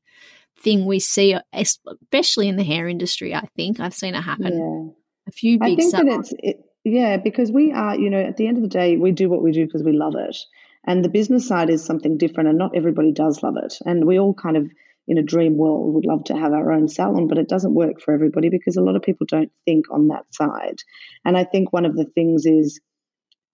thing 0.58 0.84
we 0.84 0.98
see, 0.98 1.36
especially 1.52 2.48
in 2.48 2.56
the 2.56 2.64
hair 2.64 2.88
industry. 2.88 3.34
I 3.34 3.46
think 3.56 3.78
I've 3.80 3.94
seen 3.94 4.14
it 4.14 4.22
happen. 4.22 4.58
Yeah. 4.58 4.92
A 5.28 5.32
few 5.32 5.58
big. 5.58 5.72
I 5.72 5.76
think 5.76 5.92
that 5.92 6.06
it's 6.06 6.34
it, 6.38 6.64
yeah, 6.84 7.16
because 7.16 7.52
we 7.52 7.72
are, 7.72 7.96
you 7.96 8.10
know, 8.10 8.20
at 8.20 8.36
the 8.36 8.48
end 8.48 8.56
of 8.56 8.62
the 8.62 8.68
day, 8.68 8.96
we 8.96 9.12
do 9.12 9.28
what 9.28 9.42
we 9.42 9.52
do 9.52 9.64
because 9.64 9.84
we 9.84 9.92
love 9.92 10.14
it, 10.16 10.36
and 10.84 11.04
the 11.04 11.08
business 11.08 11.46
side 11.46 11.70
is 11.70 11.84
something 11.84 12.18
different, 12.18 12.48
and 12.48 12.58
not 12.58 12.72
everybody 12.74 13.12
does 13.12 13.42
love 13.42 13.56
it, 13.62 13.78
and 13.86 14.06
we 14.06 14.18
all 14.18 14.34
kind 14.34 14.56
of. 14.56 14.70
In 15.10 15.18
a 15.18 15.24
dream 15.24 15.56
world, 15.56 15.92
would 15.92 16.06
love 16.06 16.22
to 16.26 16.36
have 16.36 16.52
our 16.52 16.70
own 16.70 16.86
salon, 16.86 17.26
but 17.26 17.36
it 17.36 17.48
doesn't 17.48 17.74
work 17.74 18.00
for 18.00 18.14
everybody 18.14 18.48
because 18.48 18.76
a 18.76 18.80
lot 18.80 18.94
of 18.94 19.02
people 19.02 19.26
don't 19.28 19.50
think 19.64 19.86
on 19.90 20.06
that 20.08 20.24
side. 20.32 20.76
And 21.24 21.36
I 21.36 21.42
think 21.42 21.72
one 21.72 21.84
of 21.84 21.96
the 21.96 22.04
things 22.04 22.46
is, 22.46 22.80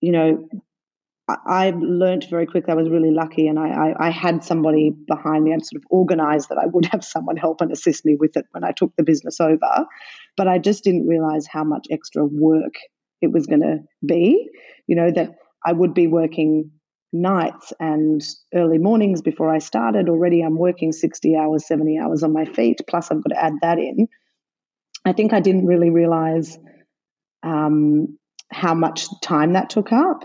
you 0.02 0.12
know, 0.12 0.46
I 1.28 1.72
learned 1.76 2.26
very 2.28 2.44
quickly. 2.44 2.72
I 2.72 2.76
was 2.76 2.90
really 2.90 3.10
lucky, 3.10 3.48
and 3.48 3.58
I, 3.58 3.68
I, 3.68 4.06
I, 4.06 4.10
had 4.10 4.44
somebody 4.44 4.90
behind 4.90 5.42
me. 5.44 5.52
I'd 5.52 5.64
sort 5.64 5.82
of 5.82 5.86
organized 5.90 6.50
that 6.50 6.58
I 6.58 6.66
would 6.66 6.84
have 6.92 7.02
someone 7.02 7.36
help 7.36 7.62
and 7.62 7.72
assist 7.72 8.04
me 8.04 8.14
with 8.14 8.36
it 8.36 8.44
when 8.52 8.62
I 8.62 8.72
took 8.72 8.94
the 8.96 9.02
business 9.02 9.40
over. 9.40 9.86
But 10.36 10.46
I 10.46 10.58
just 10.58 10.84
didn't 10.84 11.08
realize 11.08 11.46
how 11.50 11.64
much 11.64 11.86
extra 11.90 12.24
work 12.24 12.74
it 13.22 13.32
was 13.32 13.46
going 13.46 13.62
to 13.62 13.78
be. 14.04 14.50
You 14.86 14.94
know, 14.94 15.10
that 15.10 15.36
I 15.64 15.72
would 15.72 15.94
be 15.94 16.06
working 16.06 16.70
nights 17.12 17.72
and 17.78 18.22
early 18.54 18.78
mornings 18.78 19.22
before 19.22 19.54
I 19.54 19.58
started. 19.58 20.08
Already, 20.08 20.42
I'm 20.42 20.58
working 20.58 20.92
60 20.92 21.36
hours, 21.36 21.66
70 21.66 21.98
hours 21.98 22.22
on 22.22 22.32
my 22.32 22.44
feet, 22.44 22.80
plus 22.88 23.10
I've 23.10 23.22
got 23.22 23.34
to 23.34 23.42
add 23.42 23.54
that 23.62 23.78
in. 23.78 24.08
I 25.04 25.12
think 25.12 25.32
I 25.32 25.40
didn't 25.40 25.66
really 25.66 25.90
realize 25.90 26.58
um, 27.42 28.18
how 28.50 28.74
much 28.74 29.06
time 29.22 29.52
that 29.52 29.70
took 29.70 29.92
up. 29.92 30.24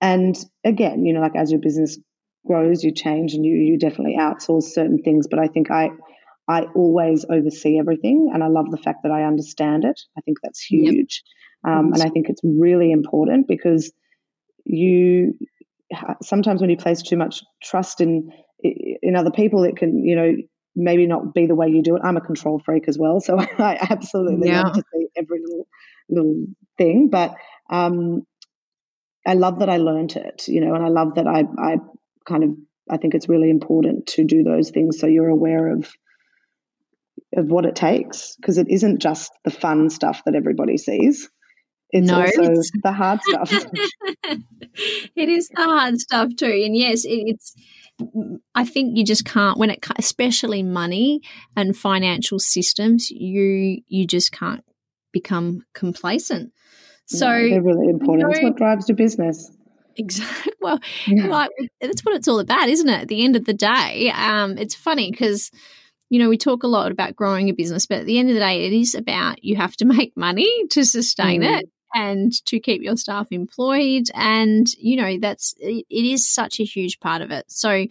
And 0.00 0.36
again, 0.64 1.04
you 1.04 1.12
know, 1.12 1.20
like 1.20 1.36
as 1.36 1.50
your 1.50 1.60
business 1.60 1.98
grows, 2.46 2.82
you 2.82 2.92
change 2.92 3.34
and 3.34 3.44
you 3.44 3.54
you 3.54 3.78
definitely 3.78 4.16
outsource 4.18 4.64
certain 4.64 5.02
things. 5.02 5.26
But 5.28 5.38
I 5.38 5.48
think 5.48 5.70
I 5.70 5.90
I 6.48 6.62
always 6.74 7.24
oversee 7.28 7.78
everything, 7.78 8.30
and 8.32 8.42
I 8.42 8.48
love 8.48 8.70
the 8.70 8.76
fact 8.78 8.98
that 9.04 9.12
I 9.12 9.24
understand 9.24 9.84
it. 9.84 10.00
I 10.16 10.20
think 10.22 10.38
that's 10.42 10.60
huge, 10.60 11.22
yep. 11.64 11.76
um, 11.76 11.92
and 11.92 12.02
I 12.02 12.08
think 12.08 12.28
it's 12.28 12.42
really 12.44 12.90
important 12.92 13.46
because 13.48 13.92
you 14.64 15.34
sometimes 16.22 16.60
when 16.60 16.70
you 16.70 16.76
place 16.76 17.02
too 17.02 17.16
much 17.16 17.42
trust 17.62 18.00
in 18.00 18.30
in 18.62 19.16
other 19.16 19.30
people, 19.30 19.64
it 19.64 19.76
can 19.76 20.04
you 20.04 20.16
know 20.16 20.32
maybe 20.74 21.06
not 21.06 21.34
be 21.34 21.46
the 21.46 21.54
way 21.54 21.68
you 21.68 21.82
do 21.82 21.96
it. 21.96 22.02
I'm 22.04 22.16
a 22.16 22.20
control 22.20 22.60
freak 22.64 22.84
as 22.88 22.98
well, 22.98 23.20
so 23.20 23.38
I 23.58 23.78
absolutely 23.90 24.48
yeah. 24.48 24.62
love 24.62 24.74
to 24.74 24.82
see 24.92 25.06
every 25.16 25.40
little 25.40 25.66
little 26.08 26.46
thing, 26.78 27.08
but 27.10 27.34
um, 27.70 28.26
I 29.26 29.34
love 29.34 29.60
that 29.60 29.68
I 29.68 29.76
learned 29.76 30.16
it, 30.16 30.48
you 30.48 30.60
know, 30.60 30.74
and 30.74 30.84
I 30.84 30.88
love 30.88 31.14
that 31.14 31.26
I, 31.26 31.44
I 31.58 31.76
kind 32.26 32.44
of, 32.44 32.50
I 32.90 32.96
think 32.96 33.14
it's 33.14 33.28
really 33.28 33.50
important 33.50 34.06
to 34.08 34.24
do 34.24 34.42
those 34.42 34.70
things 34.70 34.98
so 34.98 35.06
you're 35.06 35.28
aware 35.28 35.72
of 35.74 35.90
of 37.34 37.46
what 37.46 37.64
it 37.64 37.74
takes 37.74 38.36
because 38.36 38.58
it 38.58 38.66
isn't 38.68 39.00
just 39.00 39.32
the 39.44 39.50
fun 39.50 39.88
stuff 39.88 40.22
that 40.26 40.34
everybody 40.34 40.76
sees. 40.76 41.30
It's 41.92 42.06
no, 42.06 42.20
also 42.20 42.42
it's... 42.42 42.70
the 42.82 42.92
hard 42.92 43.20
stuff. 43.22 43.52
it 45.14 45.28
is 45.28 45.48
the 45.48 45.62
hard 45.62 46.00
stuff 46.00 46.30
too, 46.36 46.46
and 46.46 46.76
yes, 46.76 47.04
it, 47.04 47.22
it's. 47.26 47.54
I 48.54 48.64
think 48.64 48.96
you 48.96 49.04
just 49.04 49.24
can't 49.26 49.58
when 49.58 49.70
it, 49.70 49.86
especially 49.98 50.62
money 50.62 51.20
and 51.54 51.76
financial 51.76 52.38
systems, 52.38 53.10
you 53.10 53.82
you 53.86 54.06
just 54.06 54.32
can't 54.32 54.64
become 55.12 55.60
complacent. 55.74 56.52
So 57.06 57.28
no, 57.28 57.50
they're 57.50 57.62
really 57.62 57.88
important. 57.88 58.20
You 58.20 58.26
know, 58.26 58.30
it's 58.30 58.42
what 58.42 58.56
drives 58.56 58.88
your 58.88 58.96
business. 58.96 59.50
Exactly. 59.96 60.52
Well, 60.62 60.78
yeah. 61.08 61.26
like 61.26 61.50
that's 61.80 62.02
what 62.02 62.14
it's 62.14 62.28
all 62.28 62.38
about, 62.38 62.68
isn't 62.68 62.88
it? 62.88 63.02
At 63.02 63.08
the 63.08 63.24
end 63.24 63.34
of 63.34 63.44
the 63.46 63.52
day, 63.52 64.12
um, 64.14 64.56
it's 64.58 64.76
funny 64.76 65.10
because 65.10 65.50
you 66.08 66.20
know 66.20 66.28
we 66.28 66.38
talk 66.38 66.62
a 66.62 66.68
lot 66.68 66.92
about 66.92 67.16
growing 67.16 67.48
a 67.48 67.52
business, 67.52 67.86
but 67.86 67.98
at 67.98 68.06
the 68.06 68.20
end 68.20 68.28
of 68.28 68.34
the 68.34 68.40
day, 68.40 68.64
it 68.66 68.72
is 68.72 68.94
about 68.94 69.42
you 69.42 69.56
have 69.56 69.74
to 69.78 69.84
make 69.84 70.16
money 70.16 70.48
to 70.70 70.84
sustain 70.84 71.42
mm. 71.42 71.58
it 71.58 71.68
and 71.94 72.32
to 72.46 72.58
keep 72.60 72.82
your 72.82 72.96
staff 72.96 73.28
employed, 73.30 74.08
and 74.14 74.66
you 74.78 74.96
know 74.96 75.18
that's 75.20 75.54
it, 75.58 75.86
it 75.90 76.04
is 76.04 76.28
such 76.28 76.60
a 76.60 76.64
huge 76.64 77.00
part 77.00 77.22
of 77.22 77.30
it. 77.30 77.44
So 77.48 77.86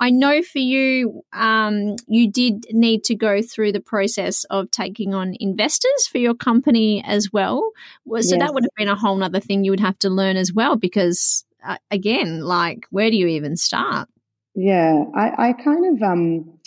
I 0.00 0.10
know 0.10 0.42
for 0.42 0.58
you, 0.58 1.22
um, 1.32 1.96
you 2.08 2.30
did 2.30 2.66
need 2.72 3.04
to 3.04 3.14
go 3.14 3.40
through 3.42 3.72
the 3.72 3.80
process 3.80 4.44
of 4.50 4.70
taking 4.70 5.14
on 5.14 5.36
investors 5.38 6.06
for 6.10 6.18
your 6.18 6.34
company 6.34 7.02
as 7.06 7.32
well. 7.32 7.70
So 8.06 8.16
yes. 8.16 8.30
that 8.30 8.52
would 8.52 8.64
have 8.64 8.74
been 8.76 8.88
a 8.88 8.96
whole 8.96 9.22
other 9.22 9.40
thing 9.40 9.64
you 9.64 9.70
would 9.70 9.80
have 9.80 9.98
to 10.00 10.10
learn 10.10 10.36
as 10.36 10.52
well, 10.52 10.76
because 10.76 11.44
uh, 11.64 11.76
again, 11.90 12.40
like, 12.40 12.86
where 12.90 13.10
do 13.10 13.16
you 13.16 13.28
even 13.28 13.56
start? 13.56 14.08
Yeah, 14.54 15.04
I, 15.14 15.48
I 15.48 15.52
kind 15.52 15.96
of, 15.96 16.02
um, 16.02 16.58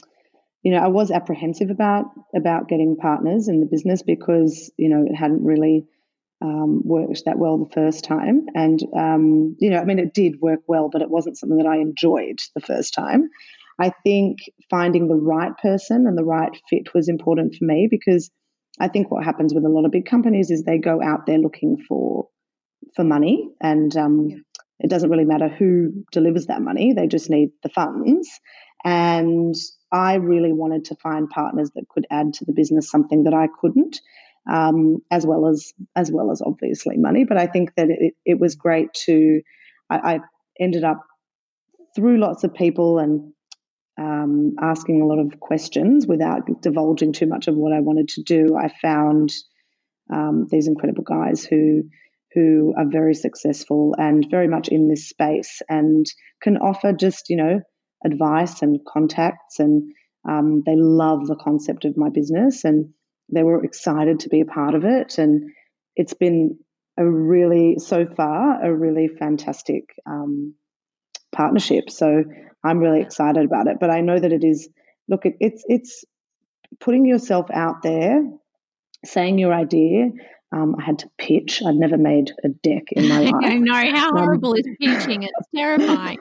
you 0.64 0.72
know, 0.72 0.80
I 0.80 0.88
was 0.88 1.12
apprehensive 1.12 1.70
about 1.70 2.06
about 2.36 2.68
getting 2.68 2.96
partners 2.96 3.48
in 3.48 3.60
the 3.60 3.66
business 3.66 4.02
because 4.04 4.72
you 4.78 4.90
know 4.90 5.06
it 5.06 5.16
hadn't 5.16 5.44
really 5.44 5.86
um, 6.42 6.82
worked 6.84 7.24
that 7.26 7.40
well 7.40 7.58
the 7.58 7.74
first 7.74 8.04
time. 8.06 8.46
And, 8.54 8.80
um, 8.96 9.56
you 9.60 9.70
know, 9.70 9.80
I 9.80 9.86
mean, 9.86 10.00
it 10.00 10.14
did 10.14 10.40
work 10.40 10.62
well, 10.68 10.90
but 10.92 11.02
it 11.02 11.10
wasn't 11.10 11.38
something 11.38 11.58
that 11.58 11.68
I 11.68 11.78
enjoyed 11.78 12.40
the 12.54 12.62
first 12.62 12.94
time. 12.94 13.30
I 13.80 13.92
think 14.04 14.40
finding 14.70 15.08
the 15.08 15.16
right 15.16 15.56
person 15.58 16.08
and 16.08 16.18
the 16.18 16.24
right 16.24 16.52
fit 16.70 16.94
was 16.94 17.10
important 17.10 17.56
for 17.56 17.66
me 17.66 17.88
because 17.90 18.30
I 18.80 18.88
think 18.88 19.12
what 19.12 19.24
happens 19.24 19.54
with 19.54 19.66
a 19.66 19.70
lot 19.70 19.86
of 19.86 19.92
big 19.92 20.06
companies 20.06 20.52
is 20.52 20.64
they 20.64 20.78
go 20.78 21.02
out 21.02 21.26
there 21.26 21.38
looking 21.38 21.78
for 21.88 22.28
for 22.96 23.04
money, 23.04 23.50
and 23.60 23.96
um, 23.98 24.44
it 24.80 24.90
doesn't 24.90 25.10
really 25.10 25.26
matter 25.26 25.48
who 25.48 26.06
delivers 26.12 26.46
that 26.48 26.62
money; 26.62 26.94
they 26.94 27.08
just 27.08 27.30
need 27.30 27.50
the 27.64 27.70
funds. 27.70 28.30
And 28.84 29.56
I 29.92 30.16
really 30.16 30.54
wanted 30.54 30.86
to 30.86 30.96
find 30.96 31.30
partners 31.30 31.72
that 31.76 31.90
could 31.90 32.06
add 32.12 32.34
to 32.36 32.46
the 32.46 32.54
business 32.54 32.90
something 32.90 33.24
that 33.24 33.34
I 33.34 33.48
couldn't 33.62 34.00
um, 34.50 34.98
as 35.12 35.26
well 35.26 35.48
as 35.48 35.74
as 35.96 36.12
well 36.12 36.32
as 36.32 36.42
obviously 36.42 36.98
money. 36.98 37.26
But 37.26 37.38
I 37.38 37.48
think 37.48 37.76
that 37.76 37.90
it, 37.90 38.14
it 38.26 38.40
was 38.40 38.56
great 38.56 38.94
to. 39.06 39.42
I, 39.90 40.16
I 40.16 40.20
ended 40.60 40.84
up 40.84 41.04
through 41.96 42.20
lots 42.20 42.44
of 42.44 42.54
people 42.54 43.00
and 43.00 43.34
um, 44.00 44.56
asking 44.62 45.02
a 45.02 45.06
lot 45.06 45.20
of 45.20 45.40
questions 45.40 46.06
without 46.06 46.62
divulging 46.62 47.14
too 47.14 47.26
much 47.26 47.48
of 47.48 47.56
what 47.56 47.74
I 47.74 47.80
wanted 47.80 48.10
to 48.10 48.24
do. 48.24 48.56
I 48.56 48.72
found 48.82 49.34
um, 50.14 50.48
these 50.50 50.68
incredible 50.68 51.04
guys 51.04 51.46
who 51.46 51.84
who 52.34 52.74
are 52.78 52.86
very 52.88 53.16
successful 53.16 53.96
and 53.98 54.28
very 54.30 54.48
much 54.48 54.68
in 54.68 54.90
this 54.90 55.10
space 55.10 55.62
and 55.70 56.06
can 56.42 56.58
offer 56.58 56.94
just 56.94 57.30
you 57.30 57.38
know 57.38 57.62
advice 58.06 58.62
and 58.62 58.80
contacts 58.88 59.60
and 59.60 59.92
um, 60.28 60.62
they 60.66 60.76
love 60.76 61.26
the 61.26 61.36
concept 61.36 61.86
of 61.86 61.98
my 61.98 62.10
business 62.10 62.64
and 62.64 62.94
they 63.34 63.44
were 63.44 63.64
excited 63.64 64.22
to 64.22 64.30
be 64.30 64.42
a 64.42 64.46
part 64.46 64.76
of 64.76 64.86
it. 64.86 65.18
And 65.18 65.52
it's 65.96 66.14
been 66.14 66.60
a 66.98 67.06
really, 67.06 67.78
so 67.80 68.06
far, 68.06 68.64
a 68.64 68.74
really 68.74 69.08
fantastic 69.08 69.84
um, 70.06 70.56
partnership. 71.32 71.90
So 71.90 72.24
I'm 72.64 72.80
really 72.80 73.02
excited 73.02 73.46
about 73.46 73.68
it. 73.68 73.78
But 73.80 73.90
I 73.90 74.02
know 74.02 74.18
that 74.20 74.32
it 74.32 74.44
is, 74.44 74.70
look, 75.08 75.26
it, 75.26 75.36
it's, 75.40 75.64
it's 75.68 76.06
putting 76.80 77.06
yourself 77.06 77.48
out 77.54 77.84
there, 77.84 78.24
saying 79.06 79.38
your 79.38 79.54
idea, 79.54 80.10
um, 80.52 80.76
I 80.80 80.84
had 80.84 81.00
to 81.00 81.10
pitch. 81.18 81.62
I'd 81.66 81.76
never 81.76 81.98
made 81.98 82.32
a 82.44 82.50
deck 82.50 82.84
in 82.92 83.10
my 83.10 83.20
life. 83.32 83.34
I 83.44 83.56
know 83.58 83.74
how 83.74 84.10
um, 84.10 84.18
horrible 84.18 84.52
um, 84.52 84.58
is 84.58 84.68
pitching. 84.80 85.24
It's 85.24 85.48
terrifying. 85.54 86.18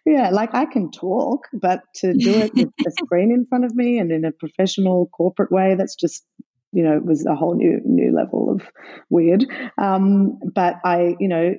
yeah, 0.06 0.30
like 0.30 0.54
I 0.54 0.64
can 0.64 0.90
talk, 0.90 1.46
but 1.52 1.82
to 1.96 2.14
do 2.14 2.32
it 2.38 2.54
with 2.54 2.68
a 2.86 2.90
screen 3.04 3.32
in 3.32 3.46
front 3.46 3.64
of 3.64 3.74
me 3.74 3.98
and 3.98 4.10
in 4.10 4.24
a 4.24 4.32
professional 4.32 5.06
corporate 5.06 5.52
way, 5.52 5.74
that's 5.76 5.94
just 5.94 6.24
you 6.72 6.84
know 6.84 7.00
was 7.04 7.26
a 7.26 7.34
whole 7.34 7.54
new 7.54 7.80
new 7.84 8.14
level 8.14 8.50
of 8.50 8.62
weird. 9.10 9.44
Um, 9.76 10.38
but 10.54 10.76
I, 10.84 11.16
you 11.20 11.28
know, 11.28 11.54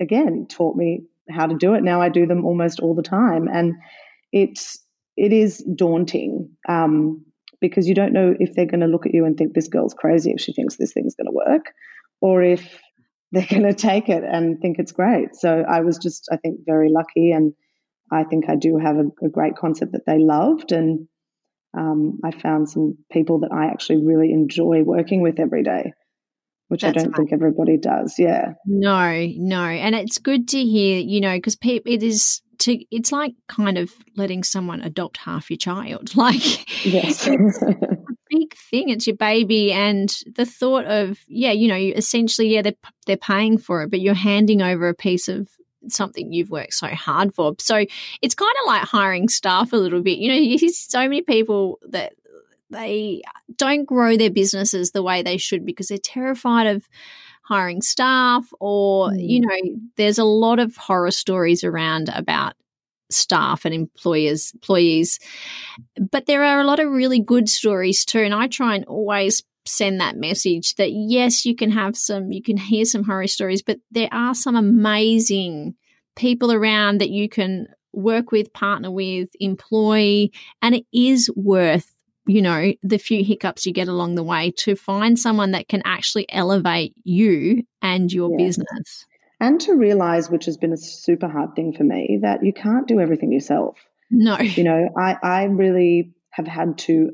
again 0.00 0.46
taught 0.48 0.76
me 0.76 1.02
how 1.30 1.46
to 1.46 1.54
do 1.54 1.74
it. 1.74 1.84
Now 1.84 2.00
I 2.02 2.08
do 2.08 2.26
them 2.26 2.44
almost 2.44 2.80
all 2.80 2.94
the 2.94 3.02
time, 3.02 3.46
and 3.46 3.74
it's 4.32 4.78
it 5.16 5.32
is 5.32 5.58
daunting. 5.58 6.50
Um, 6.68 7.24
because 7.68 7.88
you 7.88 7.94
don't 7.94 8.12
know 8.12 8.34
if 8.38 8.54
they're 8.54 8.66
going 8.66 8.80
to 8.80 8.86
look 8.86 9.06
at 9.06 9.14
you 9.14 9.24
and 9.24 9.36
think 9.36 9.54
this 9.54 9.68
girl's 9.68 9.94
crazy 9.94 10.32
if 10.32 10.40
she 10.40 10.52
thinks 10.52 10.76
this 10.76 10.92
thing's 10.92 11.14
going 11.14 11.26
to 11.26 11.32
work, 11.32 11.72
or 12.20 12.42
if 12.42 12.80
they're 13.32 13.46
going 13.48 13.64
to 13.64 13.74
take 13.74 14.08
it 14.08 14.22
and 14.24 14.60
think 14.60 14.78
it's 14.78 14.92
great. 14.92 15.34
So 15.34 15.64
I 15.68 15.80
was 15.80 15.98
just, 15.98 16.28
I 16.30 16.36
think, 16.36 16.60
very 16.64 16.90
lucky, 16.90 17.32
and 17.32 17.52
I 18.10 18.24
think 18.24 18.48
I 18.48 18.56
do 18.56 18.78
have 18.78 18.96
a, 18.96 19.26
a 19.26 19.28
great 19.28 19.56
concept 19.56 19.92
that 19.92 20.06
they 20.06 20.18
loved, 20.18 20.72
and 20.72 21.08
um, 21.76 22.20
I 22.24 22.30
found 22.30 22.68
some 22.68 22.98
people 23.12 23.40
that 23.40 23.52
I 23.52 23.66
actually 23.66 24.04
really 24.04 24.32
enjoy 24.32 24.82
working 24.82 25.20
with 25.20 25.38
every 25.38 25.62
day. 25.62 25.92
Which 26.68 26.82
That's 26.82 26.98
I 26.98 27.02
don't 27.02 27.14
think 27.14 27.32
everybody 27.32 27.76
does. 27.76 28.16
Yeah. 28.18 28.54
No, 28.64 29.24
no. 29.36 29.62
And 29.62 29.94
it's 29.94 30.18
good 30.18 30.48
to 30.48 30.64
hear, 30.64 30.98
you 30.98 31.20
know, 31.20 31.36
because 31.36 31.56
it 31.62 32.02
is 32.02 32.42
to 32.60 32.84
it's 32.90 33.12
like 33.12 33.34
kind 33.48 33.78
of 33.78 33.92
letting 34.16 34.42
someone 34.42 34.80
adopt 34.80 35.18
half 35.18 35.50
your 35.50 35.56
child. 35.56 36.12
Like 36.16 36.84
yes. 36.84 37.26
a 37.26 37.36
big 38.30 38.56
thing. 38.70 38.88
It's 38.88 39.06
your 39.06 39.16
baby 39.16 39.72
and 39.72 40.08
the 40.34 40.46
thought 40.46 40.86
of 40.86 41.18
yeah 41.28 41.52
you 41.52 41.68
know 41.68 41.76
essentially 41.76 42.48
yeah 42.48 42.62
they're, 42.62 42.74
they're 43.06 43.16
paying 43.16 43.58
for 43.58 43.82
it 43.82 43.90
but 43.90 44.00
you're 44.00 44.14
handing 44.14 44.62
over 44.62 44.88
a 44.88 44.94
piece 44.94 45.28
of 45.28 45.48
something 45.88 46.32
you've 46.32 46.50
worked 46.50 46.74
so 46.74 46.88
hard 46.88 47.34
for. 47.34 47.54
So 47.60 47.84
it's 48.22 48.34
kind 48.34 48.54
of 48.62 48.66
like 48.66 48.82
hiring 48.82 49.28
staff 49.28 49.72
a 49.72 49.76
little 49.76 50.02
bit. 50.02 50.18
You 50.18 50.28
know 50.28 50.38
you 50.38 50.58
see 50.58 50.70
so 50.70 51.00
many 51.00 51.22
people 51.22 51.78
that 51.88 52.14
they 52.70 53.22
don't 53.56 53.84
grow 53.84 54.16
their 54.16 54.30
businesses 54.30 54.90
the 54.90 55.02
way 55.02 55.22
they 55.22 55.36
should 55.36 55.64
because 55.64 55.88
they're 55.88 55.98
terrified 55.98 56.66
of 56.66 56.88
hiring 57.46 57.80
staff 57.80 58.44
or 58.60 59.10
mm. 59.10 59.16
you 59.18 59.40
know 59.40 59.78
there's 59.96 60.18
a 60.18 60.24
lot 60.24 60.58
of 60.58 60.76
horror 60.76 61.10
stories 61.10 61.62
around 61.62 62.10
about 62.14 62.54
staff 63.08 63.64
and 63.64 63.72
employers 63.72 64.50
employees 64.52 65.20
but 66.10 66.26
there 66.26 66.42
are 66.42 66.60
a 66.60 66.64
lot 66.64 66.80
of 66.80 66.90
really 66.90 67.20
good 67.20 67.48
stories 67.48 68.04
too 68.04 68.18
and 68.18 68.34
i 68.34 68.48
try 68.48 68.74
and 68.74 68.84
always 68.86 69.44
send 69.64 70.00
that 70.00 70.16
message 70.16 70.74
that 70.74 70.90
yes 70.90 71.44
you 71.44 71.54
can 71.54 71.70
have 71.70 71.96
some 71.96 72.32
you 72.32 72.42
can 72.42 72.56
hear 72.56 72.84
some 72.84 73.04
horror 73.04 73.28
stories 73.28 73.62
but 73.62 73.78
there 73.92 74.08
are 74.10 74.34
some 74.34 74.56
amazing 74.56 75.74
people 76.16 76.52
around 76.52 77.00
that 77.00 77.10
you 77.10 77.28
can 77.28 77.68
work 77.92 78.32
with 78.32 78.52
partner 78.52 78.90
with 78.90 79.28
employ 79.38 80.28
and 80.62 80.74
it 80.74 80.84
is 80.92 81.30
worth 81.36 81.95
you 82.26 82.42
know, 82.42 82.72
the 82.82 82.98
few 82.98 83.24
hiccups 83.24 83.66
you 83.66 83.72
get 83.72 83.88
along 83.88 84.14
the 84.14 84.22
way 84.22 84.50
to 84.58 84.76
find 84.76 85.18
someone 85.18 85.52
that 85.52 85.68
can 85.68 85.82
actually 85.84 86.26
elevate 86.30 86.94
you 87.04 87.64
and 87.80 88.12
your 88.12 88.30
yeah. 88.32 88.46
business. 88.46 89.06
And 89.38 89.60
to 89.62 89.74
realize, 89.74 90.30
which 90.30 90.46
has 90.46 90.56
been 90.56 90.72
a 90.72 90.76
super 90.76 91.28
hard 91.28 91.54
thing 91.54 91.72
for 91.72 91.84
me, 91.84 92.20
that 92.22 92.44
you 92.44 92.52
can't 92.52 92.88
do 92.88 93.00
everything 93.00 93.32
yourself. 93.32 93.78
No. 94.10 94.38
You 94.38 94.64
know, 94.64 94.88
I, 94.96 95.16
I 95.22 95.44
really 95.44 96.12
have 96.30 96.46
had 96.46 96.78
to 96.78 97.10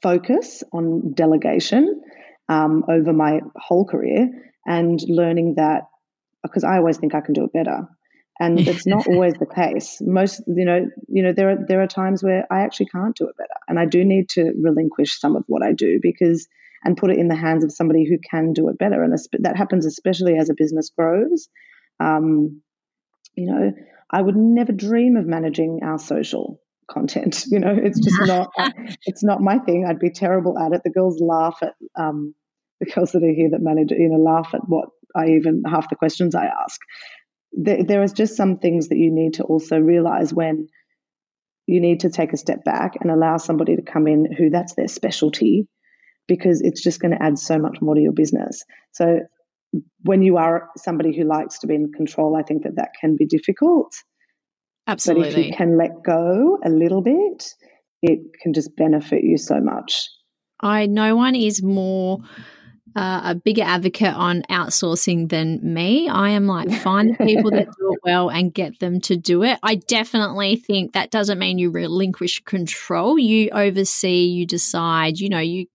focus 0.00 0.62
on 0.72 1.12
delegation 1.14 2.02
um, 2.48 2.84
over 2.88 3.12
my 3.12 3.40
whole 3.56 3.84
career 3.84 4.30
and 4.66 5.00
learning 5.06 5.54
that 5.56 5.88
because 6.42 6.64
I 6.64 6.76
always 6.76 6.98
think 6.98 7.14
I 7.14 7.20
can 7.20 7.34
do 7.34 7.44
it 7.44 7.52
better 7.52 7.88
and 8.42 8.58
it's 8.58 8.86
not 8.86 9.06
always 9.06 9.34
the 9.34 9.46
case. 9.46 9.98
Most 10.00 10.42
you 10.46 10.64
know 10.64 10.86
you 11.08 11.22
know 11.22 11.32
there 11.32 11.50
are 11.50 11.58
there 11.68 11.82
are 11.82 11.86
times 11.86 12.22
where 12.22 12.46
i 12.50 12.60
actually 12.60 12.86
can't 12.86 13.16
do 13.16 13.28
it 13.28 13.36
better. 13.36 13.54
And 13.68 13.78
i 13.78 13.86
do 13.86 14.04
need 14.04 14.28
to 14.30 14.52
relinquish 14.60 15.20
some 15.20 15.36
of 15.36 15.44
what 15.46 15.62
i 15.62 15.72
do 15.72 16.00
because 16.02 16.48
and 16.84 16.96
put 16.96 17.10
it 17.10 17.18
in 17.18 17.28
the 17.28 17.36
hands 17.36 17.62
of 17.62 17.72
somebody 17.72 18.04
who 18.08 18.18
can 18.28 18.52
do 18.52 18.68
it 18.68 18.76
better. 18.76 19.04
And 19.04 19.16
that 19.40 19.56
happens 19.56 19.86
especially 19.86 20.36
as 20.36 20.50
a 20.50 20.54
business 20.56 20.90
grows. 20.96 21.48
Um, 22.00 22.62
you 23.34 23.46
know 23.46 23.72
i 24.10 24.20
would 24.20 24.36
never 24.36 24.72
dream 24.72 25.16
of 25.16 25.26
managing 25.26 25.80
our 25.82 25.98
social 25.98 26.60
content. 26.90 27.44
You 27.52 27.60
know 27.60 27.74
it's 27.86 28.00
just 28.00 28.20
not 28.22 28.50
it's 29.06 29.24
not 29.24 29.40
my 29.40 29.58
thing. 29.58 29.86
I'd 29.88 29.98
be 29.98 30.10
terrible 30.10 30.58
at 30.58 30.72
it. 30.72 30.82
The 30.84 30.90
girls 30.90 31.20
laugh 31.20 31.58
at 31.62 31.74
um, 31.96 32.34
the 32.82 32.90
girls 32.92 33.12
that 33.12 33.22
are 33.22 33.32
here 33.32 33.50
that 33.50 33.62
manage 33.62 33.92
you 33.92 34.08
know 34.08 34.18
laugh 34.18 34.50
at 34.52 34.68
what 34.68 34.88
i 35.14 35.26
even 35.26 35.62
half 35.64 35.88
the 35.88 35.96
questions 35.96 36.34
i 36.34 36.46
ask 36.46 36.80
there, 37.52 37.84
there 37.84 38.02
is 38.02 38.12
just 38.12 38.36
some 38.36 38.58
things 38.58 38.88
that 38.88 38.98
you 38.98 39.10
need 39.12 39.34
to 39.34 39.44
also 39.44 39.78
realize 39.78 40.32
when 40.32 40.68
you 41.66 41.80
need 41.80 42.00
to 42.00 42.10
take 42.10 42.32
a 42.32 42.36
step 42.36 42.64
back 42.64 42.96
and 43.00 43.10
allow 43.10 43.36
somebody 43.36 43.76
to 43.76 43.82
come 43.82 44.06
in 44.06 44.30
who 44.32 44.50
that's 44.50 44.74
their 44.74 44.88
specialty 44.88 45.68
because 46.26 46.60
it's 46.60 46.82
just 46.82 47.00
going 47.00 47.12
to 47.12 47.22
add 47.22 47.38
so 47.38 47.58
much 47.58 47.78
more 47.80 47.94
to 47.94 48.00
your 48.00 48.12
business. 48.12 48.64
So 48.92 49.20
when 50.02 50.22
you 50.22 50.36
are 50.36 50.68
somebody 50.76 51.16
who 51.16 51.24
likes 51.24 51.60
to 51.60 51.66
be 51.66 51.74
in 51.74 51.92
control, 51.92 52.36
I 52.36 52.42
think 52.42 52.64
that 52.64 52.76
that 52.76 52.90
can 53.00 53.16
be 53.16 53.26
difficult. 53.26 53.92
Absolutely. 54.86 55.30
But 55.30 55.38
if 55.38 55.46
you 55.46 55.52
can 55.54 55.78
let 55.78 56.02
go 56.04 56.58
a 56.64 56.68
little 56.68 57.02
bit, 57.02 57.54
it 58.02 58.20
can 58.40 58.52
just 58.52 58.76
benefit 58.76 59.22
you 59.22 59.38
so 59.38 59.60
much. 59.60 60.08
I 60.60 60.86
no 60.86 61.16
one 61.16 61.34
is 61.34 61.62
more 61.62 62.18
uh, 62.94 63.20
a 63.24 63.34
bigger 63.34 63.62
advocate 63.62 64.14
on 64.14 64.42
outsourcing 64.50 65.28
than 65.28 65.60
me. 65.62 66.08
I 66.08 66.30
am 66.30 66.46
like, 66.46 66.70
find 66.70 67.10
the 67.10 67.24
people 67.24 67.50
that 67.50 67.66
do 67.66 67.92
it 67.92 68.00
well 68.04 68.28
and 68.28 68.52
get 68.52 68.78
them 68.80 69.00
to 69.02 69.16
do 69.16 69.42
it. 69.42 69.58
I 69.62 69.76
definitely 69.76 70.56
think 70.56 70.92
that 70.92 71.10
doesn't 71.10 71.38
mean 71.38 71.58
you 71.58 71.70
relinquish 71.70 72.40
control. 72.44 73.18
You 73.18 73.50
oversee, 73.50 74.24
you 74.24 74.46
decide, 74.46 75.18
you 75.18 75.28
know, 75.28 75.38
you 75.38 75.66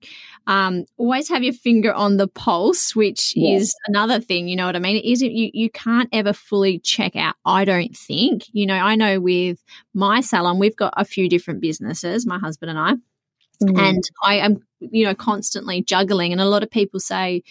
um, 0.47 0.85
always 0.95 1.27
have 1.27 1.43
your 1.43 1.53
finger 1.53 1.93
on 1.93 2.15
the 2.15 2.27
pulse, 2.27 2.95
which 2.95 3.33
is 3.35 3.75
another 3.87 4.21
thing. 4.21 4.47
You 4.47 4.55
know 4.55 4.65
what 4.65 4.77
I 4.77 4.79
mean? 4.79 4.95
It 4.95 5.05
isn't 5.05 5.31
you? 5.31 5.51
You 5.53 5.69
can't 5.69 6.09
ever 6.13 6.31
fully 6.31 6.79
check 6.79 7.17
out. 7.17 7.35
I 7.45 7.65
don't 7.65 7.95
think. 7.95 8.45
You 8.53 8.65
know, 8.65 8.75
I 8.75 8.95
know 8.95 9.19
with 9.19 9.61
my 9.93 10.21
salon, 10.21 10.57
we've 10.57 10.75
got 10.75 10.93
a 10.95 11.03
few 11.03 11.27
different 11.27 11.59
businesses. 11.59 12.25
My 12.25 12.39
husband 12.39 12.69
and 12.69 12.79
I, 12.79 12.93
mm. 13.61 13.77
and 13.77 14.03
I 14.23 14.35
am, 14.35 14.59
you 14.79 15.05
know, 15.05 15.15
constantly 15.15 15.81
juggling. 15.81 16.31
And 16.31 16.41
a 16.41 16.45
lot 16.45 16.63
of 16.63 16.69
people 16.69 16.99
say 16.99 17.43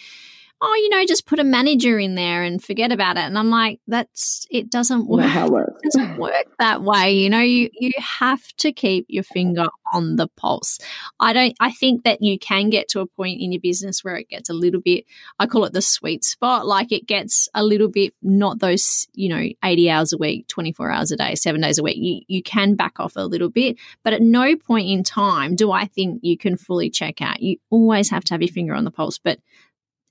oh, 0.59 0.75
you 0.75 0.89
know, 0.89 1.05
just 1.05 1.27
put 1.27 1.39
a 1.39 1.43
manager 1.43 1.99
in 1.99 2.15
there 2.15 2.41
and 2.43 2.63
forget 2.63 2.91
about 2.91 3.17
it. 3.17 3.21
And 3.21 3.37
I'm 3.37 3.49
like, 3.49 3.79
that's 3.87 4.47
it 4.49 4.71
doesn't 4.71 5.07
work. 5.07 5.25
It 5.25 5.91
doesn't 5.91 6.17
work 6.19 6.47
that 6.59 6.81
way. 6.81 7.13
You 7.13 7.29
know, 7.29 7.41
you 7.41 7.69
you 7.73 7.91
have 7.97 8.41
to 8.57 8.71
keep 8.71 9.05
your 9.07 9.23
finger 9.23 9.67
on 9.93 10.15
the 10.15 10.27
pulse. 10.29 10.79
I 11.19 11.33
don't 11.33 11.55
I 11.59 11.71
think 11.71 12.03
that 12.03 12.21
you 12.21 12.39
can 12.39 12.69
get 12.69 12.87
to 12.89 13.01
a 13.01 13.05
point 13.05 13.39
in 13.39 13.51
your 13.51 13.61
business 13.61 14.03
where 14.03 14.15
it 14.15 14.29
gets 14.29 14.49
a 14.49 14.53
little 14.53 14.81
bit 14.81 15.05
I 15.39 15.45
call 15.45 15.65
it 15.65 15.73
the 15.73 15.81
sweet 15.81 16.25
spot. 16.25 16.65
Like 16.65 16.91
it 16.91 17.05
gets 17.05 17.47
a 17.53 17.63
little 17.63 17.87
bit 17.87 18.13
not 18.21 18.59
those, 18.59 19.07
you 19.13 19.29
know, 19.29 19.47
80 19.63 19.89
hours 19.89 20.13
a 20.13 20.17
week, 20.17 20.47
24 20.47 20.91
hours 20.91 21.11
a 21.11 21.17
day, 21.17 21.35
seven 21.35 21.61
days 21.61 21.77
a 21.77 21.83
week. 21.83 21.97
You 21.97 22.21
you 22.27 22.41
can 22.41 22.75
back 22.75 22.99
off 22.99 23.15
a 23.15 23.25
little 23.25 23.49
bit. 23.49 23.77
But 24.03 24.13
at 24.13 24.21
no 24.21 24.55
point 24.55 24.89
in 24.89 25.03
time 25.03 25.55
do 25.55 25.71
I 25.71 25.85
think 25.85 26.21
you 26.23 26.37
can 26.37 26.57
fully 26.57 26.89
check 26.89 27.21
out. 27.21 27.41
You 27.41 27.57
always 27.69 28.09
have 28.09 28.23
to 28.25 28.33
have 28.33 28.41
your 28.41 28.51
finger 28.51 28.73
on 28.73 28.83
the 28.83 28.91
pulse. 28.91 29.19
But 29.19 29.39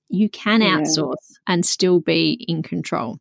you 0.08 0.28
can 0.28 0.60
outsource 0.60 1.14
yeah. 1.30 1.54
and 1.54 1.66
still 1.66 2.00
be 2.00 2.32
in 2.32 2.62
control. 2.62 3.18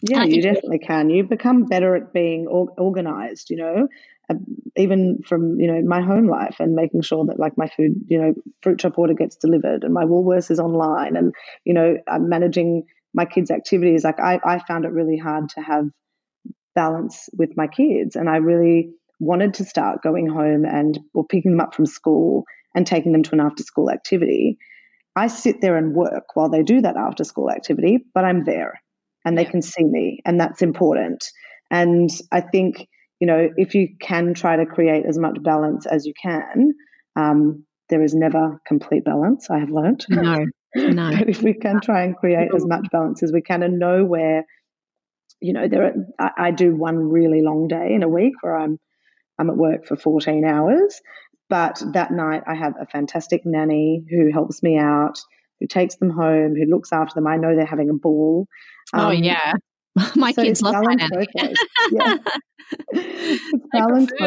Yeah, 0.00 0.24
you 0.24 0.42
definitely 0.42 0.78
can. 0.78 1.10
You 1.10 1.24
become 1.24 1.64
better 1.64 1.96
at 1.96 2.12
being 2.12 2.46
or- 2.46 2.72
organized, 2.78 3.50
you 3.50 3.56
know, 3.56 3.88
uh, 4.30 4.34
even 4.76 5.22
from, 5.26 5.58
you 5.58 5.66
know, 5.66 5.82
my 5.82 6.00
home 6.00 6.28
life 6.28 6.56
and 6.60 6.74
making 6.74 7.02
sure 7.02 7.24
that 7.26 7.40
like 7.40 7.58
my 7.58 7.68
food, 7.68 8.04
you 8.06 8.20
know, 8.20 8.34
fruit 8.62 8.80
shop 8.80 8.96
order 8.96 9.14
gets 9.14 9.36
delivered 9.36 9.82
and 9.82 9.92
my 9.92 10.04
Woolworths 10.04 10.50
is 10.50 10.60
online 10.60 11.16
and, 11.16 11.34
you 11.64 11.74
know, 11.74 11.96
I'm 12.06 12.28
managing 12.28 12.84
my 13.12 13.24
kids' 13.24 13.50
activities. 13.50 14.04
Like 14.04 14.20
I, 14.20 14.38
I 14.44 14.60
found 14.60 14.84
it 14.84 14.92
really 14.92 15.16
hard 15.16 15.48
to 15.50 15.62
have 15.62 15.88
balance 16.76 17.28
with 17.36 17.56
my 17.56 17.66
kids. 17.66 18.14
And 18.14 18.28
I 18.28 18.36
really 18.36 18.90
wanted 19.18 19.54
to 19.54 19.64
start 19.64 20.02
going 20.02 20.28
home 20.28 20.64
and 20.64 20.98
or 21.12 21.26
picking 21.26 21.52
them 21.52 21.60
up 21.60 21.74
from 21.74 21.86
school 21.86 22.44
and 22.74 22.86
taking 22.86 23.10
them 23.10 23.24
to 23.24 23.32
an 23.32 23.40
after 23.40 23.64
school 23.64 23.90
activity. 23.90 24.58
I 25.18 25.26
sit 25.26 25.60
there 25.60 25.76
and 25.76 25.94
work 25.94 26.24
while 26.34 26.48
they 26.48 26.62
do 26.62 26.80
that 26.80 26.96
after 26.96 27.24
school 27.24 27.50
activity, 27.50 27.98
but 28.14 28.24
I'm 28.24 28.44
there 28.44 28.80
and 29.24 29.36
they 29.36 29.42
yeah. 29.42 29.50
can 29.50 29.62
see 29.62 29.84
me, 29.84 30.20
and 30.24 30.40
that's 30.40 30.62
important. 30.62 31.24
And 31.72 32.08
I 32.30 32.40
think, 32.40 32.86
you 33.20 33.26
know, 33.26 33.48
if 33.56 33.74
you 33.74 33.88
can 34.00 34.32
try 34.32 34.56
to 34.56 34.64
create 34.64 35.04
as 35.06 35.18
much 35.18 35.42
balance 35.42 35.86
as 35.86 36.06
you 36.06 36.14
can, 36.22 36.72
um, 37.16 37.66
there 37.90 38.02
is 38.02 38.14
never 38.14 38.60
complete 38.64 39.04
balance, 39.04 39.50
I 39.50 39.58
have 39.58 39.70
learned. 39.70 40.06
No, 40.08 40.46
no. 40.76 41.10
but 41.18 41.28
if 41.28 41.42
we 41.42 41.54
can 41.54 41.80
try 41.80 42.04
and 42.04 42.16
create 42.16 42.50
as 42.54 42.64
much 42.64 42.86
balance 42.92 43.22
as 43.24 43.32
we 43.32 43.42
can 43.42 43.64
and 43.64 43.78
know 43.80 44.04
where, 44.04 44.44
you 45.40 45.52
know, 45.52 45.66
there 45.66 45.84
are, 45.84 45.94
I, 46.20 46.46
I 46.46 46.50
do 46.52 46.76
one 46.76 46.96
really 46.96 47.42
long 47.42 47.66
day 47.66 47.92
in 47.92 48.04
a 48.04 48.08
week 48.08 48.34
where 48.40 48.56
I'm 48.56 48.78
I'm 49.40 49.50
at 49.50 49.56
work 49.56 49.86
for 49.86 49.96
14 49.96 50.44
hours 50.44 51.00
but 51.48 51.82
that 51.92 52.10
night, 52.10 52.42
I 52.46 52.54
have 52.54 52.74
a 52.80 52.86
fantastic 52.86 53.42
nanny 53.44 54.04
who 54.10 54.30
helps 54.32 54.62
me 54.62 54.78
out, 54.78 55.18
who 55.60 55.66
takes 55.66 55.96
them 55.96 56.10
home, 56.10 56.54
who 56.54 56.66
looks 56.70 56.92
after 56.92 57.14
them. 57.14 57.26
I 57.26 57.36
know 57.36 57.54
they're 57.56 57.66
having 57.66 57.90
a 57.90 57.94
ball. 57.94 58.46
Oh, 58.92 58.98
um, 58.98 59.06
oh, 59.06 59.10
yeah. 59.10 59.54
My 60.16 60.32
so 60.32 60.42
kids 60.42 60.62
love 60.62 60.76
my 60.84 60.94
nanny. 60.94 61.26
yeah. 61.90 62.16
it's 62.92 63.66
balance 63.72 64.12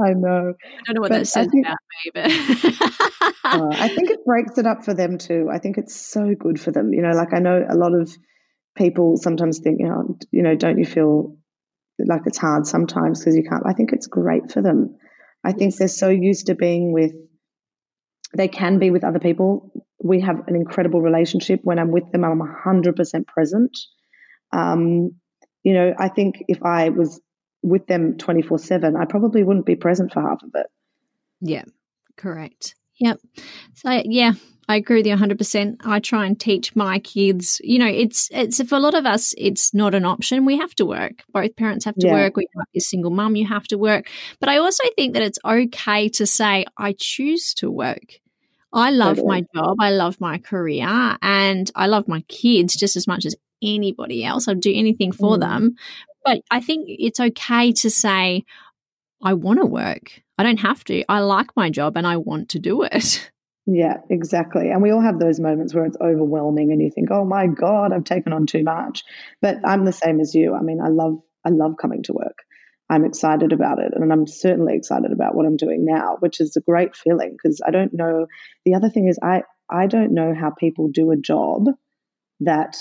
I 0.00 0.12
know. 0.12 0.54
I 0.54 0.92
don't 0.92 0.94
know 0.94 1.00
what 1.00 1.10
but 1.10 1.18
that 1.18 1.26
says 1.26 1.48
think, 1.50 1.66
about 1.66 1.78
me, 2.04 2.10
but 2.14 2.26
uh, 3.44 3.68
I 3.72 3.88
think 3.88 4.10
it 4.10 4.24
breaks 4.24 4.58
it 4.58 4.66
up 4.66 4.84
for 4.84 4.94
them 4.94 5.18
too. 5.18 5.48
I 5.50 5.58
think 5.58 5.78
it's 5.78 5.94
so 5.94 6.34
good 6.34 6.60
for 6.60 6.72
them. 6.72 6.92
You 6.92 7.02
know, 7.02 7.12
like 7.12 7.32
I 7.32 7.38
know 7.38 7.64
a 7.68 7.76
lot 7.76 7.94
of 7.94 8.10
people 8.76 9.16
sometimes 9.16 9.58
think, 9.58 9.80
you 9.80 9.88
know, 9.88 10.16
you 10.30 10.42
know, 10.42 10.56
don't 10.56 10.78
you 10.78 10.84
feel 10.84 11.36
like 12.06 12.22
it's 12.26 12.38
hard 12.38 12.66
sometimes 12.66 13.20
because 13.20 13.36
you 13.36 13.42
can't. 13.48 13.62
I 13.66 13.72
think 13.72 13.92
it's 13.92 14.06
great 14.06 14.50
for 14.52 14.62
them. 14.62 14.96
I 15.44 15.52
think 15.52 15.76
they're 15.76 15.88
so 15.88 16.08
used 16.08 16.46
to 16.46 16.54
being 16.54 16.92
with, 16.92 17.12
they 18.36 18.48
can 18.48 18.78
be 18.78 18.90
with 18.90 19.04
other 19.04 19.18
people. 19.18 19.72
We 20.02 20.20
have 20.20 20.46
an 20.46 20.56
incredible 20.56 21.00
relationship. 21.00 21.60
When 21.62 21.78
I'm 21.78 21.90
with 21.90 22.10
them, 22.12 22.24
I'm 22.24 22.40
100% 22.40 23.26
present. 23.26 23.78
Um, 24.52 25.12
you 25.62 25.74
know, 25.74 25.94
I 25.98 26.08
think 26.08 26.44
if 26.48 26.62
I 26.62 26.88
was 26.88 27.20
with 27.62 27.86
them 27.86 28.16
24 28.18 28.58
7, 28.58 28.96
I 28.96 29.04
probably 29.04 29.42
wouldn't 29.42 29.66
be 29.66 29.76
present 29.76 30.12
for 30.12 30.20
half 30.20 30.42
of 30.42 30.50
it. 30.54 30.66
Yeah, 31.40 31.64
correct. 32.16 32.74
Yep. 33.00 33.20
So, 33.74 34.02
yeah, 34.04 34.32
I 34.68 34.76
agree 34.76 34.98
with 34.98 35.06
you 35.06 35.16
100%. 35.16 35.76
I 35.86 35.98
try 35.98 36.26
and 36.26 36.38
teach 36.38 36.76
my 36.76 36.98
kids, 36.98 37.58
you 37.64 37.78
know, 37.78 37.86
it's, 37.86 38.28
it's, 38.30 38.62
for 38.64 38.76
a 38.76 38.80
lot 38.80 38.94
of 38.94 39.06
us, 39.06 39.34
it's 39.38 39.72
not 39.72 39.94
an 39.94 40.04
option. 40.04 40.44
We 40.44 40.58
have 40.58 40.74
to 40.74 40.84
work. 40.84 41.24
Both 41.32 41.56
parents 41.56 41.86
have 41.86 41.94
to 41.96 42.06
yeah. 42.06 42.12
work. 42.12 42.36
We 42.36 42.46
might 42.54 42.70
be 42.74 42.78
a 42.78 42.82
single 42.82 43.10
mum, 43.10 43.34
you 43.34 43.46
have 43.46 43.66
to 43.68 43.78
work. 43.78 44.08
But 44.40 44.50
I 44.50 44.58
also 44.58 44.84
think 44.94 45.14
that 45.14 45.22
it's 45.22 45.38
okay 45.42 46.10
to 46.10 46.26
say, 46.26 46.66
I 46.76 46.94
choose 46.98 47.54
to 47.54 47.70
work. 47.70 48.20
I 48.70 48.90
love 48.90 49.16
totally. 49.16 49.28
my 49.28 49.46
job. 49.54 49.76
I 49.80 49.90
love 49.90 50.20
my 50.20 50.36
career 50.36 51.16
and 51.22 51.70
I 51.74 51.86
love 51.86 52.06
my 52.06 52.20
kids 52.28 52.76
just 52.76 52.96
as 52.96 53.06
much 53.06 53.24
as 53.24 53.34
anybody 53.62 54.22
else. 54.22 54.48
I'd 54.48 54.60
do 54.60 54.72
anything 54.72 55.12
for 55.12 55.36
mm. 55.36 55.40
them. 55.40 55.76
But 56.26 56.42
I 56.50 56.60
think 56.60 56.86
it's 56.88 57.20
okay 57.20 57.72
to 57.72 57.90
say, 57.90 58.44
I 59.22 59.32
want 59.32 59.60
to 59.60 59.66
work. 59.66 60.22
I 60.36 60.42
don't 60.42 60.60
have 60.60 60.84
to. 60.84 61.04
I 61.08 61.20
like 61.20 61.56
my 61.56 61.70
job 61.70 61.96
and 61.96 62.06
I 62.06 62.18
want 62.18 62.50
to 62.50 62.58
do 62.58 62.82
it. 62.82 63.30
Yeah, 63.70 63.98
exactly. 64.08 64.70
And 64.70 64.80
we 64.80 64.92
all 64.92 65.02
have 65.02 65.18
those 65.18 65.38
moments 65.38 65.74
where 65.74 65.84
it's 65.84 65.98
overwhelming 66.00 66.72
and 66.72 66.80
you 66.80 66.90
think, 66.90 67.10
"Oh 67.10 67.26
my 67.26 67.46
god, 67.46 67.92
I've 67.92 68.04
taken 68.04 68.32
on 68.32 68.46
too 68.46 68.62
much." 68.62 69.04
But 69.42 69.58
I'm 69.62 69.84
the 69.84 69.92
same 69.92 70.20
as 70.20 70.34
you. 70.34 70.54
I 70.54 70.62
mean, 70.62 70.80
I 70.80 70.88
love 70.88 71.20
I 71.44 71.50
love 71.50 71.74
coming 71.78 72.02
to 72.04 72.14
work. 72.14 72.38
I'm 72.88 73.04
excited 73.04 73.52
about 73.52 73.78
it 73.78 73.92
and 73.94 74.10
I'm 74.10 74.26
certainly 74.26 74.74
excited 74.74 75.12
about 75.12 75.34
what 75.34 75.44
I'm 75.44 75.58
doing 75.58 75.84
now, 75.84 76.16
which 76.20 76.40
is 76.40 76.56
a 76.56 76.62
great 76.62 76.96
feeling 76.96 77.32
because 77.32 77.60
I 77.66 77.70
don't 77.70 77.92
know 77.92 78.26
the 78.64 78.74
other 78.74 78.88
thing 78.88 79.06
is 79.06 79.18
I 79.22 79.42
I 79.68 79.86
don't 79.86 80.14
know 80.14 80.34
how 80.34 80.48
people 80.50 80.88
do 80.88 81.10
a 81.10 81.16
job 81.16 81.66
that 82.40 82.78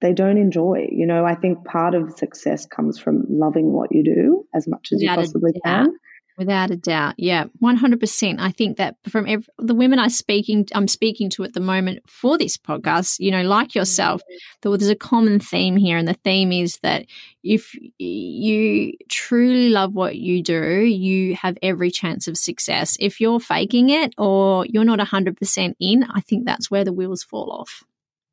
they 0.00 0.14
don't 0.14 0.38
enjoy. 0.38 0.88
You 0.90 1.06
know, 1.06 1.26
I 1.26 1.34
think 1.34 1.66
part 1.66 1.94
of 1.94 2.16
success 2.16 2.64
comes 2.64 2.98
from 2.98 3.26
loving 3.28 3.70
what 3.72 3.92
you 3.92 4.02
do 4.02 4.46
as 4.54 4.66
much 4.66 4.92
as 4.92 5.02
you 5.02 5.10
possibly 5.10 5.52
can. 5.62 5.92
Without 6.38 6.70
a 6.70 6.76
doubt, 6.76 7.16
yeah, 7.18 7.46
one 7.58 7.74
hundred 7.74 7.98
percent. 7.98 8.40
I 8.40 8.52
think 8.52 8.76
that 8.76 8.94
from 9.08 9.26
every, 9.26 9.44
the 9.58 9.74
women 9.74 9.98
I 9.98 10.06
speaking, 10.06 10.68
I'm 10.72 10.86
speaking 10.86 11.30
to 11.30 11.42
at 11.42 11.52
the 11.52 11.58
moment 11.58 12.08
for 12.08 12.38
this 12.38 12.56
podcast, 12.56 13.18
you 13.18 13.32
know, 13.32 13.42
like 13.42 13.74
yourself, 13.74 14.22
mm-hmm. 14.62 14.76
there's 14.76 14.88
a 14.88 14.94
common 14.94 15.40
theme 15.40 15.76
here, 15.76 15.98
and 15.98 16.06
the 16.06 16.14
theme 16.14 16.52
is 16.52 16.78
that 16.84 17.06
if 17.42 17.74
you 17.98 18.92
truly 19.08 19.70
love 19.70 19.94
what 19.94 20.14
you 20.14 20.40
do, 20.40 20.78
you 20.84 21.34
have 21.34 21.58
every 21.60 21.90
chance 21.90 22.28
of 22.28 22.38
success. 22.38 22.96
If 23.00 23.20
you're 23.20 23.40
faking 23.40 23.90
it 23.90 24.14
or 24.16 24.64
you're 24.66 24.84
not 24.84 25.00
hundred 25.00 25.36
percent 25.36 25.76
in, 25.80 26.04
I 26.04 26.20
think 26.20 26.46
that's 26.46 26.70
where 26.70 26.84
the 26.84 26.92
wheels 26.92 27.24
fall 27.24 27.50
off. 27.50 27.82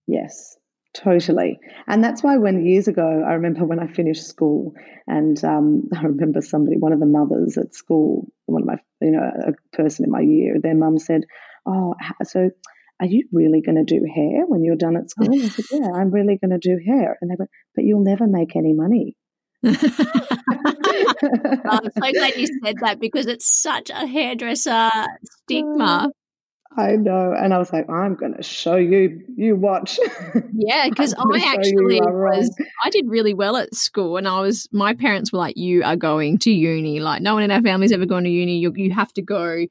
Yes, 0.05 0.57
Totally. 0.95 1.59
And 1.87 2.03
that's 2.03 2.23
why 2.23 2.37
when 2.37 2.65
years 2.65 2.87
ago, 2.87 3.23
I 3.27 3.33
remember 3.33 3.65
when 3.65 3.79
I 3.79 3.87
finished 3.87 4.27
school, 4.27 4.73
and 5.07 5.43
um, 5.43 5.89
I 5.95 6.03
remember 6.03 6.41
somebody, 6.41 6.77
one 6.77 6.93
of 6.93 6.99
the 6.99 7.05
mothers 7.05 7.57
at 7.57 7.75
school, 7.75 8.31
one 8.45 8.61
of 8.61 8.67
my, 8.67 8.77
you 9.01 9.11
know, 9.11 9.19
a 9.19 9.75
person 9.75 10.05
in 10.05 10.11
my 10.11 10.21
year, 10.21 10.55
their 10.61 10.75
mum 10.75 10.97
said, 10.97 11.23
Oh, 11.67 11.95
so 12.23 12.51
are 13.01 13.07
you 13.07 13.27
really 13.33 13.61
going 13.61 13.75
to 13.75 13.83
do 13.83 14.05
hair 14.13 14.45
when 14.45 14.63
you're 14.63 14.75
done 14.75 14.95
at 14.95 15.09
school? 15.09 15.33
I 15.33 15.47
said, 15.49 15.65
Yeah, 15.71 15.91
I'm 15.95 16.11
really 16.11 16.37
going 16.37 16.51
to 16.51 16.59
do 16.59 16.79
hair. 16.85 17.17
And 17.19 17.29
they 17.29 17.35
went, 17.37 17.51
But 17.75 17.83
you'll 17.83 18.03
never 18.03 18.27
make 18.27 18.55
any 18.55 18.73
money. 18.73 19.17
I'm 19.65 19.73
so 21.91 22.11
glad 22.13 22.35
you 22.35 22.47
said 22.63 22.75
that 22.81 22.99
because 22.99 23.25
it's 23.25 23.47
such 23.47 23.89
a 23.89 24.05
hairdresser 24.05 24.91
stigma. 25.43 26.11
I 26.77 26.97
know. 26.97 27.33
And 27.33 27.53
I 27.53 27.57
was 27.57 27.71
like, 27.71 27.89
I'm 27.89 28.15
going 28.15 28.33
to 28.33 28.43
show 28.43 28.75
you, 28.75 29.23
you 29.35 29.55
watch. 29.55 29.99
Yeah, 30.53 30.87
because 30.89 31.13
I 31.13 31.39
actually 31.39 32.01
was, 32.01 32.53
I 32.83 32.89
did 32.89 33.07
really 33.07 33.33
well 33.33 33.55
at 33.55 33.73
school. 33.73 34.17
And 34.17 34.27
I 34.27 34.41
was, 34.41 34.67
my 34.71 34.93
parents 34.93 35.31
were 35.31 35.39
like, 35.39 35.57
you 35.57 35.83
are 35.83 35.95
going 35.95 36.37
to 36.39 36.51
uni. 36.51 36.99
Like, 36.99 37.21
no 37.21 37.33
one 37.33 37.43
in 37.43 37.51
our 37.51 37.61
family's 37.61 37.91
ever 37.91 38.05
gone 38.05 38.23
to 38.23 38.29
uni. 38.29 38.57
You, 38.57 38.73
you 38.75 38.91
have 38.93 39.13
to 39.13 39.21
go. 39.21 39.65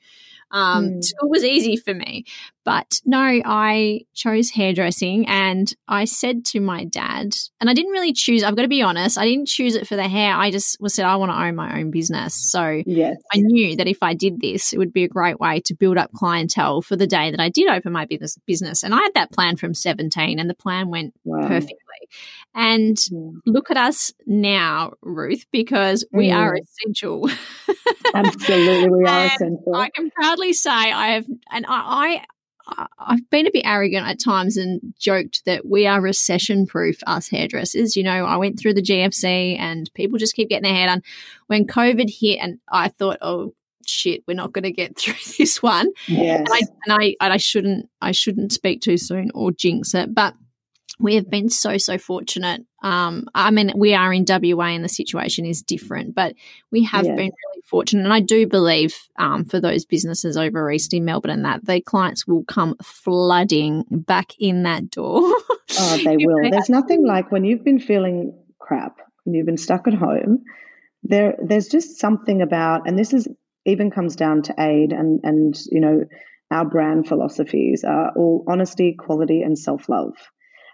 Um, 0.51 0.85
mm. 0.85 1.05
School 1.05 1.31
was 1.31 1.45
easy 1.45 1.77
for 1.77 1.95
me. 1.95 2.25
But 2.65 3.01
no, 3.05 3.19
I 3.19 4.03
chose 4.15 4.49
hairdressing 4.51 5.29
and 5.29 5.71
I 5.87 6.07
said 6.07 6.47
to 6.47 6.61
my 6.61 6.85
dad, 6.85 7.35
and 7.61 7.69
I 7.69 7.75
didn't 7.75 7.93
really 7.93 8.15
choose, 8.15 8.43
I've 8.43 8.57
got 8.57 8.63
to 8.63 8.69
be 8.69 8.81
honest, 8.81 9.19
I 9.19 9.27
didn't 9.27 9.49
choose 9.49 9.75
it 9.75 9.87
for 9.87 9.97
the 9.97 10.09
hair. 10.09 10.35
I 10.35 10.51
just 10.51 10.81
was 10.81 10.95
said, 10.95 11.05
I 11.05 11.17
want 11.17 11.31
to 11.31 11.39
own 11.39 11.57
my 11.57 11.79
own 11.79 11.91
business. 11.91 12.35
So 12.35 12.83
yes. 12.87 13.17
I 13.35 13.39
knew 13.39 13.77
that 13.77 13.87
if 13.87 13.99
I 14.03 14.15
did 14.15 14.41
this, 14.41 14.73
it 14.73 14.79
would 14.79 14.95
be 14.95 15.05
a 15.05 15.09
great 15.09 15.39
way 15.39 15.61
to 15.67 15.75
build 15.75 15.99
up 15.99 16.11
clientele 16.13 16.81
for 16.81 16.97
the 16.97 17.07
day 17.07 17.31
that 17.31 17.41
I 17.41 17.51
did 17.51 17.69
open 17.69 17.93
my 17.93 18.07
business. 18.07 18.39
business. 18.47 18.83
And 18.83 18.95
I 18.95 18.99
had 18.99 19.15
that 19.15 19.31
plan 19.31 19.57
from 19.57 19.75
17 19.75 20.39
and 20.39 20.49
the 20.49 20.55
plan 20.55 20.89
went 20.89 21.13
wow. 21.25 21.47
perfectly. 21.47 21.77
And 22.55 22.97
look 23.47 23.71
at 23.71 23.77
us 23.77 24.13
now, 24.27 24.95
Ruth, 25.03 25.47
because 25.51 26.05
we 26.13 26.29
mm. 26.29 26.37
are 26.37 26.57
essential. 26.57 27.29
Absolutely, 28.15 28.91
we 28.91 29.05
are 29.05 29.27
essential. 29.35 29.75
I 29.75 29.91
can 29.91 30.11
proudly 30.11 30.53
say 30.53 30.71
I 30.71 31.09
have, 31.13 31.27
and 31.51 31.67
I, 31.67 31.73
I 32.19 32.25
I've 32.99 33.29
been 33.31 33.47
a 33.47 33.51
bit 33.53 33.67
arrogant 33.67 34.07
at 34.07 34.19
times 34.19 34.57
and 34.57 34.95
joked 34.99 35.45
that 35.45 35.67
we 35.67 35.87
are 35.87 36.01
recession 36.01 36.67
proof, 36.67 36.99
us 37.07 37.29
hairdressers. 37.29 37.97
You 37.97 38.03
know, 38.03 38.25
I 38.25 38.37
went 38.37 38.59
through 38.59 38.75
the 38.75 38.83
GFC 38.83 39.59
and 39.59 39.91
people 39.95 40.19
just 40.19 40.35
keep 40.35 40.49
getting 40.49 40.65
their 40.65 40.75
hair 40.75 40.87
done. 40.87 41.03
When 41.47 41.67
COVID 41.67 42.11
hit, 42.11 42.39
and 42.41 42.59
I 42.71 42.89
thought, 42.89 43.19
oh, 43.21 43.55
shit, 43.87 44.25
we're 44.27 44.35
not 44.35 44.53
going 44.53 44.65
to 44.65 44.73
get 44.73 44.97
through 44.99 45.15
this 45.39 45.63
one. 45.63 45.91
Yes. 46.09 46.41
And 46.41 46.49
I, 46.51 46.61
and 46.87 47.03
I, 47.03 47.17
and 47.21 47.33
I 47.33 47.37
shouldn't, 47.37 47.89
I 48.01 48.13
shouldn't 48.13 48.53
speak 48.53 48.81
too 48.81 48.97
soon 48.97 49.31
or 49.35 49.53
jinx 49.53 49.95
it, 49.95 50.15
but 50.15 50.35
we 50.99 51.17
have 51.17 51.31
been 51.31 51.49
so 51.49 51.79
so 51.79 51.99
fortunate. 51.99 52.63
Um, 52.83 53.27
I 53.35 53.51
mean, 53.51 53.73
we 53.75 53.95
are 53.95 54.13
in 54.13 54.25
WA, 54.29 54.67
and 54.67 54.85
the 54.85 54.89
situation 54.89 55.47
is 55.47 55.63
different, 55.63 56.15
but 56.15 56.35
we 56.71 56.85
have 56.85 57.05
yeah. 57.05 57.15
been 57.15 57.33
really 57.33 57.63
fortunate. 57.65 58.05
And 58.05 58.13
I 58.13 58.21
do 58.21 58.47
believe 58.47 58.95
um, 59.19 59.45
for 59.45 59.61
those 59.61 59.85
businesses 59.85 60.37
over 60.37 60.71
east 60.71 60.93
in 60.95 61.05
Melbourne 61.05 61.31
and 61.31 61.45
that 61.45 61.65
the 61.65 61.81
clients 61.81 62.27
will 62.27 62.45
come 62.45 62.77
flooding 62.83 63.85
back 63.91 64.33
in 64.39 64.65
that 64.65 64.91
door. 64.91 65.21
oh, 65.79 66.01
they 66.05 66.17
will. 66.17 66.43
They 66.43 66.51
there's 66.51 66.69
nothing 66.69 67.07
like 67.07 67.33
when 67.33 67.45
you've 67.45 67.65
been 67.65 67.81
feeling 67.81 68.39
crap 68.59 68.99
and 69.25 69.35
you've 69.35 69.47
been 69.47 69.57
stuck 69.57 69.89
at 69.89 69.95
home. 69.95 70.45
There, 71.03 71.35
there's 71.43 71.69
just 71.69 71.99
something 71.99 72.43
about, 72.43 72.87
and 72.87 72.99
this 72.99 73.13
is 73.13 73.29
even 73.67 73.91
comes 73.91 74.17
down 74.17 74.43
to 74.43 74.55
Aede 74.59 74.93
and 74.93 75.21
and 75.25 75.59
you 75.71 75.81
know 75.81 76.05
our 76.51 76.65
brand 76.65 77.09
philosophies 77.09 77.85
are 77.85 78.13
all 78.15 78.45
honesty, 78.47 78.95
quality, 78.95 79.43
and 79.43 79.59
self 79.59 79.89
love. 79.89 80.15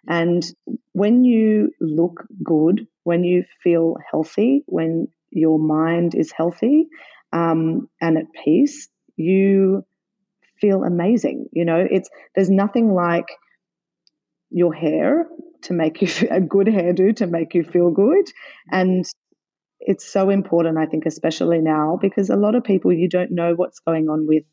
And 0.09 0.45
when 0.93 1.25
you 1.25 1.73
look 1.81 2.25
good, 2.43 2.87
when 3.05 3.25
you 3.25 3.45
feel 3.63 3.97
healthy, 4.11 4.63
when 4.67 5.09
your 5.31 5.59
mind 5.59 6.15
is 6.15 6.33
healthy 6.33 6.89
um, 7.33 7.89
and 8.01 8.19
at 8.19 8.25
peace, 8.45 8.89
you 9.17 9.85
feel 10.61 10.85
amazing. 10.85 11.47
You 11.53 11.65
know, 11.65 11.87
it's 11.91 12.11
there's 12.35 12.51
nothing 12.51 12.93
like 12.93 13.29
your 14.51 14.75
hair 14.75 15.29
to 15.63 15.73
make 15.73 16.03
you 16.03 16.29
a 16.31 16.41
good 16.41 16.67
hairdo 16.67 17.17
to 17.17 17.27
make 17.27 17.55
you 17.55 17.65
feel 17.65 17.91
good, 17.91 18.27
and 18.71 19.05
it's 19.81 20.11
so 20.11 20.31
important. 20.31 20.79
I 20.79 20.87
think, 20.87 21.07
especially 21.07 21.61
now, 21.61 21.99
because 22.01 22.31
a 22.31 22.37
lot 22.37 22.55
of 22.55 22.65
people 22.65 22.93
you 22.93 23.09
don't 23.09 23.31
know 23.33 23.55
what's 23.55 23.81
going 23.81 24.09
on 24.09 24.27
with 24.27 24.45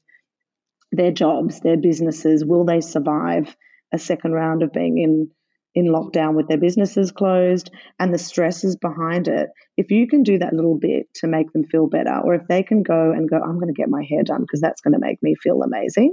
their 0.91 1.11
jobs, 1.11 1.59
their 1.61 1.77
businesses. 1.77 2.45
Will 2.45 2.65
they 2.65 2.81
survive 2.81 3.55
a 3.93 3.97
second 3.97 4.33
round 4.33 4.63
of 4.63 4.71
being 4.71 4.97
in 4.97 5.29
in 5.77 5.85
lockdown 5.85 6.33
with 6.33 6.47
their 6.47 6.57
businesses 6.57 7.11
closed 7.11 7.69
and 7.99 8.11
the 8.11 8.17
stresses 8.17 8.75
behind 8.75 9.27
it, 9.27 9.49
if 9.77 9.91
you 9.91 10.07
can 10.07 10.23
do 10.23 10.39
that 10.39 10.51
little 10.51 10.75
bit 10.75 11.05
to 11.13 11.27
make 11.27 11.53
them 11.53 11.65
feel 11.65 11.85
better, 11.85 12.19
or 12.23 12.33
if 12.33 12.41
they 12.49 12.63
can 12.63 12.81
go 12.81 13.11
and 13.11 13.29
go, 13.29 13.35
I'm 13.37 13.59
going 13.59 13.71
to 13.71 13.79
get 13.79 13.87
my 13.87 14.03
hair 14.09 14.23
done 14.23 14.41
because 14.41 14.59
that's 14.59 14.81
going 14.81 14.95
to 14.95 14.99
make 14.99 15.21
me 15.21 15.35
feel 15.35 15.61
amazing, 15.61 16.11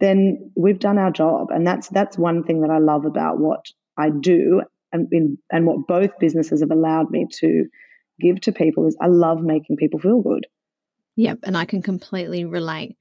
then 0.00 0.50
we've 0.56 0.78
done 0.78 0.96
our 0.96 1.10
job. 1.10 1.48
And 1.50 1.66
that's 1.66 1.88
that's 1.88 2.16
one 2.16 2.42
thing 2.44 2.62
that 2.62 2.70
I 2.70 2.78
love 2.78 3.04
about 3.04 3.38
what 3.38 3.66
I 3.98 4.08
do 4.08 4.62
and 4.92 5.08
in, 5.12 5.36
and 5.50 5.66
what 5.66 5.86
both 5.86 6.18
businesses 6.18 6.62
have 6.62 6.70
allowed 6.70 7.10
me 7.10 7.26
to 7.40 7.66
give 8.18 8.40
to 8.42 8.52
people 8.52 8.86
is 8.86 8.96
I 8.98 9.08
love 9.08 9.42
making 9.42 9.76
people 9.76 10.00
feel 10.00 10.22
good. 10.22 10.46
Yep, 11.16 11.40
and 11.42 11.54
I 11.54 11.66
can 11.66 11.82
completely 11.82 12.46
relate. 12.46 12.96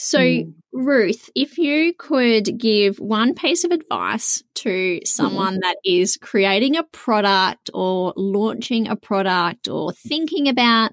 So, 0.00 0.20
mm. 0.20 0.54
Ruth, 0.72 1.28
if 1.34 1.58
you 1.58 1.92
could 1.92 2.56
give 2.56 3.00
one 3.00 3.34
piece 3.34 3.64
of 3.64 3.72
advice 3.72 4.44
to 4.54 5.00
someone 5.04 5.56
mm. 5.56 5.60
that 5.62 5.76
is 5.84 6.16
creating 6.16 6.76
a 6.76 6.84
product 6.84 7.68
or 7.74 8.12
launching 8.16 8.86
a 8.86 8.94
product 8.94 9.66
or 9.66 9.92
thinking 9.92 10.48
about 10.48 10.92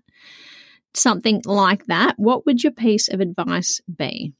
something 0.95 1.43
like 1.45 1.85
that, 1.85 2.15
what 2.17 2.47
would 2.47 2.63
your 2.63 2.71
piece 2.73 3.07
of 3.07 3.19
advice 3.19 3.79
be? 3.95 4.33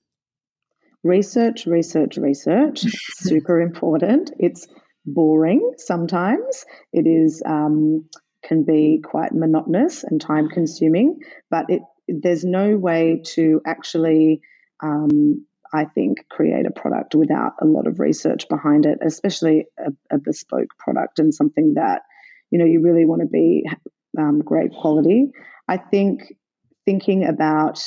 Research, 1.04 1.68
research, 1.68 2.18
research. 2.18 2.80
Super 3.18 3.62
important. 3.62 4.32
It's 4.40 4.68
boring 5.06 5.74
sometimes. 5.78 6.66
It 6.92 7.06
is 7.06 7.44
um, 7.46 8.10
can 8.44 8.64
be 8.64 9.00
quite 9.04 9.32
monotonous 9.32 10.04
and 10.04 10.20
time 10.20 10.50
consuming, 10.50 11.20
but 11.52 11.66
it 11.70 11.84
there's 12.08 12.44
no 12.44 12.78
way 12.78 13.22
to 13.24 13.62
actually, 13.66 14.42
um, 14.82 15.46
I 15.74 15.86
think, 15.86 16.28
create 16.30 16.66
a 16.66 16.72
product 16.72 17.16
without 17.16 17.54
a 17.62 17.66
lot 17.66 17.88
of 17.88 18.00
research 18.00 18.48
behind 18.50 18.86
it, 18.86 19.00
especially 19.06 19.66
a, 19.78 19.92
a 20.16 20.18
bespoke 20.18 20.70
product 20.78 21.20
and 21.20 21.34
something 21.34 21.74
that 21.76 22.04
you 22.52 22.60
know 22.60 22.66
you 22.66 22.82
really 22.82 23.06
want 23.06 23.22
to 23.22 23.28
be 23.28 23.66
um, 24.18 24.40
great 24.40 24.72
quality. 24.72 25.32
I 25.68 25.78
think 25.78 26.34
thinking 26.86 27.26
about 27.26 27.84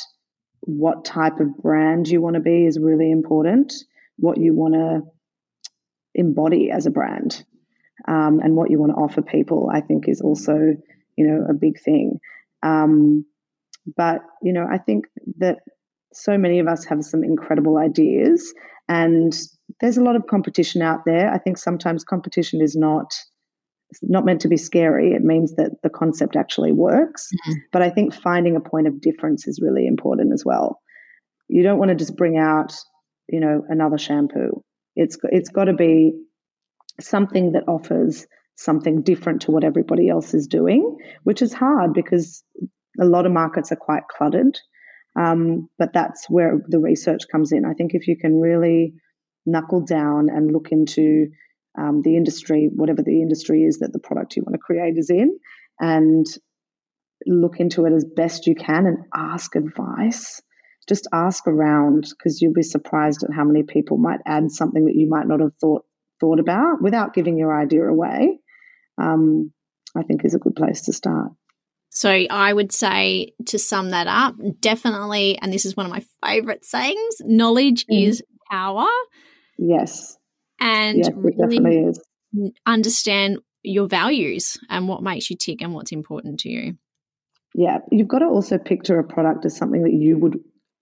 what 0.61 1.05
type 1.05 1.39
of 1.39 1.57
brand 1.57 2.07
you 2.07 2.21
want 2.21 2.35
to 2.35 2.41
be 2.41 2.65
is 2.65 2.77
really 2.77 3.11
important. 3.11 3.73
What 4.17 4.37
you 4.37 4.53
want 4.53 4.73
to 4.73 5.01
embody 6.13 6.69
as 6.71 6.85
a 6.85 6.91
brand 6.91 7.43
um, 8.07 8.41
and 8.43 8.55
what 8.55 8.69
you 8.69 8.79
want 8.79 8.91
to 8.91 8.97
offer 8.97 9.21
people, 9.21 9.69
I 9.73 9.81
think, 9.81 10.07
is 10.07 10.21
also 10.21 10.75
you 11.15 11.27
know 11.27 11.45
a 11.49 11.53
big 11.53 11.81
thing. 11.81 12.19
Um, 12.61 13.25
but, 13.95 14.21
you 14.41 14.53
know, 14.53 14.67
I 14.69 14.77
think 14.77 15.05
that 15.37 15.59
so 16.13 16.37
many 16.37 16.59
of 16.59 16.67
us 16.67 16.85
have 16.85 17.03
some 17.03 17.23
incredible 17.23 17.77
ideas 17.77 18.53
and 18.87 19.33
there's 19.79 19.97
a 19.97 20.03
lot 20.03 20.15
of 20.15 20.25
competition 20.27 20.81
out 20.81 21.05
there. 21.05 21.31
I 21.31 21.37
think 21.37 21.57
sometimes 21.57 22.03
competition 22.03 22.61
is 22.61 22.75
not 22.75 23.13
not 24.03 24.25
meant 24.25 24.41
to 24.41 24.47
be 24.47 24.57
scary. 24.57 25.13
It 25.13 25.23
means 25.23 25.55
that 25.55 25.71
the 25.81 25.89
concept 25.89 26.35
actually 26.35 26.71
works. 26.71 27.27
Mm-hmm. 27.33 27.59
But 27.71 27.81
I 27.81 27.89
think 27.89 28.13
finding 28.13 28.55
a 28.55 28.61
point 28.61 28.87
of 28.87 29.01
difference 29.01 29.47
is 29.47 29.59
really 29.61 29.87
important 29.87 30.31
as 30.31 30.45
well. 30.45 30.79
You 31.47 31.63
don't 31.63 31.79
want 31.79 31.89
to 31.89 31.95
just 31.95 32.15
bring 32.15 32.37
out, 32.37 32.73
you 33.27 33.39
know, 33.39 33.63
another 33.67 33.97
shampoo. 33.97 34.63
It's 34.95 35.17
it's 35.23 35.49
got 35.49 35.65
to 35.65 35.73
be 35.73 36.13
something 36.99 37.53
that 37.53 37.67
offers 37.67 38.27
something 38.55 39.01
different 39.01 39.41
to 39.43 39.51
what 39.51 39.63
everybody 39.63 40.09
else 40.09 40.33
is 40.33 40.45
doing, 40.45 40.97
which 41.23 41.41
is 41.41 41.53
hard 41.53 41.93
because 41.93 42.43
a 42.99 43.05
lot 43.05 43.25
of 43.25 43.31
markets 43.31 43.71
are 43.71 43.77
quite 43.77 44.03
cluttered, 44.09 44.59
um, 45.17 45.69
but 45.77 45.93
that's 45.93 46.29
where 46.29 46.59
the 46.67 46.79
research 46.79 47.23
comes 47.31 47.51
in. 47.51 47.65
I 47.65 47.73
think 47.73 47.93
if 47.93 48.07
you 48.07 48.17
can 48.17 48.39
really 48.39 48.93
knuckle 49.45 49.81
down 49.81 50.29
and 50.29 50.51
look 50.51 50.71
into 50.71 51.27
um, 51.77 52.01
the 52.03 52.15
industry, 52.15 52.69
whatever 52.73 53.01
the 53.01 53.21
industry 53.21 53.63
is 53.63 53.79
that 53.79 53.93
the 53.93 53.99
product 53.99 54.35
you 54.35 54.43
want 54.43 54.53
to 54.53 54.59
create 54.59 54.97
is 54.97 55.09
in, 55.09 55.37
and 55.79 56.25
look 57.25 57.59
into 57.59 57.85
it 57.85 57.93
as 57.93 58.05
best 58.05 58.47
you 58.47 58.55
can 58.55 58.85
and 58.85 58.97
ask 59.13 59.55
advice. 59.55 60.41
Just 60.87 61.07
ask 61.13 61.47
around 61.47 62.07
because 62.09 62.41
you'll 62.41 62.53
be 62.53 62.63
surprised 62.63 63.23
at 63.23 63.33
how 63.33 63.43
many 63.43 63.63
people 63.63 63.97
might 63.97 64.21
add 64.25 64.51
something 64.51 64.85
that 64.85 64.95
you 64.95 65.07
might 65.07 65.27
not 65.27 65.39
have 65.39 65.53
thought 65.61 65.85
thought 66.19 66.39
about 66.39 66.81
without 66.81 67.13
giving 67.13 67.37
your 67.37 67.57
idea 67.57 67.87
away. 67.87 68.39
Um, 69.01 69.53
I 69.95 70.03
think 70.03 70.25
is 70.25 70.35
a 70.35 70.39
good 70.39 70.55
place 70.55 70.83
to 70.83 70.93
start. 70.93 71.31
So 71.89 72.09
I 72.09 72.53
would 72.53 72.71
say 72.71 73.33
to 73.47 73.59
sum 73.59 73.89
that 73.89 74.07
up, 74.07 74.35
definitely, 74.59 75.37
and 75.39 75.51
this 75.51 75.65
is 75.65 75.75
one 75.75 75.85
of 75.85 75.91
my 75.91 76.03
favorite 76.25 76.63
sayings 76.63 77.15
knowledge 77.21 77.85
mm. 77.87 78.07
is 78.07 78.23
power. 78.49 78.87
Yes. 79.57 80.17
And 80.61 80.97
yes, 80.97 81.09
really 81.15 81.93
understand 82.65 83.39
your 83.63 83.87
values 83.87 84.57
and 84.69 84.87
what 84.87 85.03
makes 85.03 85.29
you 85.29 85.35
tick 85.35 85.61
and 85.61 85.73
what's 85.73 85.91
important 85.91 86.39
to 86.41 86.49
you. 86.49 86.77
Yeah. 87.55 87.79
You've 87.91 88.07
got 88.07 88.19
to 88.19 88.25
also 88.25 88.57
picture 88.57 88.99
a 88.99 89.03
product 89.03 89.45
as 89.45 89.57
something 89.57 89.83
that 89.83 89.93
you 89.93 90.17
would 90.17 90.39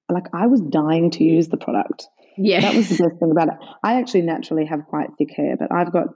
like. 0.10 0.26
I 0.34 0.48
was 0.48 0.62
dying 0.62 1.12
to 1.12 1.24
use 1.24 1.48
the 1.48 1.58
product. 1.58 2.08
Yeah. 2.38 2.62
That 2.62 2.76
was 2.76 2.90
the 2.90 3.04
best 3.04 3.20
thing 3.20 3.32
about 3.32 3.48
it. 3.48 3.54
I 3.84 4.00
actually 4.00 4.24
naturally 4.24 4.66
have 4.66 4.86
quite 4.86 5.10
thick 5.18 5.30
hair, 5.36 5.56
but 5.58 5.72
I've 5.72 5.92
got 5.92 6.08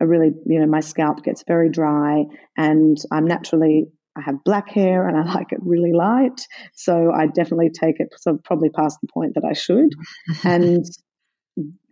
a 0.00 0.06
really, 0.06 0.30
you 0.46 0.60
know, 0.60 0.66
my 0.66 0.80
scalp 0.80 1.22
gets 1.24 1.44
very 1.46 1.70
dry 1.70 2.24
and 2.56 2.96
I'm 3.12 3.26
naturally 3.26 3.86
I 4.18 4.22
have 4.22 4.42
black 4.44 4.68
hair 4.68 5.06
and 5.06 5.16
I 5.16 5.32
like 5.32 5.52
it 5.52 5.60
really 5.62 5.92
light. 5.92 6.40
So 6.74 7.12
I 7.12 7.26
definitely 7.26 7.70
take 7.70 8.00
it 8.00 8.08
so 8.16 8.38
probably 8.42 8.70
past 8.70 8.98
the 9.00 9.08
point 9.12 9.34
that 9.34 9.44
I 9.44 9.52
should. 9.52 9.90
and 10.44 10.84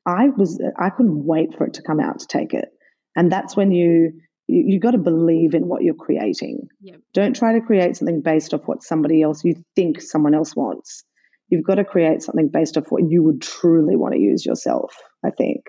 I 0.06 0.28
was 0.36 0.60
I 0.78 0.90
couldn't 0.90 1.24
wait 1.24 1.56
for 1.56 1.66
it 1.66 1.74
to 1.74 1.82
come 1.82 2.00
out 2.00 2.20
to 2.20 2.26
take 2.26 2.52
it. 2.54 2.68
And 3.14 3.30
that's 3.30 3.56
when 3.56 3.72
you 3.72 4.12
you, 4.48 4.64
you 4.66 4.80
got 4.80 4.92
to 4.92 4.98
believe 4.98 5.54
in 5.54 5.66
what 5.68 5.82
you're 5.82 5.94
creating. 5.94 6.68
Yep. 6.80 7.00
Don't 7.14 7.36
try 7.36 7.52
to 7.54 7.60
create 7.60 7.96
something 7.96 8.22
based 8.22 8.54
off 8.54 8.62
what 8.66 8.82
somebody 8.82 9.22
else 9.22 9.44
you 9.44 9.56
think 9.74 10.00
someone 10.00 10.34
else 10.34 10.54
wants. 10.54 11.04
you've 11.48 11.64
got 11.64 11.76
to 11.76 11.84
create 11.84 12.22
something 12.22 12.48
based 12.48 12.76
off 12.76 12.90
what 12.90 13.08
you 13.08 13.22
would 13.22 13.42
truly 13.42 13.96
want 13.96 14.14
to 14.14 14.20
use 14.20 14.44
yourself, 14.44 14.94
I 15.24 15.30
think. 15.30 15.64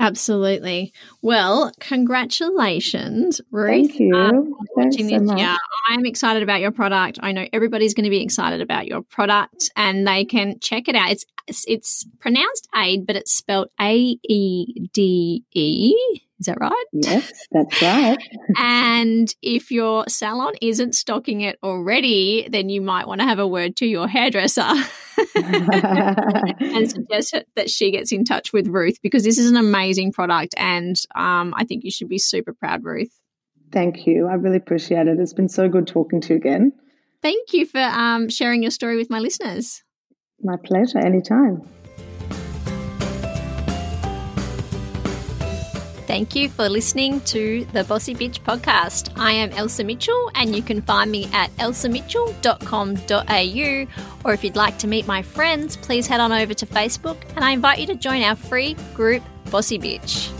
Absolutely. 0.00 0.92
Well, 1.22 1.72
congratulations, 1.80 3.40
Ruth. 3.50 3.88
Thank 3.88 3.98
you. 3.98 4.14
Um, 4.14 4.54
watching 4.76 5.08
so 5.08 5.18
this, 5.18 5.28
much. 5.28 5.38
yeah, 5.38 5.56
I'm 5.88 6.06
excited 6.06 6.42
about 6.42 6.60
your 6.60 6.70
product. 6.70 7.18
I 7.20 7.32
know 7.32 7.46
everybody's 7.52 7.94
going 7.94 8.04
to 8.04 8.10
be 8.10 8.22
excited 8.22 8.60
about 8.60 8.86
your 8.86 9.02
product, 9.02 9.70
and 9.74 10.06
they 10.06 10.24
can 10.24 10.60
check 10.60 10.88
it 10.88 10.94
out. 10.94 11.10
It's 11.10 11.24
it's 11.66 12.06
pronounced 12.20 12.68
Aid, 12.76 13.06
but 13.06 13.16
it's 13.16 13.32
spelled 13.32 13.68
A 13.80 14.16
E 14.22 14.88
D 14.92 15.44
E. 15.52 15.94
Is 16.40 16.46
that 16.46 16.58
right? 16.60 16.84
Yes, 16.92 17.32
that's 17.50 17.82
right. 17.82 18.18
and 18.58 19.34
if 19.42 19.70
your 19.70 20.04
salon 20.08 20.54
isn't 20.62 20.94
stocking 20.94 21.40
it 21.40 21.58
already, 21.62 22.48
then 22.48 22.68
you 22.68 22.80
might 22.80 23.08
want 23.08 23.20
to 23.20 23.26
have 23.26 23.40
a 23.40 23.46
word 23.46 23.76
to 23.76 23.86
your 23.86 24.06
hairdresser 24.06 24.62
and 25.34 26.90
suggest 26.90 27.34
that 27.56 27.68
she 27.68 27.90
gets 27.90 28.12
in 28.12 28.24
touch 28.24 28.52
with 28.52 28.68
Ruth 28.68 28.98
because 29.02 29.24
this 29.24 29.38
is 29.38 29.50
an 29.50 29.56
amazing 29.56 30.12
product 30.12 30.54
and 30.56 30.96
um, 31.16 31.54
I 31.56 31.64
think 31.64 31.82
you 31.82 31.90
should 31.90 32.08
be 32.08 32.18
super 32.18 32.52
proud, 32.52 32.84
Ruth. 32.84 33.10
Thank 33.72 34.06
you. 34.06 34.28
I 34.28 34.34
really 34.34 34.56
appreciate 34.56 35.08
it. 35.08 35.18
It's 35.18 35.34
been 35.34 35.48
so 35.48 35.68
good 35.68 35.86
talking 35.86 36.20
to 36.22 36.34
you 36.34 36.36
again. 36.36 36.72
Thank 37.20 37.52
you 37.52 37.66
for 37.66 37.80
um, 37.80 38.28
sharing 38.28 38.62
your 38.62 38.70
story 38.70 38.96
with 38.96 39.10
my 39.10 39.18
listeners. 39.18 39.82
My 40.40 40.56
pleasure. 40.56 40.98
Anytime. 40.98 41.68
Thank 46.08 46.34
you 46.34 46.48
for 46.48 46.68
listening 46.70 47.20
to 47.32 47.66
the 47.74 47.84
Bossy 47.84 48.14
Bitch 48.14 48.40
podcast. 48.40 49.12
I 49.18 49.32
am 49.32 49.50
Elsa 49.50 49.84
Mitchell, 49.84 50.30
and 50.34 50.56
you 50.56 50.62
can 50.62 50.80
find 50.80 51.12
me 51.12 51.28
at 51.34 51.54
elsamitchell.com.au. 51.58 53.86
Or 54.24 54.32
if 54.32 54.42
you'd 54.42 54.56
like 54.56 54.78
to 54.78 54.86
meet 54.86 55.06
my 55.06 55.20
friends, 55.20 55.76
please 55.76 56.06
head 56.06 56.20
on 56.20 56.32
over 56.32 56.54
to 56.54 56.64
Facebook, 56.64 57.18
and 57.36 57.44
I 57.44 57.50
invite 57.50 57.78
you 57.78 57.86
to 57.88 57.94
join 57.94 58.22
our 58.22 58.36
free 58.36 58.74
group, 58.94 59.22
Bossy 59.50 59.78
Bitch. 59.78 60.32